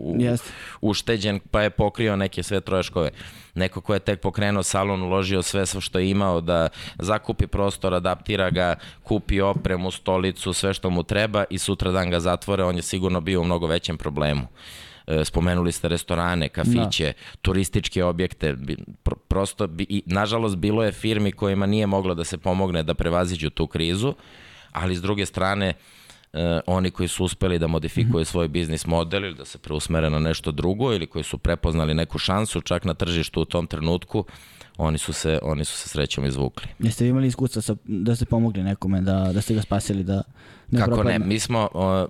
u, 0.05 0.15
yes. 0.17 0.43
ušteđen, 0.81 1.41
pa 1.51 1.63
je 1.63 1.71
pokrio 1.71 2.17
neke 2.17 2.43
sve 2.43 2.61
troškove. 2.61 3.11
Neko 3.55 3.81
ko 3.81 3.95
je 3.95 4.01
tek 4.01 4.21
pokrenuo 4.21 4.63
salon, 4.63 5.03
uložio 5.03 5.43
sve 5.43 5.67
što 5.67 5.99
je 5.99 6.11
imao 6.11 6.41
da 6.41 6.69
zakupi 6.99 7.47
prostor, 7.47 7.95
adaptira 7.95 8.51
ga, 8.51 8.75
kupi 9.03 9.41
opremu, 9.41 9.91
stolicu, 9.97 10.53
sve 10.53 10.75
što 10.75 10.91
mu 10.91 11.03
treba 11.03 11.45
i 11.51 11.59
sutra 11.59 11.91
dan 11.91 12.11
ga 12.11 12.21
zatvore, 12.21 12.65
on 12.65 12.77
je 12.77 12.83
sigurno 12.83 13.21
bio 13.21 13.41
u 13.41 13.45
mnogo 13.45 13.67
većem 13.67 13.99
problemu. 13.99 14.47
E, 15.07 15.25
spomenuli 15.25 15.73
ste 15.73 15.89
restorane, 15.89 16.49
kafiće, 16.49 17.05
da. 17.07 17.39
turističke 17.43 18.05
objekte, 18.05 18.57
prosto, 19.29 19.69
i, 19.79 20.03
nažalost, 20.07 20.57
bilo 20.57 20.85
je 20.85 20.93
firmi 20.93 21.33
kojima 21.33 21.67
nije 21.67 21.87
moglo 21.87 22.15
da 22.15 22.25
se 22.25 22.39
pomogne 22.39 22.83
da 22.83 22.95
prevaziđu 22.95 23.51
tu 23.51 23.67
krizu, 23.67 24.15
ali 24.73 24.97
s 24.97 25.03
druge 25.03 25.27
strane, 25.27 25.75
e, 26.33 26.61
oni 26.67 26.91
koji 26.91 27.09
su 27.09 27.25
uspeli 27.25 27.59
da 27.59 27.67
modifikuju 27.67 28.25
-hmm. 28.25 28.31
svoj 28.31 28.49
biznis 28.49 28.87
model 28.87 29.25
ili 29.25 29.35
da 29.35 29.45
se 29.45 29.59
preusmere 29.59 30.11
na 30.11 30.19
nešto 30.19 30.51
drugo 30.51 30.93
ili 30.93 31.07
koji 31.07 31.25
su 31.25 31.39
prepoznali 31.39 31.95
neku 31.95 32.19
šansu 32.19 32.61
čak 32.61 32.85
na 32.85 32.95
tržištu 32.95 33.41
u 33.41 33.45
tom 33.45 33.67
trenutku, 33.67 34.25
oni 34.79 34.99
su 34.99 35.13
se, 35.13 35.39
oni 35.43 35.65
su 35.65 35.77
se 35.77 35.89
srećom 35.89 36.25
izvukli. 36.25 36.67
Jeste 36.79 37.09
imali 37.09 37.27
iskustva 37.27 37.63
sa, 37.63 37.77
da 37.85 38.17
ste 38.17 38.25
pomogli 38.25 38.63
nekome, 38.63 39.01
da, 39.01 39.31
da 39.33 39.41
ste 39.41 39.55
ga 39.55 39.63
spasili, 39.63 40.05
da 40.05 40.23
ne 40.71 40.79
Kako 40.81 40.91
propadne? 40.91 41.19
ne, 41.19 41.27
mi 41.27 41.39
smo, 41.39 41.69
o, 41.75 42.03
e, 42.03 42.07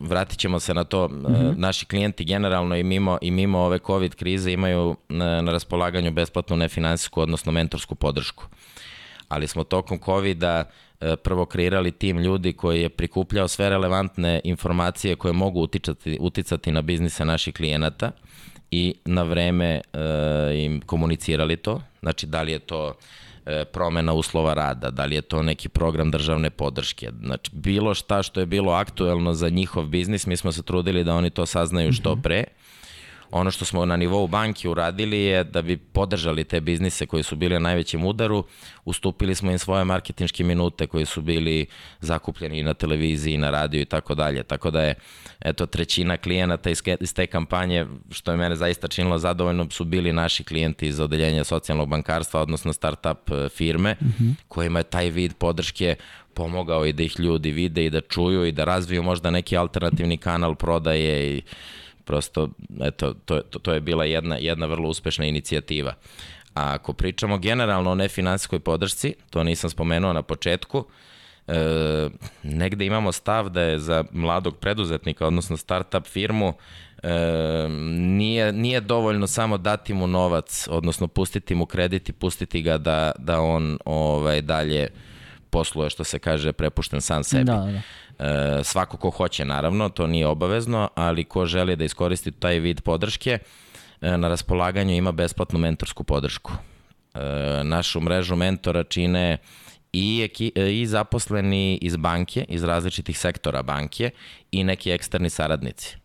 vratit 0.00 0.38
ćemo 0.38 0.60
se 0.60 0.74
na 0.74 0.84
to, 0.84 1.08
mm 1.08 1.12
-hmm. 1.12 1.54
naši 1.56 1.86
klijenti 1.86 2.24
generalno 2.24 2.76
i 2.76 2.82
mimo, 2.82 3.18
i 3.20 3.30
mimo 3.30 3.58
ove 3.58 3.78
COVID 3.86 4.14
krize 4.14 4.52
imaju 4.52 4.96
na, 5.08 5.42
na 5.42 5.52
raspolaganju 5.52 6.12
besplatnu 6.12 6.56
nefinansijsku, 6.56 7.20
odnosno 7.20 7.52
mentorsku 7.52 7.94
podršku. 7.94 8.44
Ali 9.28 9.46
smo 9.46 9.64
tokom 9.64 9.98
COVID-a 10.04 10.64
e, 11.00 11.16
prvo 11.16 11.46
kreirali 11.46 11.92
tim 11.92 12.18
ljudi 12.18 12.52
koji 12.52 12.82
je 12.82 12.88
prikupljao 12.88 13.48
sve 13.48 13.68
relevantne 13.68 14.40
informacije 14.44 15.16
koje 15.16 15.32
mogu 15.32 15.60
uticati, 15.60 16.18
uticati 16.20 16.72
na 16.72 16.82
biznise 16.82 17.24
naših 17.24 17.54
klijenata 17.54 18.10
i 18.74 18.94
na 19.04 19.22
vreme 19.22 19.80
e, 19.92 20.00
im 20.54 20.80
komunicirali 20.80 21.56
to. 21.56 21.80
Znači, 22.00 22.26
da 22.26 22.42
li 22.42 22.52
je 22.52 22.58
to 22.58 22.94
e, 23.46 23.64
promena 23.64 24.12
uslova 24.12 24.54
rada, 24.54 24.90
da 24.90 25.04
li 25.04 25.14
je 25.14 25.22
to 25.22 25.42
neki 25.42 25.68
program 25.68 26.10
državne 26.10 26.50
podrške. 26.50 27.10
Znači, 27.22 27.50
bilo 27.52 27.94
šta 27.94 28.22
što 28.22 28.40
je 28.40 28.46
bilo 28.46 28.72
aktuelno 28.72 29.34
za 29.34 29.48
njihov 29.48 29.86
biznis, 29.86 30.26
mi 30.26 30.36
smo 30.36 30.52
se 30.52 30.62
trudili 30.62 31.04
da 31.04 31.14
oni 31.14 31.30
to 31.30 31.46
saznaju 31.46 31.92
što 31.92 32.12
mhm. 32.12 32.20
pre. 32.20 32.40
Mm 32.40 32.44
-hmm 32.44 32.63
Ono 33.30 33.50
što 33.50 33.64
smo 33.64 33.84
na 33.84 33.96
nivou 33.96 34.26
banke 34.26 34.68
uradili 34.68 35.20
je 35.20 35.44
da 35.44 35.62
bi 35.62 35.76
podržali 35.76 36.44
te 36.44 36.60
biznise 36.60 37.06
koji 37.06 37.22
su 37.22 37.36
bili 37.36 37.54
na 37.54 37.74
najvećem 37.74 38.04
udaru, 38.04 38.44
ustupili 38.84 39.34
smo 39.34 39.50
im 39.50 39.58
svoje 39.58 39.84
marketinške 39.84 40.44
minute 40.44 40.86
koji 40.86 41.06
su 41.06 41.22
bili 41.22 41.66
zakupljeni 42.00 42.62
na 42.62 42.74
televiziji, 42.74 43.36
na 43.36 43.50
radiju 43.50 43.82
i 43.82 43.84
tako 43.84 44.14
dalje. 44.14 44.42
Tako 44.42 44.70
da 44.70 44.82
je 44.82 44.94
eto 45.40 45.66
trećina 45.66 46.16
klijenata 46.16 46.70
iz, 46.70 46.82
iz 47.00 47.14
te 47.14 47.26
kampanje, 47.26 47.86
što 48.10 48.30
je 48.30 48.36
mene 48.36 48.56
zaista 48.56 48.88
činilo 48.88 49.18
zadovoljno, 49.18 49.66
su 49.70 49.84
bili 49.84 50.12
naši 50.12 50.44
klijenti 50.44 50.86
iz 50.86 51.00
odeljenja 51.00 51.44
socijalnog 51.44 51.88
bankarstva, 51.88 52.40
odnosno 52.40 52.72
startup 52.72 53.30
e, 53.30 53.48
firme, 53.48 53.96
mm 54.00 54.06
-hmm. 54.06 54.34
kojima 54.48 54.78
je 54.78 54.82
taj 54.82 55.10
vid 55.10 55.34
podrške 55.34 55.96
pomogao 56.34 56.86
i 56.86 56.92
da 56.92 57.02
ih 57.02 57.20
ljudi 57.20 57.50
vide 57.50 57.84
i 57.84 57.90
da 57.90 58.00
čuju 58.00 58.44
i 58.44 58.52
da 58.52 58.64
razviju 58.64 59.02
možda 59.02 59.30
neki 59.30 59.56
alternativni 59.56 60.16
kanal 60.16 60.54
prodaje 60.54 61.36
i 61.36 61.42
prosto, 62.04 62.48
eto, 62.80 63.14
to, 63.14 63.40
to, 63.40 63.58
to 63.58 63.72
je 63.72 63.80
bila 63.80 64.04
jedna, 64.04 64.36
jedna 64.36 64.66
vrlo 64.66 64.88
uspešna 64.88 65.24
inicijativa. 65.24 65.94
A 66.54 66.74
ako 66.74 66.92
pričamo 66.92 67.38
generalno 67.38 67.90
o 67.90 67.94
nefinansijskoj 67.94 68.60
podršci, 68.60 69.14
to 69.30 69.44
nisam 69.44 69.70
spomenuo 69.70 70.12
na 70.12 70.22
početku, 70.22 70.84
e, 71.46 72.08
negde 72.42 72.86
imamo 72.86 73.12
stav 73.12 73.48
da 73.48 73.62
je 73.62 73.78
za 73.78 74.04
mladog 74.12 74.56
preduzetnika, 74.56 75.26
odnosno 75.26 75.56
startup 75.56 76.06
firmu, 76.06 76.52
e, 77.02 77.68
nije, 77.90 78.52
nije 78.52 78.80
dovoljno 78.80 79.26
samo 79.26 79.58
dati 79.58 79.94
mu 79.94 80.06
novac, 80.06 80.68
odnosno 80.70 81.08
pustiti 81.08 81.54
mu 81.54 81.66
kredit 81.66 82.08
i 82.08 82.12
pustiti 82.12 82.62
ga 82.62 82.78
da, 82.78 83.12
da 83.18 83.40
on 83.40 83.78
ovaj, 83.84 84.42
dalje 84.42 84.88
posluje, 85.50 85.90
što 85.90 86.04
se 86.04 86.18
kaže, 86.18 86.52
prepušten 86.52 87.00
sam 87.00 87.24
sebi. 87.24 87.44
Da, 87.44 87.56
da. 87.56 87.80
E, 88.18 88.64
svako 88.64 88.96
ko 88.96 89.10
hoće, 89.10 89.44
naravno, 89.44 89.88
to 89.88 90.06
nije 90.06 90.26
obavezno, 90.26 90.88
ali 90.94 91.24
ko 91.24 91.46
želi 91.46 91.76
da 91.76 91.84
iskoristi 91.84 92.32
taj 92.32 92.58
vid 92.58 92.80
podrške, 92.80 93.38
e, 94.00 94.16
na 94.16 94.28
raspolaganju 94.28 94.94
ima 94.94 95.12
besplatnu 95.12 95.58
mentorsku 95.58 96.04
podršku. 96.04 96.52
E, 97.14 97.20
našu 97.64 98.00
mrežu 98.00 98.36
mentora 98.36 98.84
čine 98.84 99.38
i, 99.92 100.28
e, 100.54 100.72
i 100.72 100.86
zaposleni 100.86 101.78
iz 101.82 101.96
banke, 101.96 102.44
iz 102.48 102.64
različitih 102.64 103.18
sektora 103.18 103.62
banke 103.62 104.10
i 104.52 104.64
neki 104.64 104.90
eksterni 104.90 105.30
saradnici. 105.30 105.96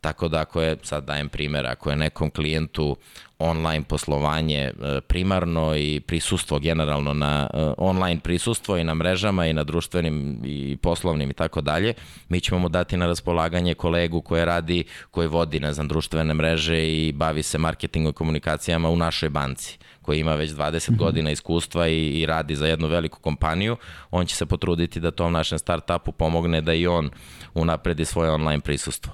Tako 0.00 0.28
da 0.28 0.40
ako 0.40 0.60
je, 0.60 0.76
sad 0.82 1.04
dajem 1.04 1.28
primjer, 1.28 1.66
ako 1.66 1.90
je 1.90 1.96
nekom 1.96 2.30
klijentu 2.30 2.96
online 3.38 3.84
poslovanje 3.84 4.58
e, 4.58 5.00
primarno 5.00 5.76
i 5.76 6.00
prisustvo 6.00 6.58
generalno 6.58 7.14
na 7.14 7.50
e, 7.54 7.72
online 7.78 8.20
prisustvo 8.20 8.76
i 8.76 8.84
na 8.84 8.94
mrežama 8.94 9.46
i 9.46 9.52
na 9.52 9.64
društvenim 9.64 10.40
i 10.44 10.76
poslovnim 10.76 11.30
i 11.30 11.34
tako 11.34 11.60
dalje, 11.60 11.94
mi 12.28 12.40
ćemo 12.40 12.58
mu 12.60 12.68
dati 12.68 12.96
na 12.96 13.06
raspolaganje 13.06 13.74
kolegu 13.74 14.20
koje 14.20 14.44
radi, 14.44 14.84
koji 15.10 15.28
vodi, 15.28 15.60
ne 15.60 15.72
znam, 15.72 15.88
društvene 15.88 16.34
mreže 16.34 16.88
i 16.88 17.12
bavi 17.12 17.42
se 17.42 17.58
marketingom 17.58 18.10
i 18.10 18.14
komunikacijama 18.14 18.90
u 18.90 18.96
našoj 18.96 19.28
banci 19.28 19.78
koji 20.02 20.20
ima 20.20 20.34
već 20.34 20.50
20 20.50 20.90
mm 20.90 20.94
-hmm. 20.94 20.98
godina 20.98 21.30
iskustva 21.30 21.88
i, 21.88 22.20
i 22.20 22.26
radi 22.26 22.56
za 22.56 22.66
jednu 22.66 22.88
veliku 22.88 23.20
kompaniju, 23.20 23.76
on 24.10 24.26
će 24.26 24.36
se 24.36 24.46
potruditi 24.46 25.00
da 25.00 25.10
tom 25.10 25.32
našem 25.32 25.58
startupu 25.58 26.12
pomogne 26.12 26.60
da 26.60 26.74
i 26.74 26.86
on 26.86 27.10
unapredi 27.54 28.04
svoje 28.04 28.30
online 28.30 28.60
prisustvo. 28.60 29.12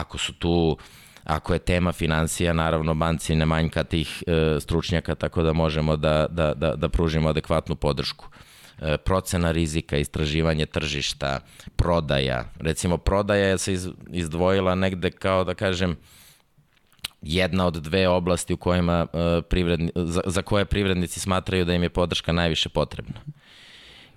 Ako 0.00 0.18
su 0.18 0.32
tu 0.32 0.76
ako 1.26 1.52
je 1.52 1.58
tema 1.58 1.92
financija, 1.92 2.52
naravno 2.52 2.94
banci 2.94 3.34
ne 3.34 3.46
manjka 3.46 3.84
tih 3.84 4.22
e, 4.26 4.60
stručnjaka, 4.60 5.14
tako 5.14 5.42
da 5.42 5.52
možemo 5.52 5.96
da, 5.96 6.26
da, 6.30 6.54
da, 6.54 6.76
da 6.76 6.88
pružimo 6.88 7.28
adekvatnu 7.28 7.76
podršku. 7.76 8.28
E, 8.78 8.96
procena 8.96 9.52
rizika, 9.52 9.96
istraživanje 9.96 10.66
tržišta, 10.66 11.40
prodaja. 11.76 12.44
Recimo, 12.60 12.96
prodaja 12.96 13.46
je 13.46 13.58
se 13.58 13.72
iz, 13.72 13.88
izdvojila 14.12 14.74
negde 14.74 15.10
kao 15.10 15.44
da 15.44 15.54
kažem, 15.54 15.96
jedna 17.22 17.66
od 17.66 17.74
dve 17.74 18.08
oblasti 18.08 18.54
u 18.54 18.56
kojima 18.56 19.06
e, 19.12 19.42
privredni, 19.42 19.90
za, 19.94 20.20
za 20.26 20.42
koje 20.42 20.64
privrednici 20.64 21.20
smatraju 21.20 21.64
da 21.64 21.74
im 21.74 21.82
je 21.82 21.90
podrška 21.90 22.32
najviše 22.32 22.68
potrebna. 22.68 23.20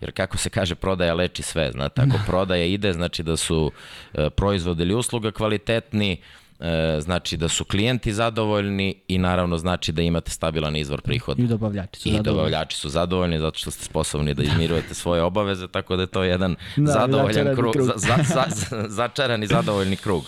Jer 0.02 0.12
kako 0.12 0.38
se 0.38 0.50
kaže, 0.50 0.76
prodaja 0.76 1.14
leči 1.14 1.44
sve. 1.44 1.72
Znate, 1.72 2.02
ako 2.02 2.20
prodaja 2.26 2.66
ide, 2.66 2.94
znači 2.94 3.24
da 3.24 3.38
su 3.38 3.72
e, 4.14 4.30
proizvod 4.30 4.80
ili 4.80 4.94
usluga 4.94 5.32
kvalitetni, 5.32 6.22
e, 6.60 6.98
znači 7.02 7.38
da 7.38 7.48
su 7.48 7.66
klijenti 7.66 8.14
zadovoljni 8.14 8.96
i 9.08 9.18
naravno 9.18 9.58
znači 9.58 9.92
da 9.92 10.02
imate 10.02 10.32
stabilan 10.32 10.76
izvor 10.76 11.02
prihoda. 11.02 11.44
I 11.44 11.48
dobavljači 11.48 12.00
su 12.00 12.10
I 12.10 12.12
zadovoljni. 12.12 12.38
dobavljači 12.38 12.78
su 12.78 12.90
zadovoljni 12.90 13.40
zato 13.40 13.58
što 13.60 13.72
ste 13.72 13.86
sposobni 13.86 14.34
da 14.34 14.44
izmirujete 14.44 14.94
svoje 14.94 15.22
obaveze, 15.22 15.68
tako 15.68 15.96
da 15.96 16.04
je 16.04 16.08
to 16.08 16.24
jedan 16.24 16.56
Da, 16.76 16.92
zadovoljan 16.92 17.56
krug, 17.56 17.74
krug. 17.74 17.86
Za, 17.96 18.18
za, 18.24 18.44
za, 18.50 18.86
začaran 18.88 19.44
i 19.44 19.48
zadovoljni 19.48 19.96
krug. 19.96 20.24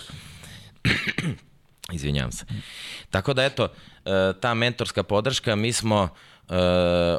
Izvinjavam 1.92 2.32
se. 2.32 2.44
Tako 3.10 3.34
da 3.34 3.44
eto, 3.44 3.68
e, 4.04 4.32
ta 4.40 4.54
mentorska 4.54 5.02
podrška, 5.02 5.56
mi 5.56 5.72
smo 5.72 6.08
e, 6.08 6.31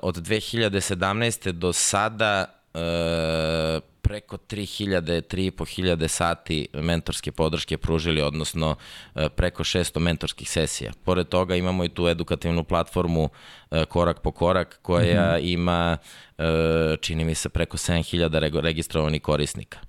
od 0.02 0.18
2017. 0.18 1.52
do 1.52 1.74
sada 1.74 2.46
e, 2.74 3.80
preko 4.04 4.38
3000, 4.38 5.22
3500 5.22 6.08
sati 6.08 6.68
mentorske 6.74 7.32
podrške 7.32 7.78
pružili, 7.78 8.22
odnosno 8.22 8.76
e, 9.16 9.30
preko 9.30 9.64
600 9.64 10.00
mentorskih 10.00 10.50
sesija. 10.50 10.92
Pored 11.04 11.28
toga 11.28 11.56
imamo 11.56 11.86
i 11.86 11.90
tu 11.90 12.08
edukativnu 12.08 12.64
platformu 12.64 13.30
e, 13.72 13.86
Korak 13.86 14.20
po 14.22 14.32
korak 14.32 14.80
koja 14.82 15.24
mm 15.24 15.36
-hmm. 15.36 15.54
ima, 15.54 15.98
e, 16.38 16.98
čini 17.02 17.26
mi 17.26 17.36
se, 17.36 17.50
preko 17.50 17.78
7000 17.78 18.40
rego- 18.40 18.62
registrovanih 18.62 19.22
korisnika. 19.22 19.80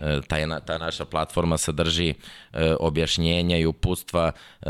E, 0.00 0.46
na- 0.46 0.60
ta 0.60 0.78
naša 0.78 1.04
platforma 1.04 1.58
sadrži 1.58 2.14
e, 2.52 2.74
objašnjenja 2.80 3.58
i 3.58 3.66
uputstva 3.66 4.32
e, 4.62 4.66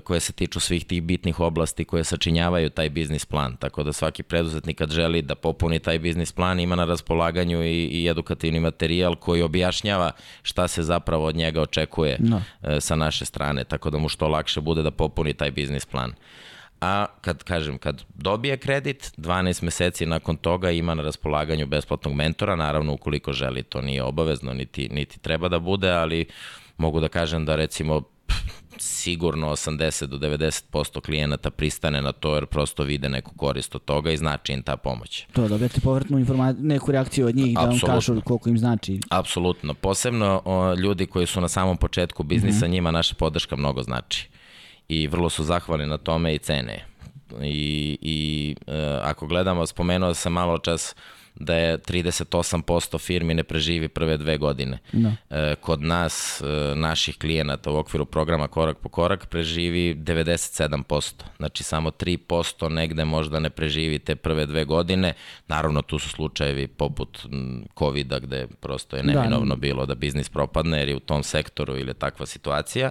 koje 0.00 0.20
se 0.20 0.32
tiču 0.32 0.60
svih 0.60 0.84
tih 0.86 1.02
bitnih 1.02 1.40
oblasti 1.40 1.84
koje 1.84 2.04
sačinjavaju 2.04 2.70
taj 2.70 2.90
biznis 2.90 3.24
plan. 3.26 3.56
Tako 3.56 3.82
da 3.82 3.92
svaki 3.92 4.22
preduzetnik 4.22 4.78
kad 4.78 4.90
želi 4.90 5.22
da 5.22 5.34
popuni 5.34 5.78
taj 5.78 5.98
biznis 5.98 6.32
plan 6.32 6.60
ima 6.60 6.76
na 6.76 6.84
raspolaganju 6.84 7.62
i, 7.64 7.84
i 7.84 8.08
edukativni 8.08 8.60
materijal 8.60 9.14
koji 9.16 9.42
objašnjava 9.42 10.12
šta 10.42 10.68
se 10.68 10.82
zapravo 10.82 11.24
od 11.26 11.36
njega 11.36 11.62
očekuje 11.62 12.16
No. 12.20 12.42
e, 12.62 12.80
sa 12.80 12.96
naše 12.96 13.24
strane, 13.24 13.64
tako 13.64 13.90
da 13.90 13.98
mu 13.98 14.08
što 14.08 14.28
lakše 14.28 14.60
bude 14.60 14.82
da 14.82 14.90
popuni 14.90 15.34
taj 15.34 15.50
biznis 15.50 15.86
plan. 15.86 16.12
A 16.80 17.06
kad 17.20 17.42
kažem, 17.44 17.78
kad 17.78 18.02
dobije 18.14 18.56
kredit, 18.56 19.12
12 19.16 19.62
meseci 19.62 20.06
nakon 20.06 20.36
toga 20.36 20.70
ima 20.70 20.94
na 20.94 21.02
raspolaganju 21.02 21.66
besplatnog 21.66 22.14
mentora, 22.14 22.56
naravno 22.56 22.92
ukoliko 22.92 23.32
želi, 23.32 23.62
to 23.62 23.80
nije 23.80 24.02
obavezno, 24.02 24.52
niti, 24.52 24.88
niti 24.88 25.18
treba 25.18 25.48
da 25.48 25.58
bude, 25.58 25.90
ali 25.90 26.26
mogu 26.76 27.00
da 27.00 27.08
kažem 27.08 27.44
da 27.44 27.56
recimo 27.56 28.02
sigurno 28.78 29.50
80 29.50 30.06
do 30.06 30.18
90% 30.18 31.00
klijenata 31.00 31.50
pristane 31.50 32.02
na 32.02 32.12
to 32.12 32.34
jer 32.34 32.46
prosto 32.46 32.82
vide 32.82 33.08
neku 33.08 33.34
korist 33.36 33.74
od 33.74 33.84
toga 33.84 34.10
i 34.10 34.16
znači 34.16 34.52
im 34.52 34.62
ta 34.62 34.76
pomoć. 34.76 35.26
To, 35.32 35.48
dobijate 35.48 35.80
povratnu 35.80 36.18
informaciju, 36.18 36.64
neku 36.64 36.92
reakciju 36.92 37.26
od 37.26 37.36
njih 37.36 37.54
da 37.54 37.60
vam 37.60 37.78
kažu 37.86 38.20
koliko 38.20 38.48
im 38.48 38.58
znači. 38.58 39.00
Apsolutno. 39.10 39.74
Posebno 39.74 40.42
o, 40.44 40.74
ljudi 40.74 41.06
koji 41.06 41.26
su 41.26 41.40
na 41.40 41.48
samom 41.48 41.76
početku 41.76 42.22
biznisa, 42.22 42.64
Mhm. 42.64 42.72
njima 42.72 42.90
naša 42.90 43.14
podrška 43.14 43.56
mnogo 43.56 43.82
znači. 43.82 44.28
I 44.90 45.06
vrlo 45.06 45.30
su 45.30 45.44
zahvalni 45.44 45.86
na 45.86 45.98
tome 45.98 46.34
i 46.34 46.38
cene. 46.38 46.84
I, 47.42 47.98
i 48.00 48.56
e, 48.66 48.98
ako 49.02 49.26
gledamo, 49.26 49.66
spomenuo 49.66 50.14
sam 50.14 50.32
malo 50.32 50.58
čas 50.58 50.94
da 51.34 51.54
je 51.54 51.78
38% 51.78 52.98
firmi 52.98 53.34
ne 53.34 53.44
preživi 53.44 53.88
prve 53.88 54.16
dve 54.16 54.38
godine. 54.38 54.78
Da. 54.92 55.12
E, 55.30 55.54
kod 55.60 55.82
nas, 55.82 56.40
e, 56.40 56.74
naših 56.74 57.18
klijenata 57.18 57.70
u 57.70 57.76
okviru 57.76 58.04
programa 58.04 58.48
Korak 58.48 58.78
po 58.78 58.88
korak 58.88 59.26
preživi 59.26 59.94
97%. 59.94 61.12
Znači 61.36 61.62
samo 61.62 61.90
3% 61.90 62.68
negde 62.68 63.04
možda 63.04 63.40
ne 63.40 63.50
preživi 63.50 63.98
te 63.98 64.16
prve 64.16 64.46
dve 64.46 64.64
godine. 64.64 65.12
Naravno 65.48 65.82
tu 65.82 65.98
su 65.98 66.08
slučajevi 66.08 66.68
poput 66.68 67.26
COVID-a 67.78 68.18
gde 68.18 68.46
prosto 68.60 68.96
je 68.96 69.02
Da. 69.02 69.12
neminovno 69.12 69.56
bilo 69.56 69.86
da 69.86 69.94
biznis 69.94 70.28
propadne 70.28 70.78
jer 70.78 70.88
je 70.88 70.96
u 70.96 71.00
tom 71.00 71.22
sektoru 71.22 71.76
ili 71.76 71.90
je 71.90 71.94
takva 71.94 72.26
situacija. 72.26 72.90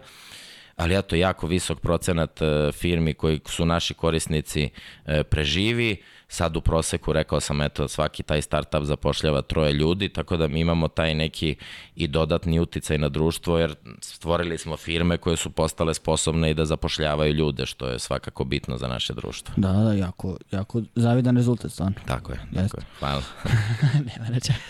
Ali 0.80 0.96
eto, 0.96 1.16
jako 1.16 1.48
visok 1.48 1.80
procenat 1.80 2.42
e, 2.42 2.72
firmi 2.72 3.14
koji 3.14 3.40
su 3.46 3.66
naši 3.66 3.94
korisnici 3.94 4.70
e, 5.06 5.24
preživi. 5.24 5.98
Sad 6.28 6.58
u 6.58 6.62
proseku, 6.62 7.14
rekao 7.14 7.40
sam, 7.40 7.62
eto, 7.62 7.88
svaki 7.88 8.24
taj 8.24 8.42
startup 8.42 8.84
zapošljava 8.84 9.42
troje 9.42 9.74
ljudi, 9.74 10.10
tako 10.10 10.38
da 10.38 10.48
mi 10.48 10.60
imamo 10.60 10.88
taj 10.88 11.16
neki 11.16 11.56
i 11.96 12.08
dodatni 12.08 12.60
uticaj 12.60 12.98
na 12.98 13.10
društvo, 13.10 13.58
jer 13.58 13.76
stvorili 14.02 14.58
smo 14.58 14.78
firme 14.78 15.18
koje 15.18 15.38
su 15.38 15.50
postale 15.50 15.94
sposobne 15.94 16.52
i 16.52 16.54
da 16.54 16.66
zapošljavaju 16.66 17.34
ljude, 17.34 17.66
što 17.66 17.88
je 17.88 18.00
svakako 18.00 18.44
bitno 18.44 18.78
za 18.78 18.88
naše 18.88 19.14
društvo. 19.14 19.54
Da, 19.58 19.72
da, 19.72 19.94
jako, 19.94 20.38
jako 20.52 20.82
zavidan 20.96 21.38
rezultat, 21.38 21.72
stvarno. 21.72 21.96
Tako 22.06 22.32
je, 22.32 22.40
Jeste. 22.52 22.62
tako 22.62 22.78
je. 22.78 22.86
Hvala. 23.00 23.22
Nema 24.16 24.30
reća. 24.30 24.54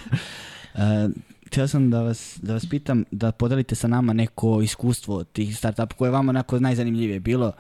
htio 1.49 1.67
sam 1.67 1.89
da 1.89 2.01
vas, 2.01 2.39
da 2.41 2.53
vas 2.53 2.69
pitam 2.69 3.05
da 3.11 3.31
podelite 3.31 3.75
sa 3.75 3.87
nama 3.87 4.13
neko 4.13 4.61
iskustvo 4.61 5.23
tih 5.23 5.57
startupa 5.57 5.95
koje 5.95 6.07
je 6.07 6.11
vama 6.11 6.29
onako 6.29 6.59
najzanimljivije 6.59 7.19
bilo. 7.19 7.51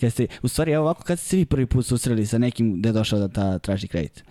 Kad 0.00 0.12
ste, 0.12 0.26
u 0.42 0.48
stvari, 0.48 0.72
evo 0.72 0.84
ovako, 0.84 1.02
kad 1.02 1.18
ste 1.18 1.28
se 1.28 1.36
vi 1.36 1.44
prvi 1.44 1.66
put 1.66 1.86
susreli 1.86 2.26
sa 2.26 2.38
nekim 2.38 2.78
gde 2.78 2.88
je 2.88 2.92
došao 2.92 3.18
da 3.18 3.28
ta 3.28 3.58
traži 3.58 3.88
kredit? 3.88 4.24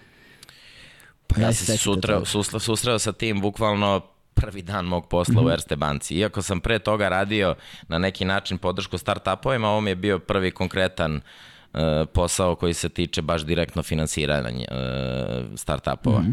Pa 1.27 1.35
Da 1.35 1.45
ja 1.45 1.53
se 1.53 1.77
sutra, 1.77 2.25
susla, 2.25 2.59
susreo 2.59 2.99
sa 2.99 3.11
tim 3.11 3.41
bukvalno 3.41 4.01
prvi 4.33 4.61
dan 4.61 4.85
mog 4.85 5.07
posla 5.07 5.41
u 5.41 5.49
Erste 5.49 5.75
banci. 5.75 6.15
Iako 6.15 6.41
sam 6.41 6.59
pre 6.59 6.79
toga 6.79 7.09
radio 7.09 7.55
na 7.87 7.97
neki 7.97 8.25
način 8.25 8.57
podršku 8.57 8.97
startupovima, 8.97 9.69
ovo 9.69 9.81
mi 9.81 9.91
je 9.91 9.95
bio 9.95 10.19
prvi 10.19 10.51
konkretan 10.51 11.15
e, 11.15 12.05
posao 12.13 12.55
koji 12.55 12.73
se 12.73 12.89
tiče 12.89 13.21
baš 13.21 13.45
direktno 13.45 13.83
finansiranja 13.83 14.65
e, 14.71 15.43
startupova. 15.55 16.23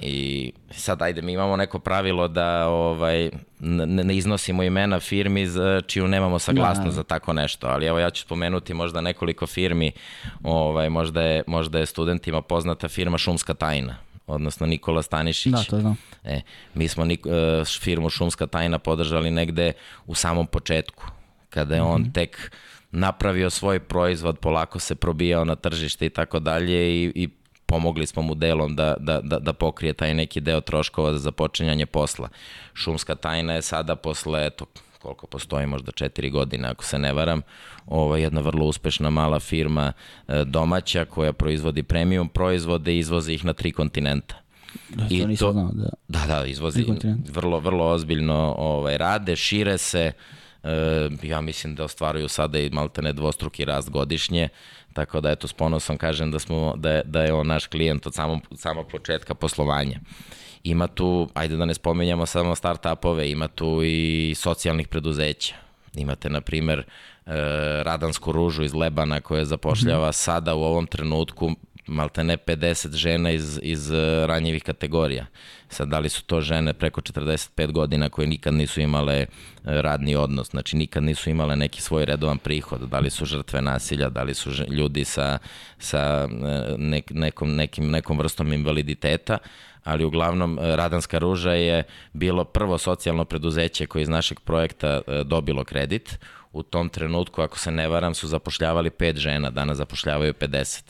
I 0.00 0.52
sad 0.70 1.02
ajde, 1.02 1.22
mi 1.22 1.32
imamo 1.32 1.56
neko 1.56 1.78
pravilo 1.78 2.28
da 2.28 2.68
ovaj, 2.68 3.30
ne, 3.60 3.86
ne 3.86 4.16
iznosimo 4.16 4.62
imena 4.62 5.00
firmi 5.00 5.46
za 5.46 5.80
čiju 5.86 6.08
nemamo 6.08 6.38
saglasnost 6.38 6.88
Da. 6.88 6.90
za 6.96 7.02
tako 7.02 7.32
nešto, 7.32 7.66
ali 7.66 7.86
evo 7.86 7.98
ja 7.98 8.10
ću 8.10 8.22
spomenuti 8.22 8.74
možda 8.74 9.00
nekoliko 9.00 9.46
firmi, 9.46 9.92
ovaj, 10.42 10.90
možda, 10.90 11.22
je, 11.22 11.42
možda 11.46 11.78
je 11.78 11.86
studentima 11.86 12.42
poznata 12.42 12.88
firma 12.88 13.18
Šumska 13.18 13.54
tajna, 13.54 13.96
odnosno 14.26 14.66
Nikola 14.66 15.02
Stanišić. 15.02 15.52
Da, 15.52 15.64
to 15.64 15.80
znam. 15.80 15.96
E, 16.24 16.40
mi 16.74 16.88
smo 16.88 17.04
Nik, 17.04 17.26
e, 17.26 17.64
firmu 17.80 18.10
Šumska 18.10 18.46
tajna 18.46 18.78
podržali 18.78 19.30
negde 19.30 19.72
u 20.06 20.14
samom 20.14 20.46
početku, 20.46 21.04
kada 21.50 21.74
je 21.74 21.82
on 21.82 22.12
tek 22.12 22.52
napravio 22.90 23.50
svoj 23.50 23.80
proizvod, 23.80 24.38
polako 24.38 24.78
se 24.78 24.94
probijao 24.94 25.44
na 25.44 25.56
tržište 25.56 26.06
i 26.06 26.10
tako 26.10 26.40
dalje 26.40 27.02
i, 27.02 27.12
i 27.14 27.28
pomogli 27.66 28.06
smo 28.06 28.22
mu 28.22 28.34
delom 28.34 28.76
da, 28.76 28.94
da, 28.98 29.20
da, 29.20 29.38
da 29.38 29.52
pokrije 29.52 29.92
taj 29.92 30.14
neki 30.14 30.40
deo 30.40 30.60
troškova 30.60 31.12
za 31.12 31.18
započinjanje 31.18 31.86
posla. 31.86 32.28
Šumska 32.74 33.14
tajna 33.14 33.52
je 33.52 33.62
sada 33.62 33.96
posle, 33.96 34.46
eto, 34.46 34.66
koliko 34.98 35.26
postoji, 35.26 35.66
možda 35.66 35.92
četiri 35.92 36.30
godine, 36.30 36.68
ako 36.68 36.84
se 36.84 36.98
ne 36.98 37.12
varam, 37.12 37.42
ovo 37.86 38.16
je 38.16 38.22
jedna 38.22 38.40
vrlo 38.40 38.66
uspešna 38.66 39.10
mala 39.10 39.40
firma 39.40 39.92
e, 40.28 40.44
domaća 40.44 41.04
koja 41.04 41.32
proizvodi 41.32 41.82
premium 41.82 42.28
proizvode 42.28 42.94
i 42.94 42.98
izvozi 42.98 43.34
ih 43.34 43.44
na 43.44 43.52
tri 43.52 43.72
kontinenta. 43.72 44.34
Da, 44.88 45.08
to 45.08 45.26
nisam 45.26 45.52
znao, 45.52 45.70
da. 45.72 45.88
Da, 46.08 46.26
da, 46.26 46.46
izvozi 46.46 46.84
vrlo, 47.32 47.58
vrlo 47.58 47.86
ozbiljno 47.86 48.54
ovaj, 48.58 48.98
rade, 48.98 49.36
šire 49.36 49.78
se, 49.78 50.12
ja 51.22 51.40
mislim 51.40 51.74
da 51.74 51.84
ostvaruju 51.84 52.28
sada 52.28 52.58
i 52.58 52.70
maltene 52.70 53.12
dvostruki 53.12 53.64
rast 53.64 53.90
godišnje, 53.90 54.48
tako 54.92 55.20
da 55.20 55.30
eto 55.30 55.48
s 55.48 55.52
ponosom 55.52 55.98
kažem 55.98 56.30
da, 56.30 56.38
smo, 56.38 56.74
da, 56.76 56.90
je, 56.90 57.02
da 57.04 57.22
je 57.22 57.32
on 57.32 57.46
naš 57.46 57.66
klijent 57.66 58.06
od 58.06 58.14
samog, 58.14 58.40
samog 58.56 58.86
početka 58.90 59.34
poslovanja. 59.34 60.00
Ima 60.64 60.86
tu, 60.86 61.28
ajde 61.34 61.56
da 61.56 61.64
ne 61.64 61.74
spomenjamo 61.74 62.26
samo 62.26 62.54
start-upove, 62.54 63.30
ima 63.30 63.48
tu 63.48 63.80
i 63.84 64.34
socijalnih 64.36 64.88
preduzeća. 64.88 65.54
Imate, 65.94 66.30
na 66.30 66.40
primer, 66.40 66.78
e, 66.78 66.84
Radansku 67.82 68.32
ružu 68.32 68.62
iz 68.62 68.74
Lebana 68.74 69.20
koja 69.20 69.44
zapošljava 69.44 70.06
mm 70.06 70.08
-hmm. 70.08 70.24
sada 70.24 70.54
u 70.54 70.62
ovom 70.62 70.86
trenutku 70.86 71.50
malte 71.86 72.24
ne 72.24 72.36
50 72.36 72.94
žena 72.94 73.30
iz, 73.30 73.60
iz 73.62 73.90
e, 73.90 74.26
ranjivih 74.26 74.62
kategorija. 74.62 75.26
Sad, 75.68 75.88
da 75.88 75.98
li 75.98 76.08
su 76.08 76.24
to 76.24 76.40
žene 76.40 76.72
preko 76.72 77.00
45 77.00 77.72
godina 77.72 78.08
koje 78.08 78.26
nikad 78.26 78.54
nisu 78.54 78.80
imale 78.80 79.14
e, 79.14 79.26
radni 79.64 80.16
odnos, 80.16 80.50
znači 80.50 80.76
nikad 80.76 81.02
nisu 81.02 81.30
imale 81.30 81.56
neki 81.56 81.82
svoj 81.82 82.04
redovan 82.04 82.38
prihod, 82.38 82.80
da 82.80 82.98
li 82.98 83.10
su 83.10 83.24
žrtve 83.24 83.62
nasilja, 83.62 84.08
da 84.08 84.22
li 84.22 84.34
su 84.34 84.50
ljudi 84.68 85.04
sa, 85.04 85.38
sa 85.78 86.28
nek, 86.78 87.10
nekom, 87.10 87.54
nekim, 87.54 87.90
nekom 87.90 88.18
vrstom 88.18 88.52
invaliditeta, 88.52 89.38
ali 89.84 90.04
uglavnom 90.04 90.58
Radanska 90.62 91.18
ruža 91.18 91.52
je 91.52 91.84
bilo 92.12 92.44
prvo 92.44 92.78
socijalno 92.78 93.24
preduzeće 93.24 93.86
koje 93.86 94.02
iz 94.02 94.08
našeg 94.08 94.40
projekta 94.40 95.00
dobilo 95.24 95.64
kredit. 95.64 96.18
U 96.56 96.62
tom 96.62 96.88
trenutku, 96.88 97.42
ako 97.42 97.58
se 97.58 97.70
ne 97.70 97.88
varam, 97.88 98.14
su 98.14 98.28
zapošljavali 98.28 98.90
pet 98.90 99.16
žena, 99.16 99.50
danas 99.50 99.76
zapošljavaju 99.76 100.32
50. 100.32 100.82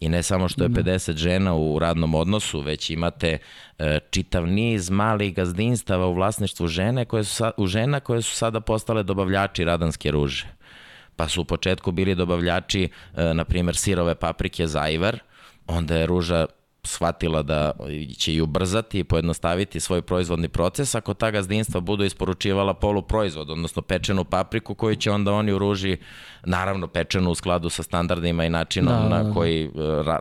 I 0.00 0.08
ne 0.08 0.22
samo 0.22 0.48
što 0.48 0.64
je 0.64 0.68
50 0.70 1.12
da. 1.12 1.18
žena 1.18 1.54
u 1.54 1.78
radnom 1.78 2.14
odnosu, 2.14 2.60
već 2.60 2.90
imate 2.90 3.38
e, 3.78 3.98
čitav 4.10 4.46
niz 4.46 4.90
malih 4.90 5.34
gazdinstava 5.34 6.06
u 6.06 6.14
vlasništvu 6.14 6.66
žene 6.66 7.04
koje 7.04 7.24
su, 7.24 7.44
u 7.56 7.66
žena 7.66 8.00
koje 8.00 8.22
su 8.22 8.36
sada 8.36 8.60
postale 8.60 9.02
dobavljači 9.02 9.64
radanske 9.64 10.10
ruže. 10.10 10.46
Pa 11.16 11.28
su 11.28 11.40
u 11.40 11.44
početku 11.44 11.92
bili 11.92 12.14
dobavljači, 12.14 12.88
na 13.34 13.44
primer, 13.44 13.76
sirove 13.76 14.14
paprike 14.14 14.66
za 14.66 14.88
Ivar, 14.88 15.18
onda 15.66 15.96
je 15.96 16.06
ruža 16.06 16.46
shvatila 16.86 17.42
da 17.42 17.72
će 18.18 18.34
i 18.34 18.40
ubrzati 18.40 18.98
i 18.98 19.04
pojednostaviti 19.04 19.80
svoj 19.80 20.02
proizvodni 20.02 20.48
proces 20.48 20.94
ako 20.94 21.14
ta 21.14 21.30
gazdinstva 21.30 21.80
budu 21.80 22.04
isporučivala 22.04 22.74
poluproizvod, 22.74 23.50
odnosno 23.50 23.82
pečenu 23.82 24.24
papriku 24.24 24.74
koju 24.74 24.96
će 24.96 25.10
onda 25.10 25.32
oni 25.32 25.52
u 25.52 25.58
ruži, 25.58 25.96
naravno 26.44 26.86
pečenu 26.86 27.30
u 27.30 27.34
skladu 27.34 27.70
sa 27.70 27.82
standardima 27.82 28.44
i 28.44 28.50
načinom 28.50 28.94
da, 28.94 29.02
da, 29.02 29.08
da. 29.08 29.22
na 29.22 29.34
koji 29.34 29.64
e, 29.64 29.68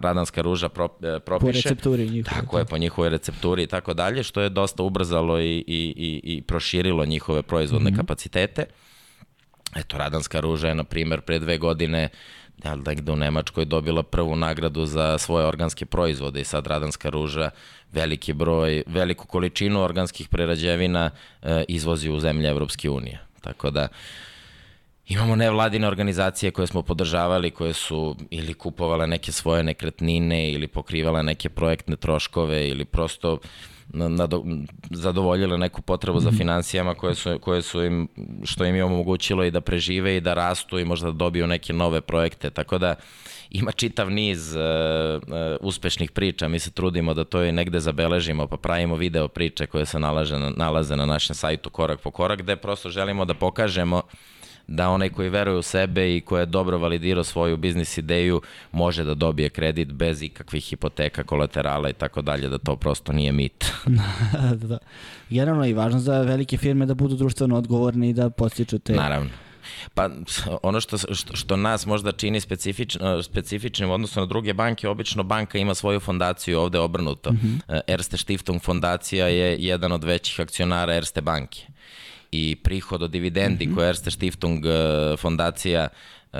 radanska 0.01 0.41
ruža 0.41 0.69
pro, 0.69 0.89
e, 1.01 1.19
propiše. 1.19 1.51
Po 1.63 1.69
recepturi 1.69 2.09
njihove. 2.09 2.35
Tako 2.41 2.59
je, 2.59 2.65
po 2.65 2.77
njihovoj 2.77 3.09
recepturi 3.09 3.63
i 3.63 3.67
tako 3.67 3.93
dalje, 3.93 4.23
što 4.23 4.41
je 4.41 4.49
dosta 4.49 4.83
ubrzalo 4.83 5.39
i, 5.39 5.63
i, 5.67 5.93
i, 5.97 6.21
i 6.23 6.41
proširilo 6.41 7.05
njihove 7.05 7.41
proizvodne 7.41 7.91
mm 7.91 7.93
-hmm. 7.93 7.97
kapacitete. 7.97 8.65
Eto, 9.75 9.97
radanska 9.97 10.39
ruža 10.39 10.67
je, 10.67 10.75
na 10.75 10.83
primer, 10.83 11.21
pre 11.21 11.39
dve 11.39 11.57
godine 11.57 12.09
uh, 12.11 12.42
jel, 12.63 12.77
da 12.77 12.93
gde 12.93 13.11
u 13.11 13.15
Nemačkoj 13.15 13.65
dobila 13.65 14.03
prvu 14.03 14.35
nagradu 14.35 14.85
za 14.85 15.17
svoje 15.17 15.45
organske 15.45 15.85
proizvode 15.85 16.41
i 16.41 16.43
sad 16.43 16.67
Radanska 16.67 17.09
ruža 17.09 17.49
veliki 17.91 18.33
broj, 18.33 18.83
veliku 18.87 19.27
količinu 19.27 19.81
organskih 19.81 20.29
prerađevina 20.29 21.11
e, 21.41 21.63
izvozi 21.67 22.09
u 22.09 22.19
zemlje 22.19 22.49
Evropske 22.49 22.89
unije. 22.89 23.19
Tako 23.41 23.71
da 23.71 23.87
imamo 25.07 25.35
nevladine 25.35 25.87
organizacije 25.87 26.51
koje 26.51 26.67
smo 26.67 26.81
podržavali, 26.81 27.51
koje 27.51 27.73
su 27.73 28.15
ili 28.29 28.53
kupovale 28.53 29.07
neke 29.07 29.31
svoje 29.31 29.63
nekretnine 29.63 30.51
ili 30.51 30.67
pokrivale 30.67 31.23
neke 31.23 31.49
projektne 31.49 31.95
troškove 31.95 32.67
ili 32.69 32.85
prosto 32.85 33.37
nado, 33.93 34.43
zadovoljile 34.91 35.57
neku 35.57 35.81
potrebu 35.81 36.19
za 36.19 36.29
mhm. 36.29 36.37
financijama 36.37 36.95
koje 36.95 37.15
su, 37.15 37.39
koje 37.41 37.61
su 37.61 37.83
im, 37.83 38.07
što 38.43 38.65
im 38.65 38.75
je 38.75 38.83
omogućilo 38.83 39.43
i 39.43 39.51
da 39.51 39.61
prežive 39.61 40.17
i 40.17 40.21
da 40.21 40.33
rastu 40.33 40.79
i 40.79 40.85
možda 40.85 41.07
da 41.07 41.17
dobiju 41.17 41.47
neke 41.47 41.73
nove 41.73 42.01
projekte, 42.01 42.49
tako 42.49 42.77
da 42.77 42.95
ima 43.49 43.71
čitav 43.71 44.11
niz 44.11 44.55
uh, 44.55 44.61
uh, 44.61 45.37
uspešnih 45.61 46.11
priča, 46.11 46.47
mi 46.47 46.59
se 46.59 46.71
trudimo 46.71 47.13
da 47.13 47.23
to 47.23 47.43
i 47.43 47.51
negde 47.51 47.79
zabeležimo, 47.79 48.47
pa 48.47 48.57
pravimo 48.57 48.95
video 48.95 49.27
priče 49.27 49.65
koje 49.67 49.85
se 49.85 49.99
nalaže, 49.99 50.39
nalaze 50.57 50.95
na 50.95 51.05
našem 51.05 51.35
sajtu 51.35 51.69
korak 51.69 51.99
po 52.01 52.11
korak, 52.11 52.39
gde 52.39 52.55
prosto 52.55 52.89
želimo 52.89 53.25
da 53.25 53.33
pokažemo 53.33 53.97
uh, 53.97 54.03
da 54.67 54.89
onaj 54.89 55.09
koji 55.09 55.29
veruje 55.29 55.57
u 55.57 55.61
sebe 55.61 56.15
i 56.15 56.21
ko 56.21 56.37
je 56.37 56.45
dobro 56.45 56.77
validirao 56.77 57.23
svoju 57.23 57.57
biznis 57.57 57.97
ideju 57.97 58.41
može 58.71 59.03
da 59.03 59.13
dobije 59.13 59.49
kredit 59.49 59.91
bez 59.91 60.21
ikakvih 60.21 60.63
hipoteka, 60.63 61.23
kolaterala 61.23 61.89
i 61.89 61.93
tako 61.93 62.21
dalje, 62.21 62.49
da 62.49 62.57
to 62.57 62.75
prosto 62.75 63.13
nije 63.13 63.31
mit. 63.31 63.65
da, 64.59 64.67
da. 64.67 64.77
Generalno 65.29 65.65
i 65.65 65.73
važno 65.73 65.99
za 65.99 66.21
velike 66.21 66.57
firme 66.57 66.85
da 66.85 66.93
budu 66.93 67.15
društveno 67.15 67.57
odgovorni 67.57 68.09
i 68.09 68.13
da 68.13 68.29
postiču 68.29 68.79
te... 68.79 68.93
Naravno. 68.93 69.29
Pa 69.93 70.09
ono 70.63 70.81
što, 70.81 70.97
što, 70.97 71.35
što 71.35 71.57
nas 71.57 71.85
možda 71.85 72.11
čini 72.11 72.39
specifično, 72.39 73.23
specifičnim 73.23 73.89
odnosno 73.89 74.21
na 74.21 74.25
druge 74.25 74.53
banke, 74.53 74.89
obično 74.89 75.23
banka 75.23 75.57
ima 75.57 75.75
svoju 75.75 75.99
fondaciju 75.99 76.59
ovde 76.59 76.79
obrnuto. 76.79 77.31
Mm 77.31 77.39
-hmm. 77.67 77.79
Erste 77.87 78.17
Stiftung 78.17 78.61
fondacija 78.61 79.27
je 79.27 79.57
jedan 79.59 79.91
od 79.91 80.03
većih 80.03 80.39
akcionara 80.39 80.95
Erste 80.95 81.21
banke 81.21 81.72
i 82.33 82.55
prihod 82.55 83.03
od 83.03 83.11
dividendi 83.11 83.65
mm 83.65 83.69
-hmm. 83.69 83.75
koje 83.75 83.89
Erste 83.89 84.11
Stiftung 84.11 84.65
e, 84.65 84.69
fondacija 85.17 85.87
e, 86.33 86.37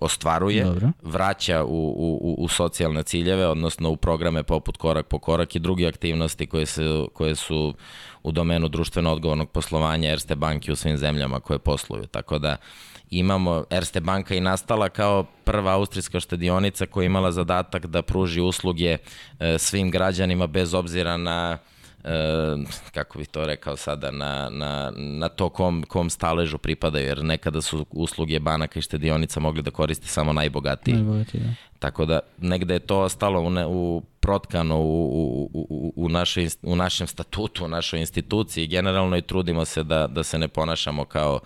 ostvaruje, 0.00 0.64
Dobro. 0.64 0.90
vraća 1.02 1.64
u, 1.64 1.94
u, 1.96 2.34
u 2.38 2.48
socijalne 2.48 3.02
ciljeve, 3.02 3.46
odnosno 3.46 3.90
u 3.90 3.96
programe 3.96 4.42
poput 4.42 4.76
korak 4.76 5.06
po 5.06 5.18
korak 5.18 5.56
i 5.56 5.58
druge 5.58 5.86
aktivnosti 5.86 6.46
koje, 6.46 6.66
se, 6.66 7.04
koje 7.12 7.36
su 7.36 7.74
u 8.22 8.32
domenu 8.32 8.68
društveno 8.68 9.12
odgovornog 9.12 9.50
poslovanja 9.50 10.10
Erste 10.10 10.34
banke 10.34 10.72
u 10.72 10.76
svim 10.76 10.96
zemljama 10.96 11.40
koje 11.40 11.58
posluju. 11.58 12.06
Tako 12.06 12.38
da 12.38 12.56
imamo, 13.10 13.64
Erste 13.70 14.00
banka 14.00 14.34
i 14.34 14.40
nastala 14.40 14.88
kao 14.88 15.24
prva 15.44 15.72
austrijska 15.72 16.20
štedionica 16.20 16.86
koja 16.86 17.02
je 17.02 17.06
imala 17.06 17.32
zadatak 17.32 17.86
da 17.86 18.02
pruži 18.02 18.40
usluge 18.40 18.98
e, 19.40 19.58
svim 19.58 19.90
građanima 19.90 20.46
bez 20.46 20.74
obzira 20.74 21.16
na 21.16 21.58
e, 22.04 22.56
kako 22.94 23.18
bih 23.18 23.28
to 23.28 23.44
rekao 23.46 23.76
sada, 23.76 24.10
na, 24.10 24.48
na, 24.50 24.92
na 24.96 25.28
to 25.28 25.48
kom, 25.48 25.82
kom 25.88 26.10
staležu 26.10 26.58
pripadaju, 26.58 27.06
jer 27.06 27.24
nekada 27.24 27.60
su 27.60 27.86
usluge 27.90 28.40
banaka 28.40 28.78
i 28.78 28.82
štedionica 28.82 29.40
mogli 29.40 29.62
da 29.62 29.70
koriste 29.70 30.06
samo 30.06 30.32
najbogatiji. 30.32 30.94
Najbogatiji, 30.94 31.40
da. 31.40 31.69
Tako 31.80 32.06
da 32.06 32.18
negde 32.38 32.74
je 32.74 32.78
to 32.78 33.00
ostalo 33.00 33.40
u, 33.40 33.50
ne, 33.50 33.66
u 33.66 34.02
protkano 34.20 34.80
u, 34.80 35.04
u, 35.12 35.50
u, 35.54 35.92
u, 35.96 36.08
našoj, 36.08 36.48
u 36.62 36.76
našem 36.76 37.06
statutu, 37.06 37.64
u 37.64 37.68
našoj 37.68 38.00
instituciji. 38.00 38.66
Generalno 38.66 39.16
i 39.16 39.22
trudimo 39.22 39.64
se 39.64 39.84
da, 39.84 40.06
da 40.06 40.22
se 40.22 40.38
ne 40.38 40.48
ponašamo 40.48 41.04
kao 41.04 41.40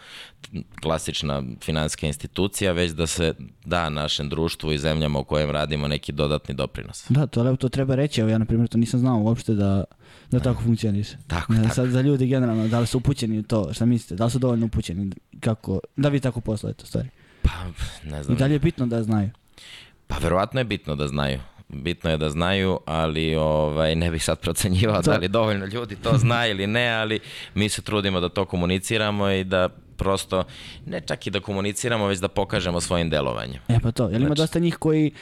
klasična 0.83 1.43
finanska 1.61 2.07
institucija, 2.07 2.73
već 2.73 2.93
da 2.93 3.07
se 3.07 3.35
da 3.65 3.91
našem 3.91 4.29
društvu 4.29 4.73
i 4.73 4.79
zemljama 4.79 5.19
u 5.19 5.25
kojem 5.25 5.51
radimo 5.51 5.89
neki 5.89 6.13
dodatni 6.13 6.55
doprinos. 6.55 7.07
Da, 7.09 7.27
to, 7.27 7.57
to 7.57 7.69
treba 7.69 7.95
reći. 7.95 8.21
Evo 8.21 8.31
ja, 8.31 8.39
na 8.39 8.45
primjer, 8.45 8.69
to 8.69 8.79
nisam 8.79 9.01
znao 9.01 9.19
uopšte 9.19 9.55
da, 9.55 9.85
da 10.31 10.41
tako 10.41 10.63
funkcioniše. 10.63 11.17
Tako, 11.27 11.53
ja, 11.53 11.63
tako. 11.63 11.75
Sad 11.75 11.89
za 11.89 12.01
ljudi 12.01 12.27
generalno, 12.27 12.69
da 12.69 12.81
li 12.81 12.87
su 12.87 12.99
upućeni 12.99 13.39
u 13.39 13.43
to, 13.43 13.75
šta 13.75 13.87
mislite, 13.87 14.15
da 14.15 14.25
li 14.25 14.31
su 14.31 14.39
dovoljno 14.39 14.67
upućeni, 14.67 15.11
kako, 15.41 15.81
da 15.97 16.09
vi 16.09 16.21
tako 16.21 16.41
poslujete 16.41 16.87
stvari? 16.87 17.09
Pa, 17.43 17.51
ne 18.05 18.23
znam. 18.23 18.37
I 18.37 18.39
da 18.39 18.47
li 18.47 18.53
je 18.53 18.59
bitno 18.59 18.87
da 18.87 19.03
znaju? 19.03 19.31
Pa 20.07 20.17
verovatno 20.19 20.61
je 20.61 20.65
bitno 20.65 20.97
da 20.97 21.07
znaju. 21.07 21.41
Bitno 21.69 22.11
je 22.11 22.17
da 22.17 22.31
znaju, 22.31 22.81
ali 22.87 23.35
ovaj, 23.35 23.95
ne 23.95 24.11
bih 24.11 24.25
sad 24.25 24.41
procenjivao 24.41 25.03
da 25.03 25.17
li 25.17 25.29
dovoljno 25.29 25.67
ljudi 25.67 25.97
to 25.97 26.19
zna 26.19 26.47
ili 26.47 26.67
ne, 26.67 26.89
ali 26.89 27.21
mi 27.55 27.69
se 27.69 27.83
trudimo 27.83 28.21
da 28.21 28.29
to 28.29 28.45
komuniciramo 28.45 29.31
i 29.31 29.45
da 29.45 29.69
prosto 29.97 30.45
ne 30.87 31.01
čak 31.01 31.27
i 31.27 31.31
da 31.31 31.41
komuniciramo, 31.41 32.07
već 32.07 32.19
da 32.19 32.29
pokažemo 32.29 32.81
svojim 32.81 33.11
delovanjem. 33.11 33.61
E 33.69 33.81
pa 33.83 33.93
to, 33.93 34.09
jel 34.09 34.21
ima 34.21 34.27
znači, 34.27 34.41
dosta 34.41 34.59
njih 34.59 34.77
koji 34.77 35.13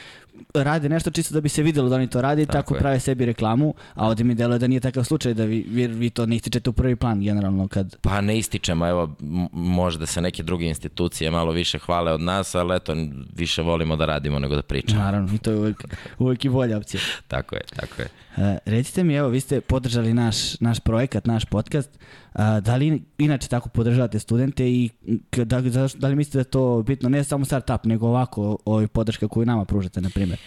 rade 0.53 0.89
nešto 0.89 1.11
čisto 1.11 1.33
da 1.33 1.41
bi 1.41 1.49
se 1.49 1.63
videlo 1.63 1.89
da 1.89 1.95
oni 1.95 2.09
to 2.09 2.21
radi 2.21 2.41
i 2.41 2.45
tako, 2.45 2.57
tako 2.57 2.73
prave 2.73 2.99
sebi 2.99 3.25
reklamu, 3.25 3.73
a 3.93 4.07
ovde 4.07 4.23
mi 4.23 4.35
deluje 4.35 4.59
da 4.59 4.67
nije 4.67 4.79
takav 4.79 5.03
slučaj 5.03 5.33
da 5.33 5.45
vi, 5.45 5.65
vi, 5.69 5.87
vi 5.87 6.09
to 6.09 6.25
ne 6.25 6.35
ističete 6.35 6.69
u 6.69 6.73
prvi 6.73 6.95
plan 6.95 7.21
generalno 7.21 7.67
kad... 7.67 7.95
Pa 8.01 8.21
ne 8.21 8.37
ističemo, 8.37 8.87
evo 8.87 9.15
možda 9.51 10.05
se 10.05 10.21
neke 10.21 10.43
druge 10.43 10.65
institucije 10.65 11.31
malo 11.31 11.51
više 11.51 11.79
hvale 11.79 12.11
od 12.11 12.21
nas, 12.21 12.55
ali 12.55 12.75
eto 12.75 12.95
više 13.35 13.61
volimo 13.61 13.95
da 13.95 14.05
radimo 14.05 14.39
nego 14.39 14.55
da 14.55 14.61
pričamo. 14.61 15.01
Naravno, 15.01 15.35
i 15.35 15.37
to 15.37 15.51
je 15.51 15.57
uvek, 15.57 15.83
uvek 16.19 16.45
i 16.45 16.49
bolja 16.49 16.77
opcija. 16.77 17.01
tako 17.27 17.55
je, 17.55 17.61
tako 17.75 18.01
je. 18.01 18.07
E, 18.37 18.57
recite 18.65 19.03
mi, 19.03 19.15
evo, 19.15 19.27
vi 19.27 19.39
ste 19.39 19.61
podržali 19.61 20.13
naš, 20.13 20.59
naš 20.59 20.79
projekat, 20.79 21.25
naš 21.25 21.45
podcast, 21.45 21.99
A, 22.33 22.59
da 22.59 22.75
li 22.75 23.03
inače 23.17 23.47
tako 23.47 23.69
podržavate 23.69 24.19
studente 24.19 24.71
i 24.71 24.89
da, 25.31 25.61
da, 25.61 25.87
da 25.95 26.07
li 26.07 26.15
mislite 26.15 26.37
da 26.37 26.43
to 26.43 26.83
bitno 26.83 27.09
ne 27.09 27.23
samo 27.23 27.45
startup, 27.45 27.85
nego 27.85 28.07
ovako 28.07 28.57
ovaj 28.65 28.87
podrška 28.87 29.27
koju 29.27 29.45
nama 29.45 29.65
pružate, 29.65 30.01
na 30.01 30.09
primjer? 30.09 30.39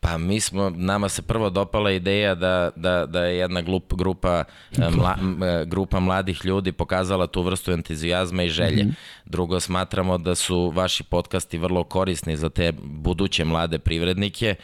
Pa 0.00 0.18
mi 0.18 0.40
smo, 0.40 0.70
nama 0.70 1.08
se 1.08 1.22
prvo 1.22 1.50
dopala 1.50 1.90
ideja 1.90 2.34
da, 2.34 2.70
da, 2.76 3.06
da 3.06 3.24
je 3.24 3.38
jedna 3.38 3.62
glup, 3.62 3.94
grupa, 3.94 4.44
e, 4.78 4.90
mla, 4.90 5.18
e, 5.46 5.64
grupa 5.64 6.00
mladih 6.00 6.40
ljudi 6.44 6.72
pokazala 6.72 7.26
tu 7.26 7.42
vrstu 7.42 7.72
entuzijazma 7.72 8.42
i 8.42 8.48
želje. 8.48 8.86
Drugo, 9.24 9.60
smatramo 9.60 10.18
da 10.18 10.34
su 10.34 10.72
vaši 10.74 11.04
podcasti 11.04 11.58
vrlo 11.58 11.84
korisni 11.84 12.36
za 12.36 12.48
te 12.48 12.72
buduće 12.82 13.44
mlade 13.44 13.78
privrednike 13.78 14.54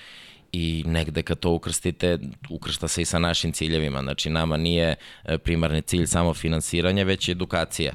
i 0.55 0.85
negde 0.87 1.23
kad 1.23 1.39
to 1.39 1.51
ukrstite, 1.51 2.19
ukršta 2.51 2.89
se 2.89 3.03
i 3.03 3.05
sa 3.05 3.19
našim 3.19 3.53
ciljevima. 3.53 4.03
Znači, 4.03 4.31
nama 4.31 4.57
nije 4.57 4.95
e, 5.25 5.39
primarni 5.39 5.83
cilj 5.83 6.07
samo 6.07 6.35
finansiranje, 6.35 7.05
već 7.05 7.29
edukacija 7.29 7.93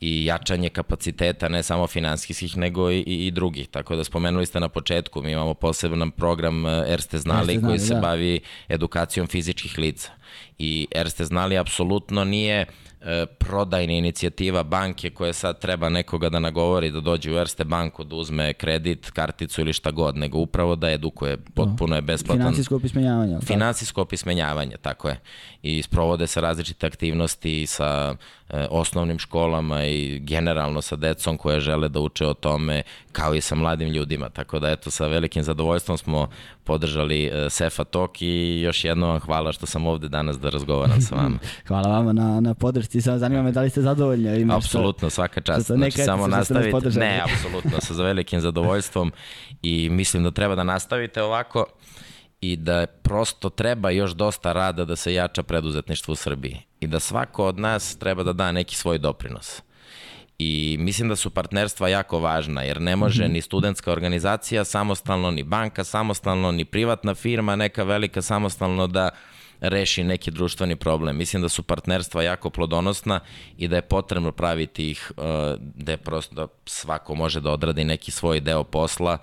i 0.00 0.24
jačanje 0.24 0.68
kapaciteta, 0.68 1.48
ne 1.48 1.62
samo 1.62 1.86
finansijskih, 1.86 2.56
nego 2.56 2.90
i, 2.90 2.98
i, 3.00 3.26
i 3.26 3.30
drugih. 3.30 3.68
Tako 3.68 3.96
da 3.96 4.04
spomenuli 4.04 4.46
ste 4.46 4.60
na 4.60 4.68
početku, 4.68 5.22
mi 5.22 5.32
imamo 5.32 5.54
poseban 5.54 6.10
program 6.10 6.66
e, 6.66 6.84
Erste 6.88 7.18
znali, 7.18 7.54
Erste 7.54 7.66
koji 7.66 7.78
znali, 7.78 7.88
se 7.88 7.94
da. 7.94 8.00
bavi 8.00 8.40
edukacijom 8.68 9.26
fizičkih 9.26 9.78
lica. 9.78 10.10
I 10.58 10.86
Erste 10.90 11.24
znali 11.24 11.58
apsolutno 11.58 12.24
nije 12.24 12.60
e, 12.60 12.66
prodajna 13.38 13.92
inicijativa 13.92 14.62
banke 14.62 15.10
koja 15.10 15.32
sad 15.32 15.58
treba 15.58 15.88
nekoga 15.88 16.28
da 16.28 16.38
nagovori 16.38 16.90
da 16.90 17.00
dođe 17.00 17.32
u 17.32 17.36
Erste 17.38 17.64
banku, 17.64 18.04
da 18.04 18.16
uzme 18.16 18.52
kredit, 18.52 19.10
karticu 19.10 19.60
ili 19.60 19.72
šta 19.72 19.90
god, 19.90 20.16
nego 20.16 20.38
upravo 20.38 20.76
da 20.76 20.90
edukuje, 20.90 21.36
potpuno 21.54 21.96
je 21.96 22.02
besplatan. 22.02 22.38
Finansijsko 22.38 22.76
opismenjavanje. 22.76 23.38
Finansijsko 23.42 24.02
opismenjavanje, 24.02 24.76
tako 24.82 25.08
je. 25.08 25.20
I 25.62 25.82
sprovode 25.82 26.26
se 26.26 26.40
različite 26.40 26.86
aktivnosti 26.86 27.66
sa 27.66 28.14
e, 28.14 28.16
osnovnim 28.70 29.18
školama 29.18 29.84
i 29.84 30.18
generalno 30.18 30.82
sa 30.82 30.96
decom 30.96 31.36
koje 31.36 31.60
žele 31.60 31.88
da 31.88 32.00
uče 32.00 32.26
o 32.26 32.34
tome, 32.34 32.82
kao 33.12 33.34
i 33.34 33.40
sa 33.40 33.54
mladim 33.54 33.88
ljudima. 33.88 34.28
Tako 34.28 34.58
da, 34.58 34.70
eto, 34.70 34.90
sa 34.90 35.06
velikim 35.06 35.42
zadovoljstvom 35.42 35.98
smo 35.98 36.28
podržali 36.64 37.24
e, 37.24 37.50
Sefa 37.50 37.84
Tok 37.84 38.22
i 38.22 38.60
još 38.60 38.84
jednom 38.84 39.10
vam 39.10 39.20
hvala 39.20 39.52
što 39.52 39.66
sam 39.66 39.86
ovde 39.86 40.08
danas 40.08 40.38
da 40.38 40.50
razgovaram 40.50 41.00
sa 41.00 41.14
vama. 41.14 41.38
Hvala 41.68 41.88
vama 41.88 42.12
na, 42.12 42.40
na 42.40 42.54
podršci, 42.54 43.00
samo 43.00 43.18
zanima 43.18 43.42
me 43.42 43.52
da 43.52 43.60
li 43.60 43.70
ste 43.70 43.82
zadovoljni. 43.82 44.44
što- 44.44 44.54
Apsolutno, 44.56 45.10
svaka 45.10 45.40
čast. 45.40 45.64
što 45.64 45.74
Znači, 45.76 45.98
samo 45.98 46.26
nastavite. 46.26 46.90
Ne, 46.90 47.20
apsolutno, 47.24 47.80
sa 47.80 48.02
velikim 48.02 48.40
zadovoljstvom 48.40 49.12
i 49.62 49.88
mislim 49.90 50.22
da 50.22 50.30
treba 50.30 50.54
da 50.54 50.64
nastavite 50.64 51.22
ovako 51.22 51.66
i 52.40 52.56
da 52.56 52.86
prosto 52.86 53.50
treba 53.50 53.90
još 53.90 54.10
dosta 54.10 54.52
rada 54.52 54.84
da 54.84 54.96
se 54.96 55.14
jača 55.14 55.42
preduzetništvo 55.42 56.12
u 56.12 56.16
Srbiji 56.16 56.60
i 56.80 56.86
da 56.86 57.00
svako 57.00 57.46
od 57.46 57.58
nas 57.58 57.96
treba 57.96 58.22
da 58.22 58.32
da 58.32 58.52
neki 58.52 58.76
svoj 58.76 58.98
doprinos. 58.98 59.62
I 60.38 60.76
mislim 60.80 61.08
da 61.08 61.16
su 61.16 61.30
partnerstva 61.30 61.88
jako 61.88 62.18
važna, 62.18 62.62
jer 62.62 62.80
ne 62.80 62.96
može 62.96 63.28
ni 63.28 63.40
studentska 63.40 63.92
organizacija 63.92 64.64
samostalno, 64.64 65.30
ni 65.30 65.42
banka 65.42 65.84
samostalno, 65.84 66.52
ni 66.52 66.64
privatna 66.64 67.14
firma, 67.14 67.56
neka 67.56 67.82
velika 67.82 68.22
samostalno 68.22 68.86
da 68.86 69.10
reši 69.60 70.04
neki 70.04 70.30
društveni 70.30 70.76
problem. 70.76 71.16
Mislim 71.16 71.42
da 71.42 71.48
su 71.48 71.62
partnerstva 71.62 72.22
jako 72.22 72.50
plodonosna 72.50 73.20
i 73.56 73.68
da 73.68 73.76
je 73.76 73.82
potrebno 73.82 74.32
praviti 74.32 74.90
ih 74.90 75.12
uh, 75.16 75.24
da 75.58 75.92
je 75.92 75.98
prosto 75.98 76.34
da 76.34 76.46
svako 76.66 77.14
može 77.14 77.40
da 77.40 77.50
odradi 77.50 77.84
neki 77.84 78.10
svoj 78.10 78.40
deo 78.40 78.64
posla 78.64 79.18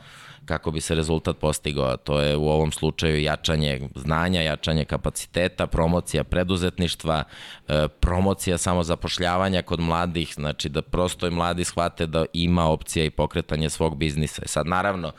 kako 0.45 0.71
bi 0.71 0.81
se 0.81 0.95
rezultat 0.95 1.37
postigao. 1.37 1.97
To 1.97 2.19
je 2.19 2.37
u 2.37 2.49
ovom 2.49 2.71
slučaju 2.71 3.21
jačanje 3.21 3.89
znanja, 3.95 4.41
jačanje 4.41 4.85
kapaciteta, 4.85 5.67
promocija 5.67 6.23
preduzetništva, 6.23 7.23
e, 7.67 7.87
promocija 7.87 8.57
samozapošljavanja 8.57 9.61
kod 9.61 9.79
mladih, 9.79 10.33
znači 10.35 10.69
da 10.69 10.81
prosto 10.81 11.27
i 11.27 11.31
mladi 11.31 11.63
shvate 11.63 12.05
da 12.05 12.25
ima 12.33 12.65
opcija 12.65 13.05
i 13.05 13.09
pokretanje 13.09 13.69
svog 13.69 13.97
biznisa. 13.97 14.41
I 14.45 14.47
sad 14.47 14.67
naravno, 14.67 15.11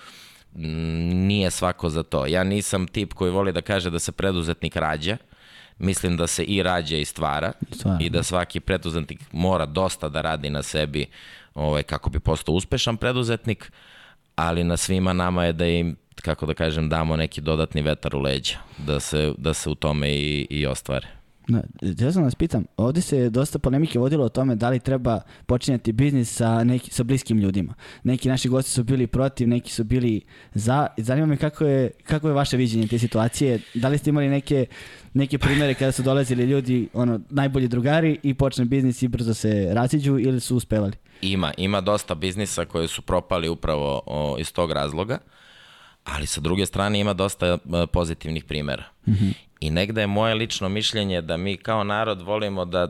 nije 1.12 1.50
svako 1.50 1.88
za 1.88 2.02
to. 2.02 2.26
Ja 2.26 2.44
nisam 2.44 2.86
tip 2.86 3.12
koji 3.12 3.30
voli 3.30 3.52
da 3.52 3.60
kaže 3.60 3.90
da 3.90 3.98
se 3.98 4.12
preduzetnik 4.12 4.76
rađa, 4.76 5.16
mislim 5.78 6.16
da 6.16 6.26
se 6.26 6.44
i 6.44 6.62
rađa 6.62 6.96
i 6.96 7.04
stvara 7.04 7.52
Stvara, 7.72 7.98
i 8.00 8.10
da 8.10 8.22
svaki 8.22 8.60
preduzetnik 8.60 9.20
mora 9.32 9.66
dosta 9.66 10.08
da 10.08 10.20
radi 10.20 10.50
na 10.50 10.62
sebi 10.62 11.06
ovaj, 11.54 11.82
kako 11.82 12.10
bi 12.10 12.20
postao 12.20 12.54
uspešan 12.54 12.96
preduzetnik, 12.96 13.72
ali 14.36 14.64
na 14.64 14.76
svima 14.76 15.12
nama 15.12 15.44
je 15.44 15.52
da 15.52 15.66
im 15.66 15.96
kako 16.22 16.46
da 16.46 16.54
kažem, 16.54 16.88
damo 16.88 17.16
neki 17.16 17.40
dodatni 17.40 17.82
vetar 17.82 18.16
u 18.16 18.20
leđa, 18.20 18.58
da 18.78 19.00
se, 19.00 19.32
da 19.38 19.54
se 19.54 19.70
u 19.70 19.74
tome 19.74 20.10
i, 20.10 20.46
i 20.50 20.66
ostvare. 20.66 21.15
Da, 21.48 21.62
ja 22.04 22.12
sam 22.12 22.22
vas 22.22 22.34
pitam, 22.34 22.64
ovdje 22.76 23.02
se 23.02 23.30
dosta 23.30 23.58
polemike 23.58 23.98
vodilo 23.98 24.24
o 24.24 24.28
tome 24.28 24.54
da 24.54 24.68
li 24.70 24.80
treba 24.80 25.20
počinjati 25.46 25.92
biznis 25.92 26.34
sa, 26.36 26.64
neki, 26.64 26.90
sa 26.90 27.04
bliskim 27.04 27.38
ljudima. 27.38 27.74
Neki 28.04 28.28
naši 28.28 28.48
gosti 28.48 28.70
su 28.70 28.84
bili 28.84 29.06
protiv, 29.06 29.48
neki 29.48 29.72
su 29.72 29.84
bili 29.84 30.20
za. 30.54 30.86
Zanima 30.96 31.26
me 31.26 31.36
kako 31.36 31.64
je, 31.64 31.90
kako 32.04 32.28
je 32.28 32.34
vaše 32.34 32.56
viđenje 32.56 32.86
te 32.86 32.98
situacije. 32.98 33.60
Da 33.74 33.88
li 33.88 33.98
ste 33.98 34.10
imali 34.10 34.28
neke, 34.28 34.66
neke 35.14 35.38
primere 35.38 35.74
kada 35.74 35.92
su 35.92 36.02
dolazili 36.02 36.44
ljudi, 36.44 36.88
ono, 36.92 37.20
najbolji 37.30 37.68
drugari 37.68 38.18
i 38.22 38.34
počne 38.34 38.64
biznis 38.64 39.02
i 39.02 39.08
brzo 39.08 39.34
se 39.34 39.68
raziđu 39.72 40.18
ili 40.18 40.40
su 40.40 40.56
uspevali? 40.56 40.92
Ima, 41.22 41.52
ima 41.56 41.80
dosta 41.80 42.14
biznisa 42.14 42.64
koji 42.64 42.88
su 42.88 43.02
propali 43.02 43.48
upravo 43.48 44.02
o, 44.06 44.36
iz 44.38 44.52
tog 44.52 44.72
razloga, 44.72 45.18
ali 46.04 46.26
sa 46.26 46.40
druge 46.40 46.66
strane 46.66 47.00
ima 47.00 47.12
dosta 47.12 47.46
e, 47.46 47.58
pozitivnih 47.92 48.44
primera. 48.44 48.84
I 49.60 49.70
negde 49.70 50.00
je 50.00 50.06
moje 50.06 50.34
lično 50.34 50.68
mišljenje 50.68 51.20
da 51.20 51.36
mi 51.36 51.56
kao 51.56 51.84
narod 51.84 52.22
volimo 52.22 52.64
da 52.64 52.88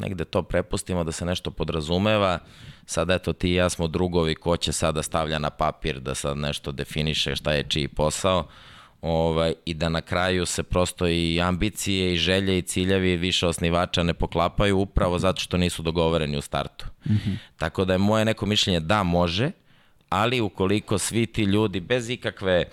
negde 0.00 0.24
to 0.24 0.42
prepustimo, 0.42 1.04
da 1.04 1.12
se 1.12 1.24
nešto 1.24 1.50
podrazumeva, 1.50 2.38
sad 2.86 3.10
eto 3.10 3.32
ti 3.32 3.50
i 3.50 3.54
ja 3.54 3.68
smo 3.68 3.88
drugovi, 3.88 4.34
ko 4.34 4.56
će 4.56 4.72
sada 4.72 5.02
stavlja 5.02 5.38
na 5.38 5.50
papir 5.50 6.00
da 6.00 6.14
sad 6.14 6.36
nešto 6.36 6.72
definiše 6.72 7.36
šta 7.36 7.52
je 7.52 7.62
čiji 7.68 7.88
posao, 7.88 8.46
ovaj, 9.02 9.54
i 9.64 9.74
da 9.74 9.88
na 9.88 10.00
kraju 10.00 10.46
se 10.46 10.62
prosto 10.62 11.08
i 11.08 11.40
ambicije 11.40 12.12
i 12.12 12.16
želje 12.16 12.58
i 12.58 12.62
ciljevi 12.62 13.16
više 13.16 13.46
osnivača 13.46 14.02
ne 14.02 14.14
poklapaju 14.14 14.78
upravo 14.78 15.18
zato 15.18 15.40
što 15.40 15.56
nisu 15.56 15.82
dogovoreni 15.82 16.36
u 16.36 16.40
startu. 16.40 16.86
Tako 17.56 17.84
da 17.84 17.92
je 17.92 17.98
moje 17.98 18.24
neko 18.24 18.46
mišljenje 18.46 18.80
da 18.80 19.02
može, 19.02 19.50
ali 20.12 20.40
ukoliko 20.40 20.98
svi 20.98 21.26
ti 21.26 21.42
ljudi 21.42 21.80
bez 21.80 22.10
ikakve 22.10 22.64
e, 22.64 22.68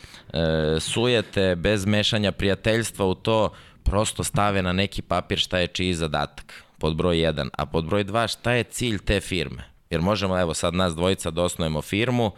sujete, 0.79 1.55
bez 1.55 1.85
mešanja 1.85 2.31
prijateljstva 2.31 3.05
u 3.05 3.15
to, 3.15 3.53
prosto 3.83 4.23
stave 4.23 4.61
na 4.61 4.73
neki 4.73 5.01
papir 5.01 5.39
šta 5.39 5.59
je 5.59 5.67
čiji 5.67 5.93
zadatak, 5.93 6.63
pod 6.77 6.95
broj 6.95 7.17
1, 7.17 7.49
a 7.57 7.65
pod 7.65 7.85
broj 7.85 8.05
2 8.05 8.27
šta 8.27 8.51
je 8.51 8.63
cilj 8.63 8.99
te 8.99 9.19
firme. 9.19 9.63
Jer 9.89 10.01
možemo, 10.01 10.39
evo 10.39 10.53
sad 10.53 10.73
nas 10.73 10.95
dvojica 10.95 11.31
da 11.31 11.43
osnujemo 11.43 11.81
firmu, 11.81 12.31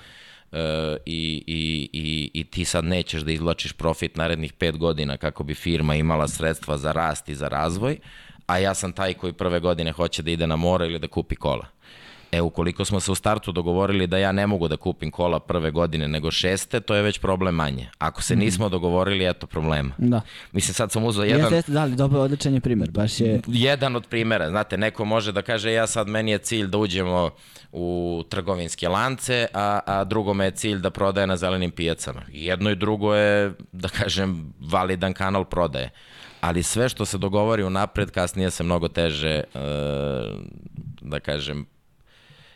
e, 0.51 0.97
i, 1.05 1.43
i, 1.47 1.89
i, 1.93 2.31
i 2.33 2.43
ti 2.43 2.65
sad 2.65 2.85
nećeš 2.85 3.21
da 3.21 3.31
izvlačiš 3.31 3.73
profit 3.73 4.17
narednih 4.17 4.53
pet 4.53 4.77
godina 4.77 5.17
kako 5.17 5.43
bi 5.43 5.53
firma 5.53 5.95
imala 5.95 6.27
sredstva 6.27 6.77
za 6.77 6.91
rast 6.91 7.29
i 7.29 7.35
za 7.35 7.47
razvoj, 7.47 7.97
a 8.45 8.57
ja 8.57 8.73
sam 8.73 8.93
taj 8.93 9.13
koji 9.13 9.33
prve 9.33 9.59
godine 9.59 9.91
hoće 9.91 10.21
da 10.21 10.31
ide 10.31 10.47
na 10.47 10.55
more 10.55 10.85
ili 10.85 10.99
da 10.99 11.07
kupi 11.07 11.35
kola. 11.35 11.65
E, 12.31 12.41
ukoliko 12.41 12.85
smo 12.85 12.99
se 12.99 13.11
u 13.11 13.15
startu 13.15 13.51
dogovorili 13.51 14.07
da 14.07 14.17
ja 14.17 14.31
ne 14.31 14.47
mogu 14.47 14.67
da 14.67 14.77
kupim 14.77 15.11
kola 15.11 15.39
prve 15.39 15.71
godine 15.71 16.07
nego 16.07 16.31
šeste, 16.31 16.79
to 16.79 16.95
je 16.95 17.01
već 17.01 17.19
problem 17.19 17.55
manje. 17.55 17.89
Ako 17.97 18.21
se 18.21 18.35
nismo 18.35 18.69
dogovorili, 18.69 19.29
eto 19.29 19.47
problema. 19.47 19.93
Da. 19.97 20.21
Mislim, 20.51 20.73
sad 20.73 20.91
sam 20.91 21.03
uzao 21.03 21.25
jedan, 21.25 21.39
Jeste, 21.39 21.55
jeste, 21.55 21.71
da 21.71 21.85
li, 21.85 21.95
dobro, 21.95 22.19
odličan 22.19 22.53
je 22.53 22.59
primjer, 22.59 22.91
baš 22.91 23.19
je... 23.19 23.41
jedan 23.47 23.95
od 23.95 24.07
primera. 24.07 24.49
Znate, 24.49 24.77
neko 24.77 25.05
može 25.05 25.31
da 25.31 25.41
kaže 25.41 25.73
ja 25.73 25.87
sad 25.87 26.07
meni 26.07 26.31
je 26.31 26.37
cilj 26.37 26.67
da 26.67 26.77
uđemo 26.77 27.29
u 27.71 28.23
trgovinske 28.29 28.89
lance, 28.89 29.47
a, 29.53 29.79
a 29.85 30.03
drugome 30.03 30.45
je 30.45 30.51
cilj 30.51 30.79
da 30.79 30.89
prodaje 30.89 31.27
na 31.27 31.37
zelenim 31.37 31.71
pijacama. 31.71 32.21
Jedno 32.31 32.69
i 32.69 32.75
drugo 32.75 33.15
je, 33.15 33.53
da 33.71 33.89
kažem, 33.89 34.53
validan 34.59 35.13
kanal 35.13 35.45
prodaje. 35.45 35.89
Ali 36.41 36.63
sve 36.63 36.89
što 36.89 37.05
se 37.05 37.17
dogovori 37.17 37.63
unapred, 37.63 38.11
kasnije 38.11 38.51
se 38.51 38.63
mnogo 38.63 38.87
teže, 38.87 39.29
e, 39.29 39.43
da 41.01 41.19
kažem, 41.19 41.65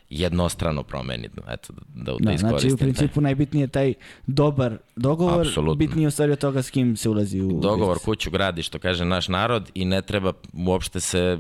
jednostrano 0.10 0.84
promeni. 0.84 1.30
Eto, 1.50 1.74
da, 1.74 2.12
da, 2.12 2.18
Da, 2.20 2.32
iskoristim. 2.32 2.50
znači 2.50 2.68
u 2.68 2.70
taj. 2.70 2.78
principu 2.78 3.22
najbitnije 3.22 3.64
je 3.64 3.68
taj 3.68 3.94
dobar 4.28 4.78
dogovor, 4.96 5.48
Apsolutno. 5.48 5.76
bitnije 5.76 6.04
je 6.04 6.08
u 6.08 6.12
stvari 6.12 6.32
od 6.32 6.40
toga 6.40 6.62
s 6.62 6.70
kim 6.70 6.98
se 6.98 7.10
ulazi 7.10 7.42
u 7.42 7.48
Dogovor 7.52 7.96
biznis. 7.96 8.06
kuću 8.06 8.32
gradi, 8.32 8.64
što 8.64 8.80
kaže 8.80 9.06
naš 9.06 9.28
narod 9.28 9.72
i 9.74 9.86
ne 9.86 10.02
treba 10.02 10.34
uopšte 10.56 11.00
se 11.00 11.20
e, 11.20 11.38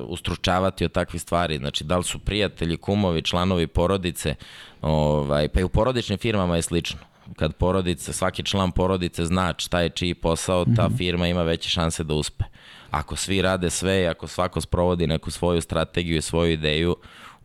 ustručavati 0.00 0.84
od 0.84 0.92
takvih 0.92 1.22
stvari. 1.22 1.58
Znači, 1.58 1.84
da 1.84 1.96
li 1.96 2.04
su 2.04 2.18
prijatelji, 2.18 2.76
kumovi, 2.76 3.22
članovi 3.22 3.66
porodice, 3.66 4.34
ovaj, 4.82 5.48
pa 5.48 5.60
i 5.60 5.64
u 5.64 5.68
porodičnim 5.68 6.18
firmama 6.18 6.56
je 6.56 6.62
slično. 6.62 6.98
Kad 7.36 7.54
porodice, 7.54 8.12
svaki 8.12 8.42
član 8.42 8.72
porodice 8.72 9.24
zna 9.24 9.54
šta 9.58 9.80
je 9.80 9.88
čiji 9.90 10.14
posao, 10.14 10.64
ta 10.76 10.88
firma 10.90 11.28
ima 11.28 11.42
veće 11.42 11.68
šanse 11.68 12.04
da 12.04 12.14
uspe. 12.14 12.44
Ako 12.90 13.16
svi 13.16 13.42
rade 13.42 13.70
sve 13.70 14.02
i 14.02 14.06
ako 14.06 14.26
svako 14.26 14.60
sprovodi 14.60 15.06
neku 15.06 15.30
svoju 15.30 15.60
strategiju 15.60 16.16
i 16.16 16.22
svoju 16.22 16.52
ideju, 16.52 16.96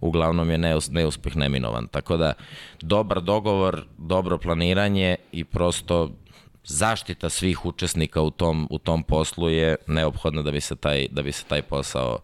uglavnom 0.06 0.50
je 0.50 0.58
neus, 0.58 0.90
neuspeh 0.92 1.36
neminovan. 1.36 1.88
Tako 1.88 2.18
da, 2.18 2.34
dobar 2.82 3.22
dogovor, 3.22 3.86
dobro 3.98 4.38
planiranje 4.38 5.16
i 5.32 5.44
prosto 5.44 6.12
zaštita 6.64 7.30
svih 7.30 7.66
učesnika 7.66 8.22
u 8.22 8.32
tom, 8.32 8.68
u 8.70 8.78
tom 8.78 9.04
poslu 9.04 9.50
je 9.50 9.76
neophodna 9.88 10.42
da 10.42 10.52
bi 10.52 10.62
se 10.62 10.76
taj, 10.76 11.08
da 11.12 11.22
bi 11.22 11.32
se 11.32 11.46
taj 11.46 11.62
posao 11.62 12.20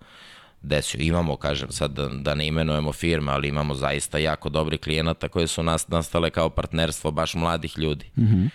desio. 0.61 0.99
Imamo, 1.01 1.35
kažem, 1.35 1.71
sad 1.71 1.91
da, 1.91 2.07
da 2.07 2.35
ne 2.35 2.47
imenujemo 2.47 2.93
firme, 2.93 3.31
ali 3.31 3.47
imamo 3.47 3.75
zaista 3.75 4.17
jako 4.17 4.49
dobri 4.49 4.77
klijenata 4.77 5.27
koje 5.27 5.47
su 5.47 5.63
nas, 5.63 5.87
nastale 5.87 6.29
kao 6.29 6.49
partnerstvo 6.49 7.11
baš 7.11 7.33
mladih 7.33 7.77
ljudi. 7.77 8.05
Mm 8.17 8.23
-hmm. 8.23 8.49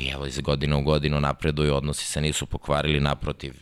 I 0.00 0.08
evo 0.08 0.26
iz 0.26 0.40
godine 0.40 0.76
u 0.76 0.82
godinu 0.82 1.20
napreduju, 1.20 1.74
odnosi 1.74 2.06
se 2.06 2.20
nisu 2.20 2.46
pokvarili, 2.46 3.00
naprotiv, 3.00 3.54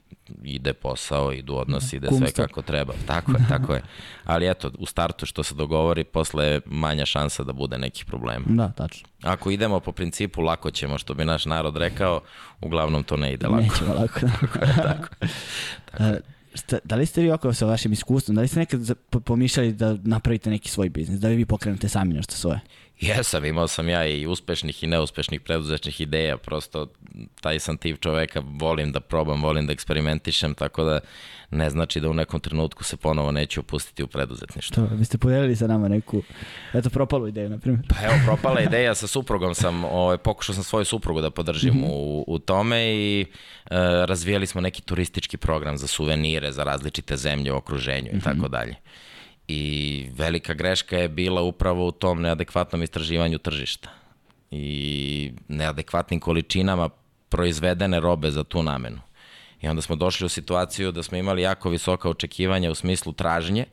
ide 0.44 0.72
posao, 0.72 1.32
idu 1.32 1.56
odnosi, 1.56 1.96
ide 1.96 2.08
sve 2.18 2.30
kako 2.30 2.62
treba. 2.62 2.94
Tako 3.06 3.32
je, 3.32 3.38
tako 3.48 3.74
je. 3.74 3.82
Ali 4.24 4.50
eto, 4.50 4.70
u 4.78 4.86
startu 4.86 5.26
što 5.26 5.42
se 5.42 5.54
dogovori, 5.54 6.04
posle 6.04 6.46
je 6.46 6.60
manja 6.66 7.06
šansa 7.06 7.44
da 7.44 7.52
bude 7.52 7.78
nekih 7.78 8.04
problema. 8.04 8.44
Da, 8.48 8.72
tačno. 8.72 9.08
Ako 9.22 9.50
idemo 9.50 9.80
po 9.80 9.92
principu 9.92 10.42
lako 10.42 10.70
ćemo, 10.70 10.98
što 10.98 11.14
bi 11.14 11.24
naš 11.24 11.44
narod 11.44 11.76
rekao, 11.76 12.20
uglavnom 12.60 13.02
to 13.02 13.16
ne 13.16 13.32
ide 13.32 13.46
lako. 13.46 13.62
Nećemo 13.62 13.94
lako. 13.94 14.20
tako 14.40 14.58
je, 14.64 14.74
tako. 14.76 15.08
tako 15.90 16.04
je. 16.04 16.20
Šta, 16.54 16.78
da 16.84 16.96
li 16.96 17.06
ste 17.06 17.22
vi 17.22 17.30
oko 17.30 17.52
sa 17.54 17.66
vašim 17.66 17.92
iskustvom, 17.92 18.34
da 18.34 18.40
li 18.42 18.48
ste 18.48 18.58
nekad 18.58 18.80
pomišljali 19.24 19.72
da 19.72 19.96
napravite 20.02 20.50
neki 20.50 20.68
svoj 20.68 20.88
biznis, 20.88 21.20
da 21.20 21.28
vi 21.28 21.44
pokrenete 21.44 21.88
sami 21.88 22.14
nešto 22.14 22.34
svoje? 22.34 22.60
Jesam, 23.00 23.44
imao 23.44 23.68
sam 23.68 23.88
ja 23.88 24.06
i 24.06 24.26
uspešnih 24.26 24.82
i 24.82 24.86
neuspešnih 24.86 25.40
preduzetnih 25.40 26.00
ideja, 26.00 26.36
prosto 26.36 26.86
taj 27.40 27.58
sam 27.58 27.76
tip 27.76 28.00
čoveka, 28.00 28.42
volim 28.44 28.92
da 28.92 29.00
probam, 29.00 29.42
volim 29.42 29.66
da 29.66 29.72
eksperimentišem, 29.72 30.54
tako 30.54 30.84
da 30.84 31.00
ne 31.50 31.70
znači 31.70 32.00
da 32.00 32.10
u 32.10 32.14
nekom 32.14 32.40
trenutku 32.40 32.84
se 32.84 32.96
ponovo 32.96 33.32
neću 33.32 33.60
opustiti 33.60 34.02
u 34.02 34.06
preduzetništvo. 34.06 34.86
To, 34.86 34.94
vi 34.94 35.04
ste 35.04 35.18
podijelili 35.18 35.56
sa 35.56 35.66
nama 35.66 35.88
neku, 35.88 36.22
eto, 36.74 36.90
propalu 36.90 37.28
ideju, 37.28 37.48
na 37.48 37.58
primjer. 37.58 37.86
Pa 37.88 38.06
evo, 38.06 38.14
propala 38.24 38.60
ideja 38.60 38.94
sa 38.94 39.06
suprugom 39.06 39.54
sam, 39.54 39.84
ovaj, 39.84 40.18
pokušao 40.18 40.54
sam 40.54 40.64
svoju 40.64 40.84
suprugu 40.84 41.20
da 41.20 41.30
podržim 41.30 41.74
mm 41.74 41.78
-hmm. 41.78 41.90
u, 41.90 42.24
u 42.26 42.38
tome 42.38 42.94
i 42.94 43.20
e, 43.20 43.26
razvijali 44.06 44.46
smo 44.46 44.60
neki 44.60 44.82
turistički 44.82 45.36
program 45.36 45.78
za 45.78 45.86
suvenire, 45.86 46.52
za 46.52 46.64
različite 46.64 47.16
zemlje 47.16 47.52
u 47.52 47.56
okruženju 47.56 48.10
mm 48.12 48.16
-hmm. 48.16 48.20
i 48.20 48.24
tako 48.24 48.48
dalje 48.48 48.76
i 49.48 50.06
velika 50.12 50.54
greška 50.54 50.96
je 50.96 51.08
bila 51.08 51.42
upravo 51.42 51.86
u 51.86 51.92
tom 51.92 52.22
neadekvatnom 52.22 52.82
istraživanju 52.82 53.38
tržišta 53.38 53.88
i 54.50 55.32
neadekvatnim 55.48 56.20
količinama 56.20 56.88
proizvedene 57.28 58.00
robe 58.00 58.30
za 58.30 58.44
tu 58.44 58.62
namenu. 58.62 59.00
I 59.60 59.68
onda 59.68 59.82
smo 59.82 59.96
došli 59.96 60.26
u 60.26 60.28
situaciju 60.28 60.92
da 60.92 61.02
smo 61.02 61.18
imali 61.18 61.42
jako 61.42 61.70
visoka 61.70 62.10
očekivanja 62.10 62.70
u 62.70 62.74
smislu 62.74 63.12
tražnje, 63.12 63.64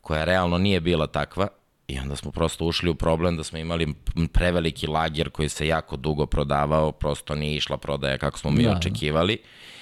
koja 0.00 0.24
realno 0.24 0.58
nije 0.58 0.80
bila 0.80 1.06
takva, 1.06 1.48
i 1.88 1.98
onda 1.98 2.16
smo 2.16 2.30
prosto 2.30 2.64
ušli 2.64 2.90
u 2.90 2.94
problem 2.94 3.36
da 3.36 3.44
smo 3.44 3.58
imali 3.58 3.94
preveliki 4.32 4.86
lager 4.86 5.30
koji 5.30 5.48
se 5.48 5.66
jako 5.66 5.96
dugo 5.96 6.26
prodavao, 6.26 6.92
prosto 6.92 7.34
nije 7.34 7.56
išla 7.56 7.78
prodaja 7.78 8.18
kako 8.18 8.38
smo 8.38 8.50
mi 8.50 8.62
da, 8.62 8.76
očekivali. 8.76 9.36
Da 9.36 9.77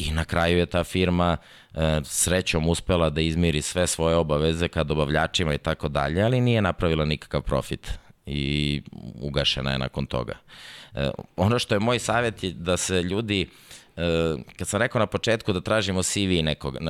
I 0.00 0.10
na 0.10 0.24
kraju 0.24 0.58
je 0.58 0.66
ta 0.66 0.84
firma 0.84 1.36
e, 1.74 2.00
srećom 2.04 2.68
uspela 2.68 3.10
da 3.10 3.20
izmiri 3.20 3.62
sve 3.62 3.86
svoje 3.86 4.16
obaveze 4.16 4.68
ka 4.68 4.84
dobavljačima 4.84 5.54
i 5.54 5.58
tako 5.58 5.88
dalje, 5.88 6.22
ali 6.22 6.40
nije 6.40 6.62
napravila 6.62 7.04
nikakav 7.04 7.42
profit 7.42 7.90
i 8.26 8.82
ugašena 9.14 9.72
je 9.72 9.78
nakon 9.78 10.06
toga. 10.06 10.34
E, 10.94 11.10
ono 11.36 11.58
što 11.58 11.74
je 11.74 11.80
moj 11.80 11.98
savjet 11.98 12.42
je 12.44 12.52
da 12.52 12.76
se 12.76 13.02
ljudi 13.02 13.48
kad 14.56 14.68
sam 14.68 14.80
rekao 14.80 14.98
na 14.98 15.06
početku 15.06 15.52
da 15.52 15.60
tražimo 15.60 16.02
CV 16.02 16.42
nekog 16.42 16.76
e, 16.76 16.80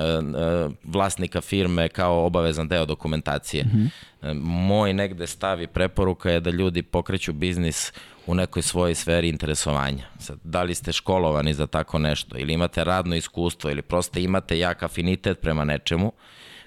vlasnika 0.84 1.40
firme 1.40 1.88
kao 1.88 2.26
obavezan 2.26 2.68
deo 2.68 2.86
dokumentacije, 2.86 3.64
mm 3.64 3.90
-hmm. 4.22 4.40
moj 4.42 4.92
negde 4.92 5.26
stav 5.26 5.62
i 5.62 5.66
preporuka 5.66 6.30
je 6.30 6.40
da 6.40 6.50
ljudi 6.50 6.82
pokreću 6.82 7.32
biznis 7.32 7.92
u 8.26 8.34
nekoj 8.34 8.62
svojoj 8.62 8.94
sferi 8.94 9.28
interesovanja. 9.28 10.04
Sad, 10.18 10.38
da 10.44 10.62
li 10.62 10.74
ste 10.74 10.92
školovani 10.92 11.54
za 11.54 11.66
tako 11.66 11.98
nešto 11.98 12.38
ili 12.38 12.52
imate 12.52 12.84
radno 12.84 13.16
iskustvo 13.16 13.70
ili 13.70 13.82
prosto 13.82 14.18
imate 14.18 14.58
jak 14.58 14.82
afinitet 14.82 15.40
prema 15.40 15.64
nečemu, 15.64 16.12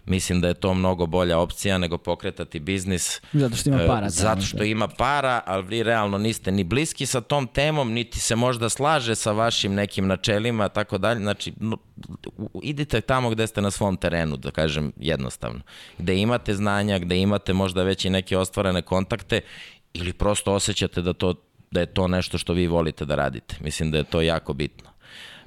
mislim 0.06 0.41
da 0.41 0.47
je 0.47 0.54
to 0.54 0.74
mnogo 0.74 1.06
bolja 1.06 1.39
opcija 1.39 1.78
nego 1.78 1.97
pokretati 1.97 2.60
biznis. 2.60 3.22
Zato 3.34 3.56
što 3.56 3.70
ima 3.70 3.82
e, 3.82 3.88
para. 3.88 4.10
Zato 4.10 4.41
što 4.41 4.64
ima 4.64 4.88
para, 4.88 5.41
ali 5.45 5.64
vi 5.64 5.84
realno 5.84 6.18
niste 6.18 6.51
ni 6.51 6.64
bliski 6.64 7.06
sa 7.06 7.22
tom 7.22 7.47
temom, 7.47 7.91
niti 7.91 8.20
se 8.20 8.36
možda 8.36 8.70
slaže 8.70 9.16
sa 9.16 9.32
vašim 9.32 9.74
nekim 9.74 10.08
načelima, 10.08 10.70
tako 10.70 10.97
dalje. 10.97 11.20
Znači, 11.20 11.54
idite 12.64 13.01
tamo 13.01 13.30
gde 13.30 13.47
ste 13.47 13.62
na 13.62 13.72
svom 13.72 13.97
terenu, 13.97 14.38
da 14.38 14.51
kažem 14.51 14.91
jednostavno. 14.97 15.60
Gde 15.97 16.18
imate 16.18 16.54
znanja, 16.54 16.99
gde 16.99 17.18
imate 17.18 17.54
možda 17.54 17.84
već 17.84 18.06
i 18.06 18.10
neke 18.10 18.38
ostvarene 18.38 18.82
kontakte 18.82 19.41
ili 19.93 20.14
prosto 20.14 20.54
osjećate 20.54 21.01
da, 21.01 21.14
to, 21.14 21.34
da 21.72 21.80
je 21.80 21.86
to 21.86 22.08
nešto 22.08 22.38
što 22.38 22.54
vi 22.54 22.68
volite 22.68 23.06
da 23.06 23.16
radite. 23.16 23.56
Mislim 23.62 23.91
da 23.91 23.97
je 23.97 24.04
to 24.04 24.22
jako 24.22 24.54
bitno. 24.54 24.93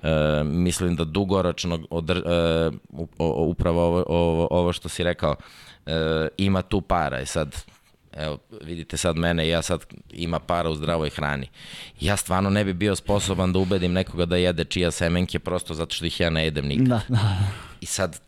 E, 0.07 0.45
mislim 0.45 0.97
da 0.97 1.05
dugoročno 1.05 1.81
odr, 1.91 2.17
e, 2.17 2.71
upravo 3.19 3.83
ovo, 3.87 4.05
ovo, 4.07 4.49
ovo 4.51 4.73
što 4.73 4.89
si 4.89 5.03
rekao 5.03 5.37
e, 5.87 6.29
ima 6.37 6.63
tu 6.63 6.81
para. 6.81 7.21
I 7.21 7.27
sad 7.27 7.57
evo 8.13 8.39
vidite 8.63 8.97
sad 8.97 9.17
mene 9.17 9.49
ja 9.49 9.63
sad 9.63 9.85
ima 10.11 10.39
para 10.39 10.71
u 10.71 10.75
zdravoj 10.75 11.11
hrani. 11.11 11.49
Ja 12.01 12.17
stvarno 12.17 12.51
ne 12.51 12.65
bi 12.65 12.73
bio 12.73 12.97
sposoban 12.97 13.53
da 13.53 13.59
ubedim 13.59 13.93
nekoga 13.93 14.25
da 14.25 14.37
jede 14.37 14.65
čija 14.65 14.91
semenke 14.91 15.39
prosto 15.39 15.75
zato 15.75 15.95
što 15.95 16.07
ih 16.07 16.21
ja 16.21 16.31
ne 16.31 16.45
jedem 16.45 16.67
nikad. 16.67 16.87
Da, 16.87 17.01
da. 17.09 17.37
i 17.81 17.87
sad 17.87 18.21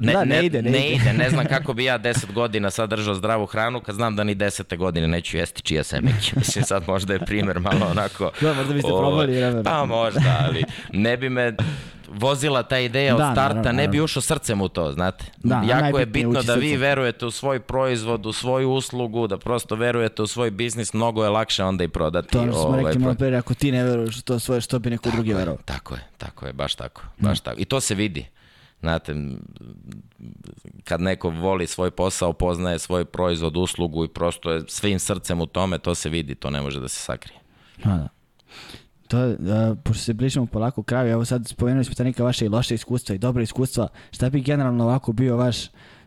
ne, 0.00 0.12
da, 0.12 0.24
ne, 0.24 0.46
ide, 0.46 0.62
ne, 0.62 0.70
ne 0.70 0.88
ide. 0.88 1.12
Ne 1.12 1.30
znam 1.30 1.46
kako 1.46 1.72
bi 1.74 1.84
ja 1.84 1.98
10 1.98 2.32
godina 2.32 2.70
sad 2.70 2.90
držao 2.90 3.14
zdravu 3.14 3.46
hranu 3.46 3.80
kad 3.80 3.94
znam 3.94 4.16
da 4.16 4.24
ni 4.24 4.36
10. 4.36 4.76
godine 4.76 5.08
neću 5.08 5.36
jesti 5.36 5.62
čija 5.62 5.84
semenke. 5.84 6.32
Mislim 6.36 6.64
sad 6.64 6.82
možda 6.86 7.12
je 7.12 7.18
primer 7.18 7.60
malo 7.60 7.86
onako... 7.90 8.30
Da, 8.40 8.54
možda 8.54 8.74
biste 8.74 8.92
o, 8.92 8.98
probali 8.98 9.36
vremena. 9.36 9.62
Pa 9.62 9.84
možda, 9.84 10.36
ali 10.46 10.64
ne 10.92 11.16
bi 11.16 11.28
me 11.28 11.56
vozila 12.08 12.62
ta 12.62 12.78
ideja 12.78 13.14
od 13.14 13.18
da, 13.18 13.32
starta, 13.32 13.54
naravno, 13.54 13.72
ne 13.72 13.88
bi 13.88 14.00
ušao 14.00 14.22
srcem 14.22 14.60
u 14.60 14.68
to, 14.68 14.92
znate. 14.92 15.24
Da, 15.36 15.62
jako 15.68 15.98
je 15.98 16.06
bitno 16.06 16.42
da 16.42 16.54
vi 16.54 16.76
verujete 16.76 17.26
u 17.26 17.30
svoj 17.30 17.60
proizvod, 17.60 18.26
u 18.26 18.32
svoju 18.32 18.70
uslugu, 18.70 19.26
da 19.26 19.38
prosto 19.38 19.74
verujete 19.74 20.22
u 20.22 20.26
svoj 20.26 20.50
biznis, 20.50 20.92
mnogo 20.92 21.24
je 21.24 21.30
lakše 21.30 21.64
onda 21.64 21.84
i 21.84 21.88
prodati. 21.88 22.28
To 22.28 22.42
smo 22.42 22.52
ovaj, 22.52 22.84
rekli 22.84 23.00
malo 23.00 23.14
pre, 23.14 23.36
ako 23.36 23.54
ti 23.54 23.72
ne 23.72 23.84
veruješ 23.84 24.18
u 24.18 24.22
to 24.22 24.38
svoje, 24.38 24.60
što 24.60 24.78
bi 24.78 24.90
neko 24.90 25.10
drugi 25.10 25.34
verovao. 25.34 25.62
Tako 25.64 25.94
je, 25.94 26.00
tako 26.18 26.46
je, 26.46 26.52
baš 26.52 26.74
tako, 26.74 27.02
baš 27.18 27.40
mm. 27.40 27.44
tako. 27.44 27.60
I 27.60 27.64
to 27.64 27.80
se 27.80 27.94
vidi. 27.94 28.26
Znate, 28.80 29.14
kad 30.84 31.00
neko 31.00 31.30
voli 31.30 31.66
svoj 31.66 31.90
posao, 31.90 32.32
poznaje 32.32 32.78
svoj 32.78 33.04
proizvod, 33.04 33.56
uslugu 33.56 34.04
i 34.04 34.08
prosto 34.08 34.50
je 34.50 34.62
svim 34.68 34.98
srcem 34.98 35.40
u 35.40 35.46
tome, 35.46 35.78
to 35.78 35.94
se 35.94 36.08
vidi, 36.08 36.34
to 36.34 36.50
ne 36.50 36.62
može 36.62 36.80
da 36.80 36.88
se 36.88 37.00
sakrije. 37.00 37.38
Da, 37.84 37.90
da. 37.90 38.08
To, 39.08 39.28
uh, 39.28 39.78
pošto 39.84 40.04
se 40.04 40.14
bližimo 40.14 40.46
polako 40.46 40.82
kraju, 40.82 41.12
evo 41.12 41.24
sad 41.24 41.48
spomenuli 41.48 41.84
smo 41.84 42.04
neka 42.04 42.24
vaše 42.24 42.44
i 42.44 42.48
loše 42.48 42.74
iskustva 42.74 43.14
i 43.14 43.18
dobre 43.18 43.42
iskustva, 43.42 43.88
šta 44.10 44.30
bi 44.30 44.40
generalno 44.40 44.84
ovako 44.84 45.12
bio 45.12 45.36
vaš 45.36 45.56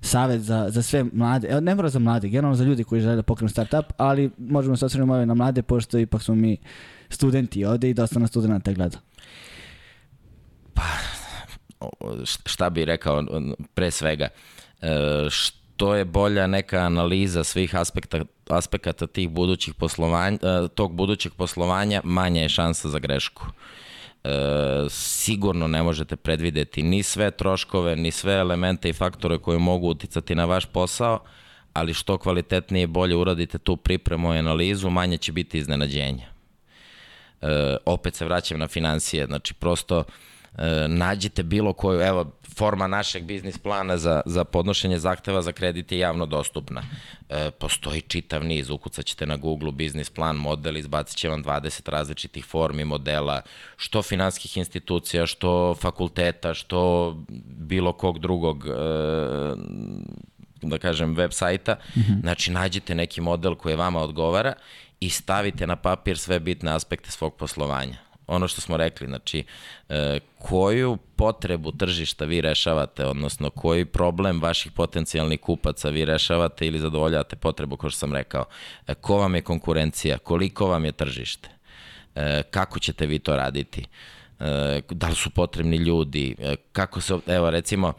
savet 0.02 0.42
za, 0.42 0.70
za 0.70 0.82
sve 0.82 1.04
mlade, 1.14 1.48
evo 1.48 1.62
ne 1.62 1.76
mora 1.76 1.90
za 1.90 2.00
mlade, 2.00 2.30
generalno 2.30 2.56
za 2.56 2.64
ljudi 2.64 2.84
koji 2.84 3.02
žele 3.02 3.16
da 3.16 3.24
pokrenu 3.24 3.50
startup, 3.50 3.86
ali 3.98 4.32
možemo 4.38 4.78
se 4.78 4.86
osvrnuti 4.86 5.26
na 5.26 5.34
mlade, 5.34 5.62
pošto 5.62 5.98
ipak 5.98 6.22
smo 6.24 6.36
mi 6.36 6.58
studenti 7.10 7.66
ovde 7.66 7.90
i 7.90 7.94
dosta 7.94 8.20
na 8.20 8.28
studenta 8.28 8.74
gleda. 8.74 8.98
Pa, 10.74 10.84
šta 12.46 12.70
bi 12.70 12.86
rekao 12.86 13.24
pre 13.74 13.92
svega, 13.92 14.28
e, 14.82 14.88
što 15.30 15.96
je 15.96 16.06
bolja 16.06 16.48
neka 16.48 16.78
analiza 16.78 17.44
svih 17.44 17.76
aspekta, 17.76 18.22
aspekata 18.50 19.08
tih 19.08 19.30
budućih 19.30 19.74
poslovanja, 19.74 20.38
e, 20.42 20.68
tog 20.76 20.94
budućeg 20.94 21.34
poslovanja, 21.34 22.02
manja 22.04 22.42
je 22.42 22.50
šansa 22.50 22.90
za 22.90 23.00
grešku. 23.00 23.46
E, 24.24 24.30
sigurno 24.90 25.68
ne 25.68 25.84
možete 25.84 26.16
predvideti 26.16 26.84
ni 26.84 27.04
sve 27.04 27.32
troškove, 27.32 27.96
ni 27.96 28.12
sve 28.12 28.34
elemente 28.34 28.90
i 28.90 28.94
faktore 28.94 29.38
koje 29.38 29.60
mogu 29.60 29.88
uticati 29.88 30.36
na 30.36 30.46
vaš 30.46 30.66
posao, 30.66 31.20
ali 31.74 31.94
što 31.94 32.18
kvalitetnije 32.18 32.84
i 32.84 32.88
bolje 32.88 33.16
uradite 33.16 33.58
tu 33.58 33.78
pripremu 33.78 34.34
i 34.34 34.38
analizu, 34.38 34.90
manje 34.90 35.18
će 35.18 35.32
biti 35.32 35.58
iznenađenja. 35.58 36.26
E, 37.42 37.78
opet 37.86 38.16
se 38.16 38.26
vraćam 38.26 38.60
na 38.60 38.68
financije, 38.68 39.26
znači 39.26 39.54
prosto 39.54 40.00
e, 40.00 40.33
nađite 40.88 41.44
bilo 41.44 41.74
koju, 41.74 42.02
evo, 42.02 42.32
forma 42.56 42.88
našeg 42.88 43.24
biznis 43.24 43.58
plana 43.58 43.98
za, 43.98 44.22
za 44.26 44.44
podnošenje 44.44 45.00
zahteva 45.00 45.42
za 45.42 45.52
kredit 45.52 45.92
je 45.92 46.00
javno 46.00 46.26
dostupna. 46.26 46.84
E, 47.30 47.52
postoji 47.52 48.02
čitav 48.02 48.44
niz, 48.44 48.70
ukucat 48.70 49.06
ćete 49.06 49.26
na 49.26 49.38
Google 49.38 49.72
biznis 49.72 50.10
plan, 50.10 50.36
model, 50.36 50.78
izbacit 50.78 51.18
će 51.18 51.30
vam 51.30 51.44
20 51.44 51.90
različitih 51.90 52.46
formi 52.46 52.86
modela, 52.86 53.42
što 53.78 54.02
finanskih 54.02 54.58
institucija, 54.58 55.26
što 55.26 55.76
fakulteta, 55.76 56.54
što 56.54 57.14
bilo 57.48 57.94
kog 57.94 58.20
drugog 58.20 58.66
e, 58.68 58.72
da 60.62 60.78
kažem, 60.78 61.16
web 61.16 61.32
sajta. 61.32 61.76
Mm 61.96 62.00
-hmm. 62.00 62.22
Znači, 62.22 62.52
nađite 62.52 62.96
neki 62.96 63.22
model 63.22 63.56
koji 63.56 63.76
vama 63.76 64.02
odgovara 64.02 64.54
i 65.00 65.10
stavite 65.10 65.68
na 65.68 65.76
papir 65.76 66.18
sve 66.18 66.40
bitne 66.40 66.72
aspekte 66.72 67.12
svog 67.12 67.36
poslovanja 67.36 68.13
ono 68.28 68.48
što 68.48 68.62
smo 68.62 68.78
rekli, 68.78 69.08
znači 69.08 69.44
e, 69.90 70.20
koju 70.40 70.98
potrebu 71.16 71.72
tržišta 71.72 72.26
vi 72.26 72.42
rešavate, 72.42 73.06
odnosno 73.06 73.50
koji 73.50 73.86
problem 73.86 74.42
vaših 74.42 74.72
potencijalnih 74.72 75.40
kupaca 75.40 75.90
vi 75.90 76.06
rešavate 76.06 76.68
ili 76.68 76.80
zadovoljavate 76.80 77.36
potrebu, 77.36 77.78
kao 77.78 77.90
što 77.90 78.00
sam 78.00 78.14
rekao, 78.14 78.46
e, 78.88 78.94
ko 78.94 79.18
vam 79.18 79.36
je 79.36 79.42
konkurencija, 79.42 80.18
koliko 80.18 80.68
vam 80.68 80.86
je 80.86 80.92
tržište. 80.92 81.50
e, 82.16 82.44
kako 82.52 82.80
ćete 82.80 83.06
vi 83.06 83.20
to 83.20 83.36
raditi, 83.36 83.86
da 84.90 85.08
li 85.08 85.16
su 85.16 85.30
potrebni 85.30 85.78
ljudi, 85.78 86.36
kako 86.72 87.02
se, 87.02 87.18
evo 87.28 87.50
recimo, 87.50 87.94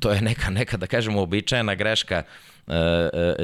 to 0.00 0.10
je 0.10 0.20
neka, 0.20 0.50
neka 0.50 0.76
da 0.76 0.86
kažemo, 0.86 1.22
običajena 1.22 1.74
greška 1.74 2.22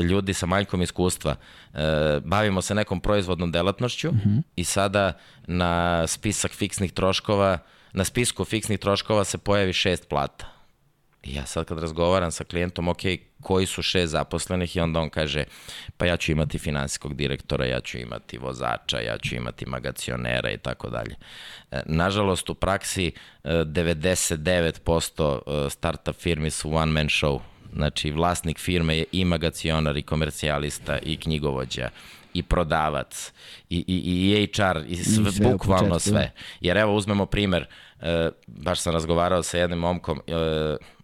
ljudi 0.02 0.34
sa 0.34 0.46
manjkom 0.46 0.82
iskustva. 0.82 1.36
E, 1.74 2.20
bavimo 2.24 2.62
se 2.62 2.74
nekom 2.74 3.00
proizvodnom 3.00 3.52
delatnošću 3.52 4.12
mm 4.12 4.20
-hmm. 4.24 4.42
i 4.56 4.64
sada 4.64 5.12
na 5.46 6.06
spisak 6.06 6.52
fiksnih 6.52 6.92
troškova, 6.92 7.58
na 7.92 8.04
spisku 8.04 8.44
fiksnih 8.44 8.78
troškova 8.78 9.24
se 9.24 9.38
pojavi 9.38 9.72
šest 9.72 10.08
plata. 10.08 10.46
I 11.22 11.34
ja 11.34 11.46
sad 11.46 11.64
kad 11.64 11.78
razgovaram 11.78 12.30
sa 12.30 12.44
klijentom, 12.44 12.88
ok, 12.88 13.00
koji 13.42 13.66
su 13.66 13.82
šest 13.82 14.12
zaposlenih 14.12 14.76
i 14.76 14.80
onda 14.80 15.00
on 15.00 15.10
kaže, 15.10 15.44
pa 15.96 16.06
ja 16.06 16.16
ću 16.16 16.32
imati 16.32 16.58
finansijskog 16.58 17.14
direktora, 17.14 17.66
ja 17.66 17.80
ću 17.80 17.98
imati 17.98 18.38
vozača, 18.38 19.00
ja 19.00 19.18
ću 19.18 19.34
imati 19.34 19.66
magacionera 19.66 20.50
i 20.50 20.58
tako 20.58 20.90
dalje. 20.90 21.14
E, 21.70 21.80
nažalost, 21.86 22.50
u 22.50 22.54
praksi 22.54 23.12
99% 23.44 25.66
e, 25.66 25.70
startup 25.70 26.16
firmi 26.16 26.50
su 26.50 26.74
one 26.74 26.92
man 26.92 27.06
show. 27.06 27.40
Znači, 27.74 28.10
vlasnik 28.10 28.58
firme 28.58 28.96
je 28.96 29.04
i 29.12 29.24
magacionar, 29.24 29.96
i 29.96 30.02
komercijalista, 30.02 30.98
i 30.98 31.16
knjigovođa, 31.16 31.88
i 32.34 32.42
prodavac, 32.42 33.32
i, 33.70 33.84
i, 33.86 33.96
i 33.96 34.46
HR, 34.46 34.78
i 34.86 34.96
sve, 34.96 35.28
I 35.28 35.32
sve 35.32 35.52
bukvalno 35.52 35.98
sve. 35.98 36.32
Jer 36.60 36.76
evo, 36.76 36.94
uzmemo 36.94 37.26
primer, 37.26 37.66
e, 38.00 38.30
baš 38.46 38.80
sam 38.80 38.92
razgovarao 38.92 39.42
sa 39.42 39.58
jednim 39.58 39.78
momkom, 39.78 40.20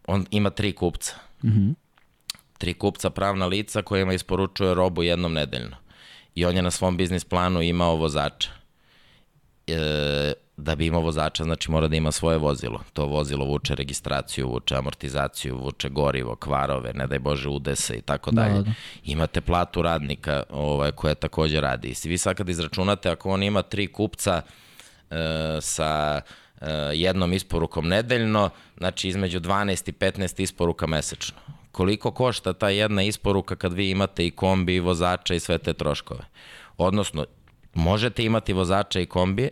on 0.06 0.26
ima 0.30 0.50
tri 0.50 0.72
kupca. 0.72 1.14
Mm 1.44 1.48
-hmm. 1.48 1.74
Tri 2.58 2.74
kupca 2.74 3.10
pravna 3.10 3.46
lica 3.46 3.82
kojima 3.82 4.12
isporučuje 4.12 4.74
robu 4.74 5.02
jednom 5.02 5.32
nedeljno. 5.32 5.76
I 6.34 6.44
on 6.44 6.56
je 6.56 6.62
na 6.62 6.70
svom 6.70 6.96
biznis 6.96 7.24
planu 7.24 7.62
imao 7.62 7.96
vozača. 7.96 8.50
E, 9.66 10.32
da 10.56 10.74
bi 10.74 10.86
imao 10.86 11.00
vozača, 11.00 11.44
znači 11.44 11.70
mora 11.70 11.88
da 11.88 11.96
ima 11.96 12.12
svoje 12.12 12.38
vozilo. 12.38 12.80
To 12.92 13.06
vozilo 13.06 13.44
vuče 13.44 13.74
registraciju, 13.74 14.48
vuče 14.48 14.76
amortizaciju, 14.76 15.58
vuče 15.58 15.88
gorivo, 15.88 16.36
kvarove, 16.36 16.92
ne 16.94 17.06
daj 17.06 17.18
Bože 17.18 17.48
udese 17.48 17.96
i 17.96 18.00
tako 18.00 18.30
da, 18.30 18.42
dalje. 18.42 18.62
Da. 18.62 18.70
Imate 19.04 19.40
platu 19.40 19.82
radnika 19.82 20.42
ovaj, 20.50 20.92
koja 20.92 21.14
takođe 21.14 21.60
radi. 21.60 21.94
I 22.04 22.08
vi 22.08 22.18
sad 22.18 22.36
kad 22.36 22.48
izračunate, 22.48 23.10
ako 23.10 23.30
on 23.30 23.42
ima 23.42 23.62
tri 23.62 23.86
kupca 23.86 24.42
e, 25.10 25.58
sa 25.60 26.20
e, 26.60 26.70
jednom 26.92 27.32
isporukom 27.32 27.88
nedeljno, 27.88 28.50
znači 28.76 29.08
između 29.08 29.40
12 29.40 29.88
i 29.88 29.92
15 29.92 30.42
isporuka 30.42 30.86
mesečno. 30.86 31.36
Koliko 31.72 32.10
košta 32.10 32.52
ta 32.52 32.68
jedna 32.68 33.02
isporuka 33.02 33.56
kad 33.56 33.72
vi 33.72 33.90
imate 33.90 34.26
i 34.26 34.30
kombi 34.30 34.74
i 34.74 34.80
vozača 34.80 35.34
i 35.34 35.40
sve 35.40 35.58
te 35.58 35.72
troškove? 35.72 36.24
Odnosno, 36.76 37.26
možete 37.74 38.24
imati 38.24 38.52
vozača 38.52 39.00
i 39.00 39.06
kombi 39.06 39.48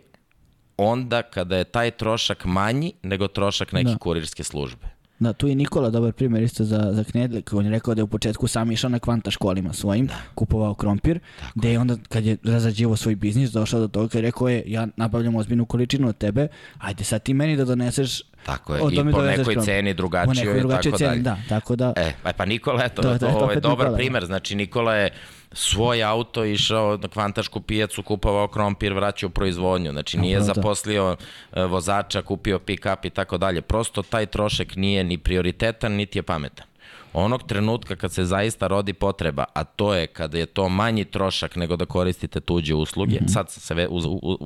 onda 0.76 1.22
kada 1.22 1.56
je 1.56 1.64
taj 1.64 1.90
trošak 1.90 2.44
manji 2.44 2.92
nego 3.02 3.28
trošak 3.28 3.72
neke 3.72 3.90
da. 3.90 3.98
kurirske 3.98 4.44
službe. 4.44 4.94
Da, 5.18 5.32
tu 5.32 5.48
je 5.48 5.54
Nikola 5.54 5.90
dobar 5.90 6.12
primjer 6.12 6.42
isto 6.42 6.64
za, 6.64 6.90
za 6.92 7.04
Knedlik. 7.04 7.52
On 7.52 7.64
je 7.64 7.70
rekao 7.70 7.94
da 7.94 8.00
je 8.00 8.04
u 8.04 8.06
početku 8.06 8.46
sam 8.48 8.72
išao 8.72 8.90
na 8.90 8.98
kvanta 8.98 9.30
školima 9.30 9.72
svojim, 9.72 10.06
da. 10.06 10.14
kupovao 10.34 10.74
krompir, 10.74 11.18
Tako. 11.40 11.52
gde 11.54 11.70
je 11.70 11.78
onda 11.78 11.96
kad 12.08 12.24
je 12.24 12.36
razrađivo 12.44 12.96
svoj 12.96 13.14
biznis 13.14 13.50
došao 13.50 13.80
do 13.80 13.88
toga 13.88 14.18
i 14.18 14.22
rekao 14.22 14.48
je 14.48 14.62
ja 14.66 14.88
nabavljam 14.96 15.36
ozbiljnu 15.36 15.64
količinu 15.66 16.08
od 16.08 16.18
tebe, 16.18 16.48
ajde 16.78 17.04
sad 17.04 17.22
ti 17.22 17.34
meni 17.34 17.56
da 17.56 17.64
doneseš 17.64 18.22
Tako 18.46 18.74
je, 18.74 18.80
i 18.92 18.96
po 18.96 19.22
nekoj 19.22 19.44
krompir. 19.44 19.62
ceni 19.64 19.94
drugačijoj 19.94 20.58
i 20.58 20.62
tako 20.62 20.98
ceni, 20.98 21.10
dalje. 21.10 21.22
Da, 21.22 21.38
tako 21.48 21.76
da... 21.76 21.92
E, 21.96 22.12
pa 22.36 22.44
Nikola, 22.44 22.84
eto, 22.84 23.02
to, 23.02 23.18
to, 23.18 23.28
ovo 23.28 23.50
je 23.50 23.60
dobar 23.60 23.76
Nikola, 23.76 23.90
da. 23.90 23.96
primer, 23.96 24.26
znači 24.26 24.54
Nikola 24.54 24.94
je 24.94 25.10
svoj 25.54 26.02
auto 26.02 26.44
išao 26.44 26.98
na 27.02 27.08
kvantašku 27.08 27.60
pijacu, 27.60 28.02
kupovao 28.02 28.48
krompir, 28.48 28.92
vraćao 28.92 29.30
proizvodnju. 29.30 29.92
Znači 29.92 30.18
nije 30.18 30.36
Aha, 30.36 30.44
zaposlio 30.44 31.16
da. 31.52 31.66
vozača, 31.66 32.22
kupio 32.22 32.58
pick-up 32.58 33.06
i 33.06 33.10
tako 33.10 33.38
dalje. 33.38 33.60
Prosto 33.60 34.02
taj 34.02 34.26
trošak 34.26 34.76
nije 34.76 35.04
ni 35.04 35.18
prioritetan, 35.18 35.92
niti 35.92 36.18
je 36.18 36.22
pametan. 36.22 36.66
Onog 37.12 37.42
trenutka 37.42 37.96
kad 37.96 38.12
se 38.12 38.24
zaista 38.24 38.66
rodi 38.66 38.92
potreba, 38.92 39.44
a 39.54 39.64
to 39.64 39.94
je 39.94 40.06
kada 40.06 40.38
je 40.38 40.46
to 40.46 40.68
manji 40.68 41.04
trošak 41.04 41.56
nego 41.56 41.76
da 41.76 41.86
koristite 41.86 42.40
tuđe 42.40 42.74
usluge, 42.74 43.16
mm 43.16 43.24
-hmm. 43.24 43.32
sad 43.32 43.50
se 43.50 43.88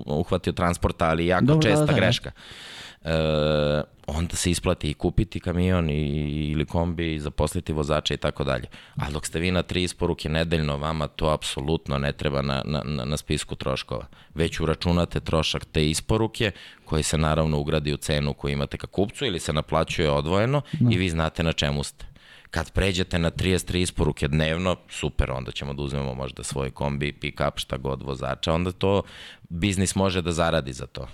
uhvatio 0.06 0.52
transporta, 0.52 1.08
ali 1.08 1.26
jako 1.26 1.44
Dobro, 1.44 1.62
česta 1.62 1.84
da, 1.86 1.92
da, 1.92 1.98
greška. 1.98 2.30
E, 3.08 3.82
onda 4.06 4.36
se 4.36 4.50
isplati 4.50 4.90
i 4.90 4.94
kupiti 4.94 5.40
kamion 5.40 5.90
i, 5.90 6.02
ili 6.52 6.64
kombi 6.64 7.14
i 7.14 7.20
zaposliti 7.20 7.72
vozača 7.72 8.14
i 8.14 8.16
tako 8.16 8.44
dalje. 8.44 8.66
Ali 8.96 9.12
dok 9.12 9.26
ste 9.26 9.38
vi 9.38 9.50
na 9.50 9.62
tri 9.62 9.82
isporuke 9.82 10.28
nedeljno, 10.28 10.76
vama 10.76 11.08
to 11.08 11.28
apsolutno 11.28 11.98
ne 11.98 12.12
treba 12.12 12.42
na, 12.42 12.62
na, 12.64 13.04
na 13.04 13.16
spisku 13.16 13.54
troškova. 13.54 14.06
Već 14.34 14.60
uračunate 14.60 15.20
trošak 15.20 15.64
te 15.64 15.90
isporuke 15.90 16.50
koji 16.84 17.02
se 17.02 17.18
naravno 17.18 17.58
ugradi 17.58 17.92
u 17.92 17.96
cenu 17.96 18.34
koju 18.34 18.52
imate 18.52 18.76
ka 18.76 18.86
kupcu 18.86 19.24
ili 19.24 19.40
se 19.40 19.52
naplaćuje 19.52 20.10
odvojeno 20.10 20.62
no. 20.80 20.90
i 20.92 20.98
vi 20.98 21.10
znate 21.10 21.42
na 21.42 21.52
čemu 21.52 21.84
ste. 21.84 22.06
Kad 22.50 22.72
pređete 22.72 23.18
na 23.18 23.30
33 23.30 23.76
isporuke 23.76 24.28
dnevno, 24.28 24.76
super, 24.88 25.30
onda 25.30 25.52
ćemo 25.52 25.74
da 25.74 25.82
uzmemo 25.82 26.14
možda 26.14 26.42
svoj 26.42 26.70
kombi, 26.70 27.12
pick-up, 27.20 27.52
šta 27.56 27.76
god 27.76 28.02
vozača, 28.02 28.52
onda 28.52 28.72
to 28.72 29.02
biznis 29.48 29.94
može 29.94 30.22
da 30.22 30.32
zaradi 30.32 30.72
za 30.72 30.86
to. 30.86 31.08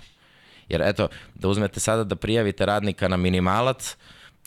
Jer 0.68 0.82
eto, 0.82 1.08
da 1.34 1.48
uzmete 1.48 1.80
sada 1.80 2.04
da 2.04 2.16
prijavite 2.16 2.66
radnika 2.66 3.08
na 3.08 3.16
minimalac, 3.16 3.96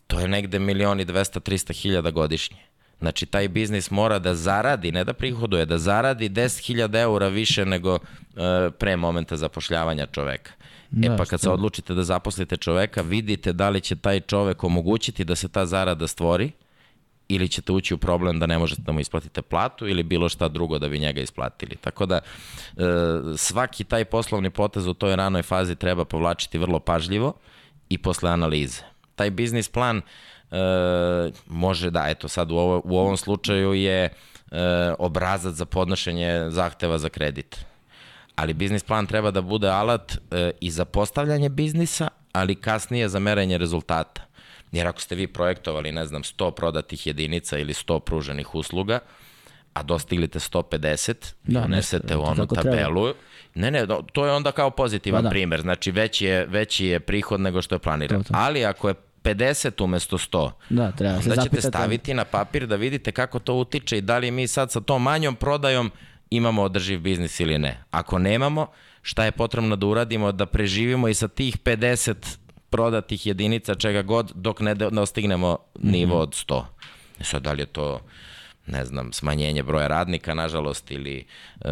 to 0.07 0.19
je 0.19 0.27
negde 0.27 0.59
milioni 0.59 1.05
200, 1.05 1.39
300 1.39 1.81
hiljada 1.81 2.11
godišnje. 2.11 2.57
Znači, 2.99 3.25
taj 3.25 3.47
biznis 3.47 3.91
mora 3.91 4.19
da 4.19 4.35
zaradi, 4.35 4.91
ne 4.91 5.03
da 5.03 5.13
prihoduje, 5.13 5.65
da 5.65 5.77
zaradi 5.77 6.29
10.000 6.29 7.01
eura 7.01 7.27
više 7.27 7.65
nego 7.65 7.93
uh, 7.93 7.99
pre 8.79 8.95
momenta 8.95 9.37
zapošljavanja 9.37 10.05
čoveka. 10.05 10.51
Da, 10.89 11.13
e 11.13 11.17
pa 11.17 11.25
kad 11.25 11.41
se 11.41 11.49
odlučite 11.49 11.93
da 11.93 12.03
zaposlite 12.03 12.57
čoveka, 12.57 13.01
vidite 13.01 13.53
da 13.53 13.69
li 13.69 13.81
će 13.81 13.95
taj 13.95 14.19
čovek 14.19 14.63
omogućiti 14.63 15.23
da 15.23 15.35
se 15.35 15.49
ta 15.49 15.65
zarada 15.65 16.07
stvori, 16.07 16.51
ili 17.29 17.49
ćete 17.49 17.71
ući 17.71 17.93
u 17.93 17.97
problem 17.97 18.39
da 18.39 18.45
ne 18.45 18.57
možete 18.57 18.81
da 18.81 18.91
mu 18.91 18.99
isplatite 18.99 19.41
platu 19.41 19.87
ili 19.87 20.03
bilo 20.03 20.29
šta 20.29 20.47
drugo 20.47 20.79
da 20.79 20.89
bi 20.89 20.99
njega 20.99 21.21
isplatili. 21.21 21.75
Tako 21.75 22.05
da 22.05 22.15
e, 22.15 22.21
svaki 23.37 23.83
taj 23.83 24.05
poslovni 24.05 24.49
potez 24.49 24.87
u 24.87 24.93
toj 24.93 25.15
ranoj 25.15 25.43
fazi 25.43 25.75
treba 25.75 26.05
povlačiti 26.05 26.57
vrlo 26.57 26.79
pažljivo 26.79 27.33
i 27.89 27.97
posle 27.97 28.29
analize. 28.29 28.81
Taj 29.15 29.31
biznis 29.31 29.69
plan 29.69 29.97
e, 29.97 30.01
može 31.47 31.89
da, 31.89 32.05
eto 32.07 32.27
sad 32.27 32.51
u, 32.51 32.55
ovo, 32.55 32.81
u 32.85 32.97
ovom 32.97 33.17
slučaju 33.17 33.73
je 33.73 34.03
e, 34.03 34.11
obrazac 34.99 35.53
za 35.53 35.65
podnošenje 35.65 36.45
zahteva 36.49 36.97
za 36.97 37.09
kredit. 37.09 37.65
Ali 38.35 38.53
biznis 38.53 38.83
plan 38.83 39.05
treba 39.05 39.31
da 39.31 39.41
bude 39.41 39.69
alat 39.69 40.17
i 40.59 40.71
za 40.71 40.85
postavljanje 40.85 41.49
biznisa, 41.49 42.07
ali 42.33 42.55
kasnije 42.55 43.09
za 43.09 43.19
merenje 43.19 43.57
rezultata. 43.57 44.26
Jer 44.71 44.87
ako 44.87 45.01
ste 45.01 45.15
vi 45.15 45.27
projektovali, 45.27 45.91
ne 45.91 46.05
znam, 46.05 46.23
100 46.23 46.51
prodatih 46.51 47.07
jedinica 47.07 47.57
ili 47.57 47.73
100 47.73 47.99
pruženih 47.99 48.55
usluga, 48.55 48.99
a 49.73 49.83
dostiglite 49.83 50.39
150, 50.39 51.33
da, 51.43 51.61
unesete 51.61 52.15
u 52.15 52.23
onu 52.23 52.47
tabelu. 52.47 53.03
Treba. 53.03 53.19
Ne, 53.55 53.71
ne, 53.71 53.87
to 54.13 54.25
je 54.25 54.31
onda 54.31 54.51
kao 54.51 54.69
pozitivan 54.69 55.19
pa 55.19 55.23
da. 55.23 55.29
primer. 55.29 55.61
Znači, 55.61 55.91
veći 55.91 56.25
je, 56.25 56.45
veći 56.45 56.85
je 56.85 56.99
prihod 56.99 57.41
nego 57.41 57.61
što 57.61 57.75
je 57.75 57.79
planiran. 57.79 58.23
To, 58.23 58.27
to. 58.27 58.33
Ali 58.37 58.65
ako 58.65 58.87
je 58.87 58.95
50 59.23 59.83
umesto 59.83 60.17
100, 60.17 60.51
da, 60.69 60.91
treba 60.91 61.13
onda 61.13 61.35
se 61.35 61.41
ćete 61.43 61.61
staviti 61.61 62.13
na 62.13 62.25
papir 62.25 62.67
da 62.67 62.75
vidite 62.75 63.11
kako 63.11 63.39
to 63.39 63.53
utiče 63.53 63.97
i 63.97 64.01
da 64.01 64.17
li 64.17 64.31
mi 64.31 64.47
sad 64.47 64.71
sa 64.71 64.81
tom 64.81 65.03
manjom 65.03 65.35
prodajom 65.35 65.91
imamo 66.29 66.63
održiv 66.63 66.99
biznis 66.99 67.39
ili 67.39 67.57
ne. 67.57 67.83
Ako 67.91 68.19
nemamo, 68.19 68.67
šta 69.01 69.25
je 69.25 69.31
potrebno 69.31 69.75
da 69.75 69.85
uradimo 69.85 70.31
da 70.31 70.45
preživimo 70.45 71.07
i 71.07 71.13
sa 71.13 71.27
tih 71.27 71.57
50 71.57 72.37
prodatih 72.69 73.25
jedinica 73.25 73.75
čega 73.75 74.01
god 74.01 74.31
dok 74.35 74.59
ne 74.59 74.75
dostignemo 74.75 75.57
nivo 75.79 76.13
mhm. 76.13 76.21
od 76.21 76.29
100. 76.29 76.63
E 77.19 77.23
sad, 77.23 77.43
da 77.43 77.51
li 77.51 77.61
je 77.61 77.65
to 77.65 77.99
ne 78.67 78.85
znam, 78.85 79.13
smanjenje 79.13 79.63
broja 79.63 79.87
radnika, 79.87 80.33
nažalost, 80.33 80.91
ili 80.91 81.25
e, 81.61 81.69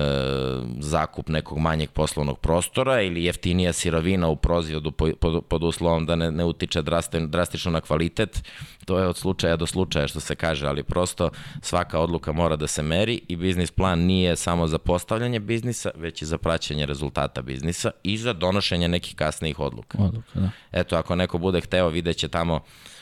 zakup 0.80 1.30
nekog 1.30 1.58
manjeg 1.58 1.90
poslovnog 1.90 2.40
prostora 2.40 3.02
ili 3.02 3.24
jeftinija 3.24 3.74
sirovina 3.74 4.28
u 4.28 4.36
proizvodu 4.36 4.92
pod, 4.92 5.44
pod 5.50 5.64
uslovom 5.64 6.06
da 6.06 6.16
ne, 6.16 6.32
ne 6.32 6.46
utiče 6.46 6.82
drastično 7.28 7.72
na 7.72 7.82
kvalitet, 7.82 8.44
to 8.86 9.00
je 9.00 9.08
od 9.08 9.18
slučaja 9.18 9.56
do 9.56 9.66
slučaja 9.66 10.08
što 10.08 10.20
se 10.20 10.36
kaže, 10.36 10.68
ali 10.68 10.84
prosto 10.84 11.30
svaka 11.62 12.00
odluka 12.00 12.32
mora 12.32 12.56
da 12.56 12.68
se 12.68 12.84
meri 12.84 13.22
i 13.28 13.36
biznis 13.36 13.72
plan 13.72 14.00
nije 14.00 14.36
samo 14.36 14.68
za 14.68 14.78
postavljanje 14.78 15.40
biznisa, 15.40 15.90
već 15.96 16.22
i 16.22 16.26
za 16.26 16.38
praćenje 16.38 16.86
rezultata 16.86 17.42
biznisa 17.42 17.92
i 18.04 18.18
za 18.18 18.34
donošenje 18.34 18.88
nekih 18.88 19.16
kasnijih 19.16 19.60
odluka. 19.60 19.98
Odluka, 19.98 20.40
da. 20.40 20.50
Eto, 20.72 20.96
ako 20.96 21.16
neko 21.16 21.38
bude 21.38 21.62
hteo, 21.62 21.90
videće 21.90 22.28
tamo 22.28 22.56
e, 22.56 22.95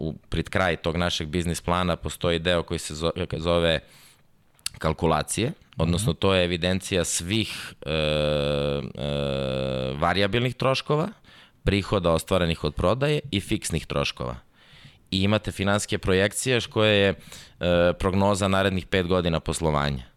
u, 0.00 0.14
pred 0.28 0.48
kraj 0.48 0.76
tog 0.76 0.96
našeg 0.96 1.28
biznis 1.28 1.60
plana 1.60 1.96
postoji 1.96 2.38
deo 2.38 2.62
koji 2.62 2.78
se 2.78 2.94
zove, 3.36 3.80
kalkulacije, 4.78 5.52
odnosno 5.76 6.12
mhm. 6.12 6.18
to 6.18 6.34
je 6.34 6.44
evidencija 6.44 7.04
svih 7.04 7.74
e, 7.86 7.90
e, 7.90 8.00
variabilnih 9.98 10.54
troškova, 10.54 11.08
prihoda 11.62 12.12
ostvarenih 12.12 12.64
od 12.64 12.74
prodaje 12.74 13.20
i 13.30 13.40
fiksnih 13.40 13.86
troškova. 13.86 14.36
I 15.10 15.22
imate 15.22 15.52
finanske 15.52 15.98
projekcije 15.98 16.60
koje 16.70 16.94
je 16.94 17.08
e, 17.08 17.14
prognoza 17.98 18.48
narednih 18.48 18.86
5 18.86 19.06
godina 19.06 19.40
poslovanja. 19.40 20.13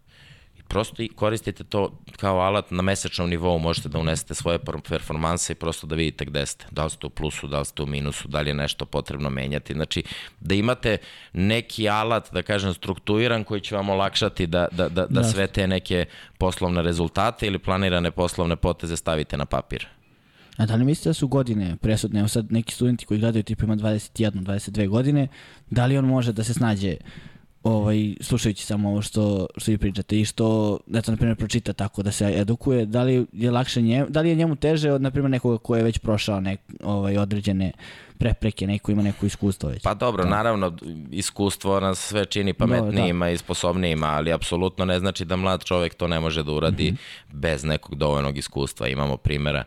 Prosto 0.68 1.02
i 1.02 1.08
koristite 1.08 1.64
to 1.64 1.98
kao 2.16 2.40
alat 2.40 2.70
na 2.70 2.82
mesečnom 2.82 3.30
nivou, 3.30 3.58
možete 3.58 3.88
da 3.88 3.98
unesete 3.98 4.34
svoje 4.34 4.58
performanse 4.88 5.52
i 5.52 5.56
prosto 5.56 5.86
da 5.86 5.94
vidite 5.94 6.24
gde 6.24 6.46
ste, 6.46 6.66
da 6.70 6.84
li 6.84 6.90
ste 6.90 7.06
u 7.06 7.10
plusu, 7.10 7.46
da 7.46 7.58
li 7.58 7.64
ste 7.64 7.82
u 7.82 7.86
minusu, 7.86 8.28
da 8.28 8.40
li 8.40 8.50
je 8.50 8.54
nešto 8.54 8.84
potrebno 8.84 9.30
menjati. 9.30 9.74
Znači, 9.74 10.02
da 10.40 10.54
imate 10.54 10.96
neki 11.32 11.88
alat, 11.88 12.32
da 12.32 12.42
kažem, 12.42 12.74
strukturiran 12.74 13.44
koji 13.44 13.60
će 13.60 13.76
vam 13.76 13.88
olakšati 13.88 14.46
da, 14.46 14.68
da, 14.72 14.88
da, 14.88 15.06
da 15.06 15.24
sve 15.24 15.46
te 15.46 15.66
neke 15.66 16.04
poslovne 16.38 16.82
rezultate 16.82 17.46
ili 17.46 17.58
planirane 17.58 18.10
poslovne 18.10 18.56
poteze 18.56 18.96
stavite 18.96 19.36
na 19.36 19.44
papir. 19.44 19.86
A 20.58 20.66
da 20.66 20.74
li 20.74 20.84
mislite 20.84 21.08
da 21.08 21.14
su 21.14 21.28
godine 21.28 21.76
presudne? 21.76 22.20
Evo 22.20 22.28
sad 22.28 22.52
neki 22.52 22.74
studenti 22.74 23.06
koji 23.06 23.20
gledaju 23.20 23.42
tipa 23.42 23.64
ima 23.64 23.76
21, 23.76 24.30
22 24.30 24.88
godine, 24.88 25.28
da 25.70 25.86
li 25.86 25.98
on 25.98 26.04
može 26.04 26.32
da 26.32 26.44
se 26.44 26.54
snađe 26.54 26.96
ovaj, 27.62 28.14
slušajući 28.20 28.66
samo 28.66 28.88
ovo 28.88 29.02
što, 29.02 29.46
što 29.56 29.70
vi 29.70 29.78
pričate 29.78 30.20
i 30.20 30.24
što, 30.24 30.78
eto, 30.94 31.10
na 31.10 31.16
primjer, 31.16 31.36
pročita 31.36 31.72
tako 31.72 32.02
da 32.02 32.12
se 32.12 32.32
edukuje, 32.36 32.86
da 32.86 33.02
li 33.02 33.26
je 33.32 33.50
lakše 33.50 33.82
njemu, 33.82 34.06
da 34.08 34.20
li 34.20 34.28
je 34.28 34.34
njemu 34.34 34.56
teže 34.56 34.92
od, 34.92 35.02
na 35.02 35.10
primjer, 35.10 35.30
nekoga 35.30 35.58
ko 35.58 35.76
je 35.76 35.82
već 35.82 35.98
prošao 35.98 36.40
nek, 36.40 36.60
ovaj, 36.84 37.18
određene 37.18 37.72
prepreke, 38.18 38.66
neko 38.66 38.92
ima 38.92 39.02
neko 39.02 39.26
iskustvo 39.26 39.68
već. 39.68 39.82
Pa 39.82 39.94
dobro, 39.94 40.24
da. 40.24 40.30
naravno, 40.30 40.76
iskustvo 41.10 41.80
nas 41.80 41.98
sve 41.98 42.24
čini 42.24 42.52
pametnijima 42.52 43.24
da. 43.24 43.30
i 43.30 43.38
sposobnijima, 43.38 44.06
ali 44.06 44.32
apsolutno 44.32 44.84
ne 44.84 44.98
znači 44.98 45.24
da 45.24 45.36
mlad 45.36 45.64
čovek 45.64 45.94
to 45.94 46.08
ne 46.08 46.20
može 46.20 46.42
da 46.42 46.52
uradi 46.52 46.90
mm 46.90 46.94
-hmm. 46.94 47.32
bez 47.32 47.64
nekog 47.64 47.94
dovoljnog 47.94 48.38
iskustva. 48.38 48.88
Imamo 48.88 49.16
primjera 49.16 49.64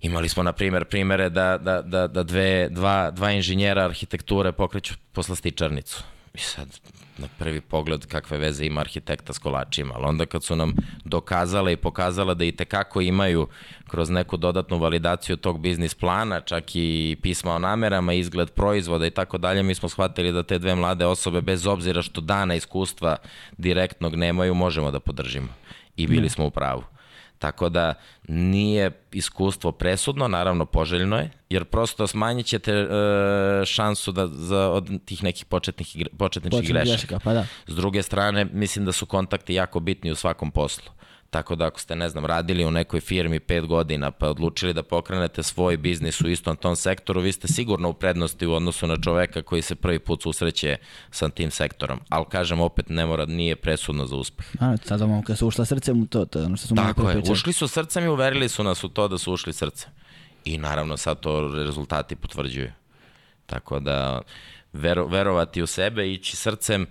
Imali 0.00 0.28
smo, 0.28 0.42
na 0.42 0.52
primjer, 0.52 0.84
primere 0.84 1.30
da, 1.30 1.58
da, 1.58 1.82
da, 1.82 2.06
da 2.06 2.22
dve, 2.22 2.68
dva, 2.68 3.10
dva 3.10 3.30
inženjera 3.32 3.84
arhitekture 3.84 4.52
pokreću 4.52 4.94
poslastičarnicu 5.12 6.02
I 6.36 6.38
sad, 6.38 6.80
na 7.18 7.28
prvi 7.38 7.60
pogled 7.60 8.06
kakve 8.06 8.38
veze 8.38 8.66
ima 8.66 8.80
arhitekta 8.80 9.32
s 9.32 9.38
kolačima, 9.38 9.94
ali 9.96 10.04
onda 10.04 10.26
kad 10.26 10.44
su 10.44 10.56
nam 10.56 10.74
dokazala 11.04 11.70
i 11.70 11.76
pokazala 11.76 12.34
da 12.34 12.44
i 12.44 12.52
tekako 12.52 13.00
imaju 13.00 13.48
kroz 13.88 14.10
neku 14.10 14.36
dodatnu 14.36 14.78
validaciju 14.78 15.36
tog 15.36 15.60
biznis 15.60 15.94
plana, 15.94 16.40
čak 16.40 16.64
i 16.74 17.16
pisma 17.22 17.54
o 17.54 17.58
namerama, 17.58 18.12
izgled 18.12 18.50
proizvoda 18.50 19.06
i 19.06 19.10
tako 19.10 19.38
dalje, 19.38 19.62
mi 19.62 19.74
smo 19.74 19.88
shvatili 19.88 20.32
da 20.32 20.42
te 20.42 20.58
dve 20.58 20.74
mlade 20.74 21.06
osobe, 21.06 21.40
bez 21.40 21.66
obzira 21.66 22.02
što 22.02 22.20
dana 22.20 22.54
iskustva 22.54 23.16
direktnog 23.58 24.16
nemaju, 24.16 24.54
možemo 24.54 24.90
da 24.90 25.00
podržimo. 25.00 25.48
I 25.96 26.06
bili 26.06 26.28
smo 26.28 26.46
u 26.46 26.50
pravu. 26.50 26.95
Tako 27.38 27.68
da 27.68 27.94
nije 28.28 28.90
iskustvo 29.12 29.72
presudno, 29.72 30.28
naravno 30.28 30.66
poželjno 30.66 31.16
je, 31.16 31.30
jer 31.50 31.64
prosto 31.64 32.06
smanjit 32.06 32.46
ćete 32.46 32.72
e, 32.72 32.86
šansu 33.66 34.12
da, 34.12 34.26
za, 34.26 34.68
od 34.68 35.04
tih 35.04 35.22
nekih 35.22 35.44
početnih, 35.44 35.96
početničkih 36.18 36.68
grešaka. 36.68 37.18
Pa 37.24 37.32
da. 37.32 37.46
S 37.66 37.74
druge 37.74 38.02
strane, 38.02 38.44
mislim 38.44 38.84
da 38.84 38.92
su 38.92 39.06
kontakti 39.06 39.54
jako 39.54 39.80
bitni 39.80 40.10
u 40.10 40.14
svakom 40.14 40.50
poslu. 40.50 40.92
Tako 41.36 41.54
da 41.54 41.66
ako 41.66 41.80
ste, 41.80 41.96
ne 41.96 42.08
znam, 42.08 42.26
radili 42.26 42.64
u 42.64 42.70
nekoj 42.70 43.00
firmi 43.00 43.40
pet 43.40 43.66
godina 43.66 44.10
pa 44.10 44.28
odlučili 44.28 44.74
da 44.74 44.82
pokrenete 44.82 45.42
svoj 45.42 45.76
biznis 45.76 46.20
u 46.20 46.28
istom 46.28 46.56
tom 46.56 46.76
sektoru, 46.76 47.20
vi 47.20 47.32
ste 47.32 47.48
sigurno 47.48 47.88
u 47.88 47.92
prednosti 47.92 48.46
u 48.46 48.52
odnosu 48.52 48.86
na 48.86 48.96
čoveka 48.96 49.42
koji 49.42 49.62
se 49.62 49.74
prvi 49.74 49.98
put 49.98 50.22
susreće 50.22 50.76
sa 51.10 51.28
tim 51.28 51.50
sektorom. 51.50 52.00
Ali 52.08 52.24
kažem, 52.30 52.60
opet 52.60 52.88
ne 52.88 53.06
mora, 53.06 53.26
nije 53.26 53.56
presudno 53.56 54.06
za 54.06 54.16
uspeh. 54.16 54.46
A, 54.60 54.76
sada 54.76 55.06
momka 55.06 55.36
su 55.36 55.46
ušla 55.46 55.64
srcem 55.64 56.02
u 56.02 56.06
to, 56.06 56.24
to 56.24 56.44
ono 56.44 56.56
što 56.56 56.66
smo 56.66 56.76
Tako 56.76 57.10
je, 57.10 57.22
ušli 57.30 57.52
su 57.52 57.68
srcem 57.68 58.04
i 58.04 58.08
uverili 58.08 58.48
su 58.48 58.64
nas 58.64 58.84
u 58.84 58.88
to 58.88 59.08
da 59.08 59.18
su 59.18 59.32
ušli 59.32 59.52
srcem. 59.52 59.90
I 60.44 60.58
naravno 60.58 60.96
sad 60.96 61.20
to 61.20 61.48
rezultati 61.54 62.16
potvrđuju. 62.16 62.72
Tako 63.46 63.80
da 63.80 64.22
vero, 64.72 65.06
verovati 65.06 65.62
u 65.62 65.66
sebe, 65.66 66.12
ići 66.12 66.36
srcem 66.36 66.86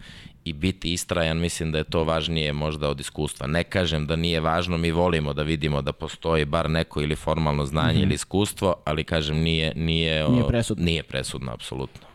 i 0.45 0.53
biti 0.53 0.93
istrajan, 0.93 1.37
mislim 1.37 1.71
da 1.71 1.77
je 1.77 1.83
to 1.83 2.03
važnije 2.03 2.53
možda 2.53 2.89
od 2.89 2.99
iskustva. 2.99 3.47
Ne 3.47 3.63
kažem 3.63 4.07
da 4.07 4.15
nije 4.15 4.39
važno, 4.39 4.77
mi 4.77 4.91
volimo 4.91 5.33
da 5.33 5.43
vidimo 5.43 5.81
da 5.81 5.91
postoji 5.91 6.45
bar 6.45 6.69
neko 6.69 7.01
ili 7.01 7.15
formalno 7.15 7.65
znanje 7.65 7.93
mm 7.93 7.97
-hmm. 7.97 8.03
ili 8.03 8.13
iskustvo, 8.13 8.75
ali 8.85 9.03
kažem 9.03 9.37
nije, 9.37 9.73
nije, 9.75 10.29
nije 10.29 10.47
presudno. 10.47 10.85
Nije 10.85 11.03
presudno, 11.03 11.51
apsolutno. 11.51 12.07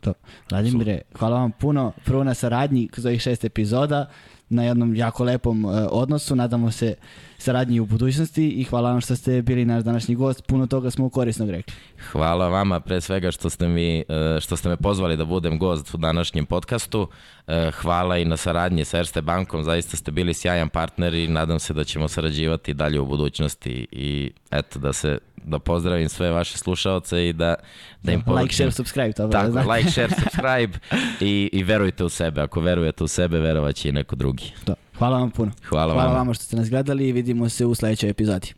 To. 0.00 0.12
Vladimire, 0.50 1.00
hvala 1.18 1.40
vam 1.40 1.52
puno 1.52 1.92
prvo 2.04 2.24
na 2.24 2.34
saradnji 2.34 2.88
za 2.96 3.08
ovih 3.08 3.20
šest 3.20 3.44
epizoda, 3.44 4.10
na 4.48 4.64
jednom 4.64 4.96
jako 4.96 5.24
lepom 5.24 5.64
uh, 5.64 5.72
odnosu, 5.90 6.36
nadamo 6.36 6.70
se 6.70 6.94
saradnji 7.38 7.80
u 7.80 7.86
budućnosti 7.86 8.48
i 8.48 8.64
hvala 8.64 8.90
vam 8.90 9.00
što 9.00 9.16
ste 9.16 9.42
bili 9.42 9.64
naš 9.64 9.84
današnji 9.84 10.14
gost, 10.14 10.46
puno 10.46 10.66
toga 10.66 10.90
smo 10.90 11.10
korisnog 11.10 11.50
rekli. 11.50 11.74
Hvala 12.12 12.48
vama 12.48 12.80
pre 12.80 13.00
svega 13.00 13.30
što 13.30 13.50
ste, 13.50 13.68
mi, 13.68 13.98
e, 13.98 14.04
što 14.40 14.56
ste 14.56 14.68
me 14.68 14.76
pozvali 14.76 15.16
da 15.16 15.24
budem 15.24 15.58
gost 15.58 15.94
u 15.94 15.96
današnjem 15.96 16.46
podcastu. 16.46 17.08
E, 17.46 17.70
hvala 17.70 18.18
i 18.18 18.24
na 18.24 18.36
saradnji 18.36 18.84
sa 18.84 18.98
Erste 18.98 19.22
bankom, 19.22 19.64
zaista 19.64 19.96
ste 19.96 20.10
bili 20.10 20.34
sjajan 20.34 20.68
partner 20.68 21.14
i 21.14 21.28
nadam 21.28 21.58
se 21.58 21.74
da 21.74 21.84
ćemo 21.84 22.08
sarađivati 22.08 22.74
dalje 22.74 23.00
u 23.00 23.06
budućnosti 23.06 23.86
i 23.92 24.32
eto 24.50 24.78
da 24.78 24.92
se 24.92 25.18
da 25.44 25.58
pozdravim 25.58 26.08
sve 26.08 26.30
vaše 26.30 26.58
slušaoce 26.58 27.28
i 27.28 27.32
da, 27.32 27.54
da 28.02 28.12
im 28.12 28.20
poručim. 28.20 28.42
Like, 28.42 28.54
share, 28.54 28.70
subscribe. 28.70 29.12
To 29.12 29.28
Tako, 29.28 29.52
da 29.52 29.74
like, 29.74 29.90
share, 29.90 30.08
subscribe 30.08 30.78
i, 31.20 31.50
i 31.52 31.64
verujte 31.64 32.04
u 32.04 32.08
sebe. 32.08 32.40
Ako 32.40 32.60
verujete 32.60 33.04
u 33.04 33.08
sebe, 33.08 33.38
verovat 33.38 33.74
će 33.74 33.88
i 33.88 33.92
neko 33.92 34.16
drugi. 34.16 34.52
To. 34.64 34.74
Hvala 34.98 35.18
vam 35.18 35.30
puno. 35.30 35.52
Hvala, 35.68 35.92
Hvala 35.92 36.06
vama. 36.06 36.18
vama 36.18 36.34
što 36.34 36.44
ste 36.44 36.56
nas 36.56 36.70
gledali 36.70 37.08
i 37.08 37.12
vidimo 37.12 37.48
se 37.48 37.66
u 37.66 37.74
sledećoj 37.74 38.10
epizodi. 38.10 38.52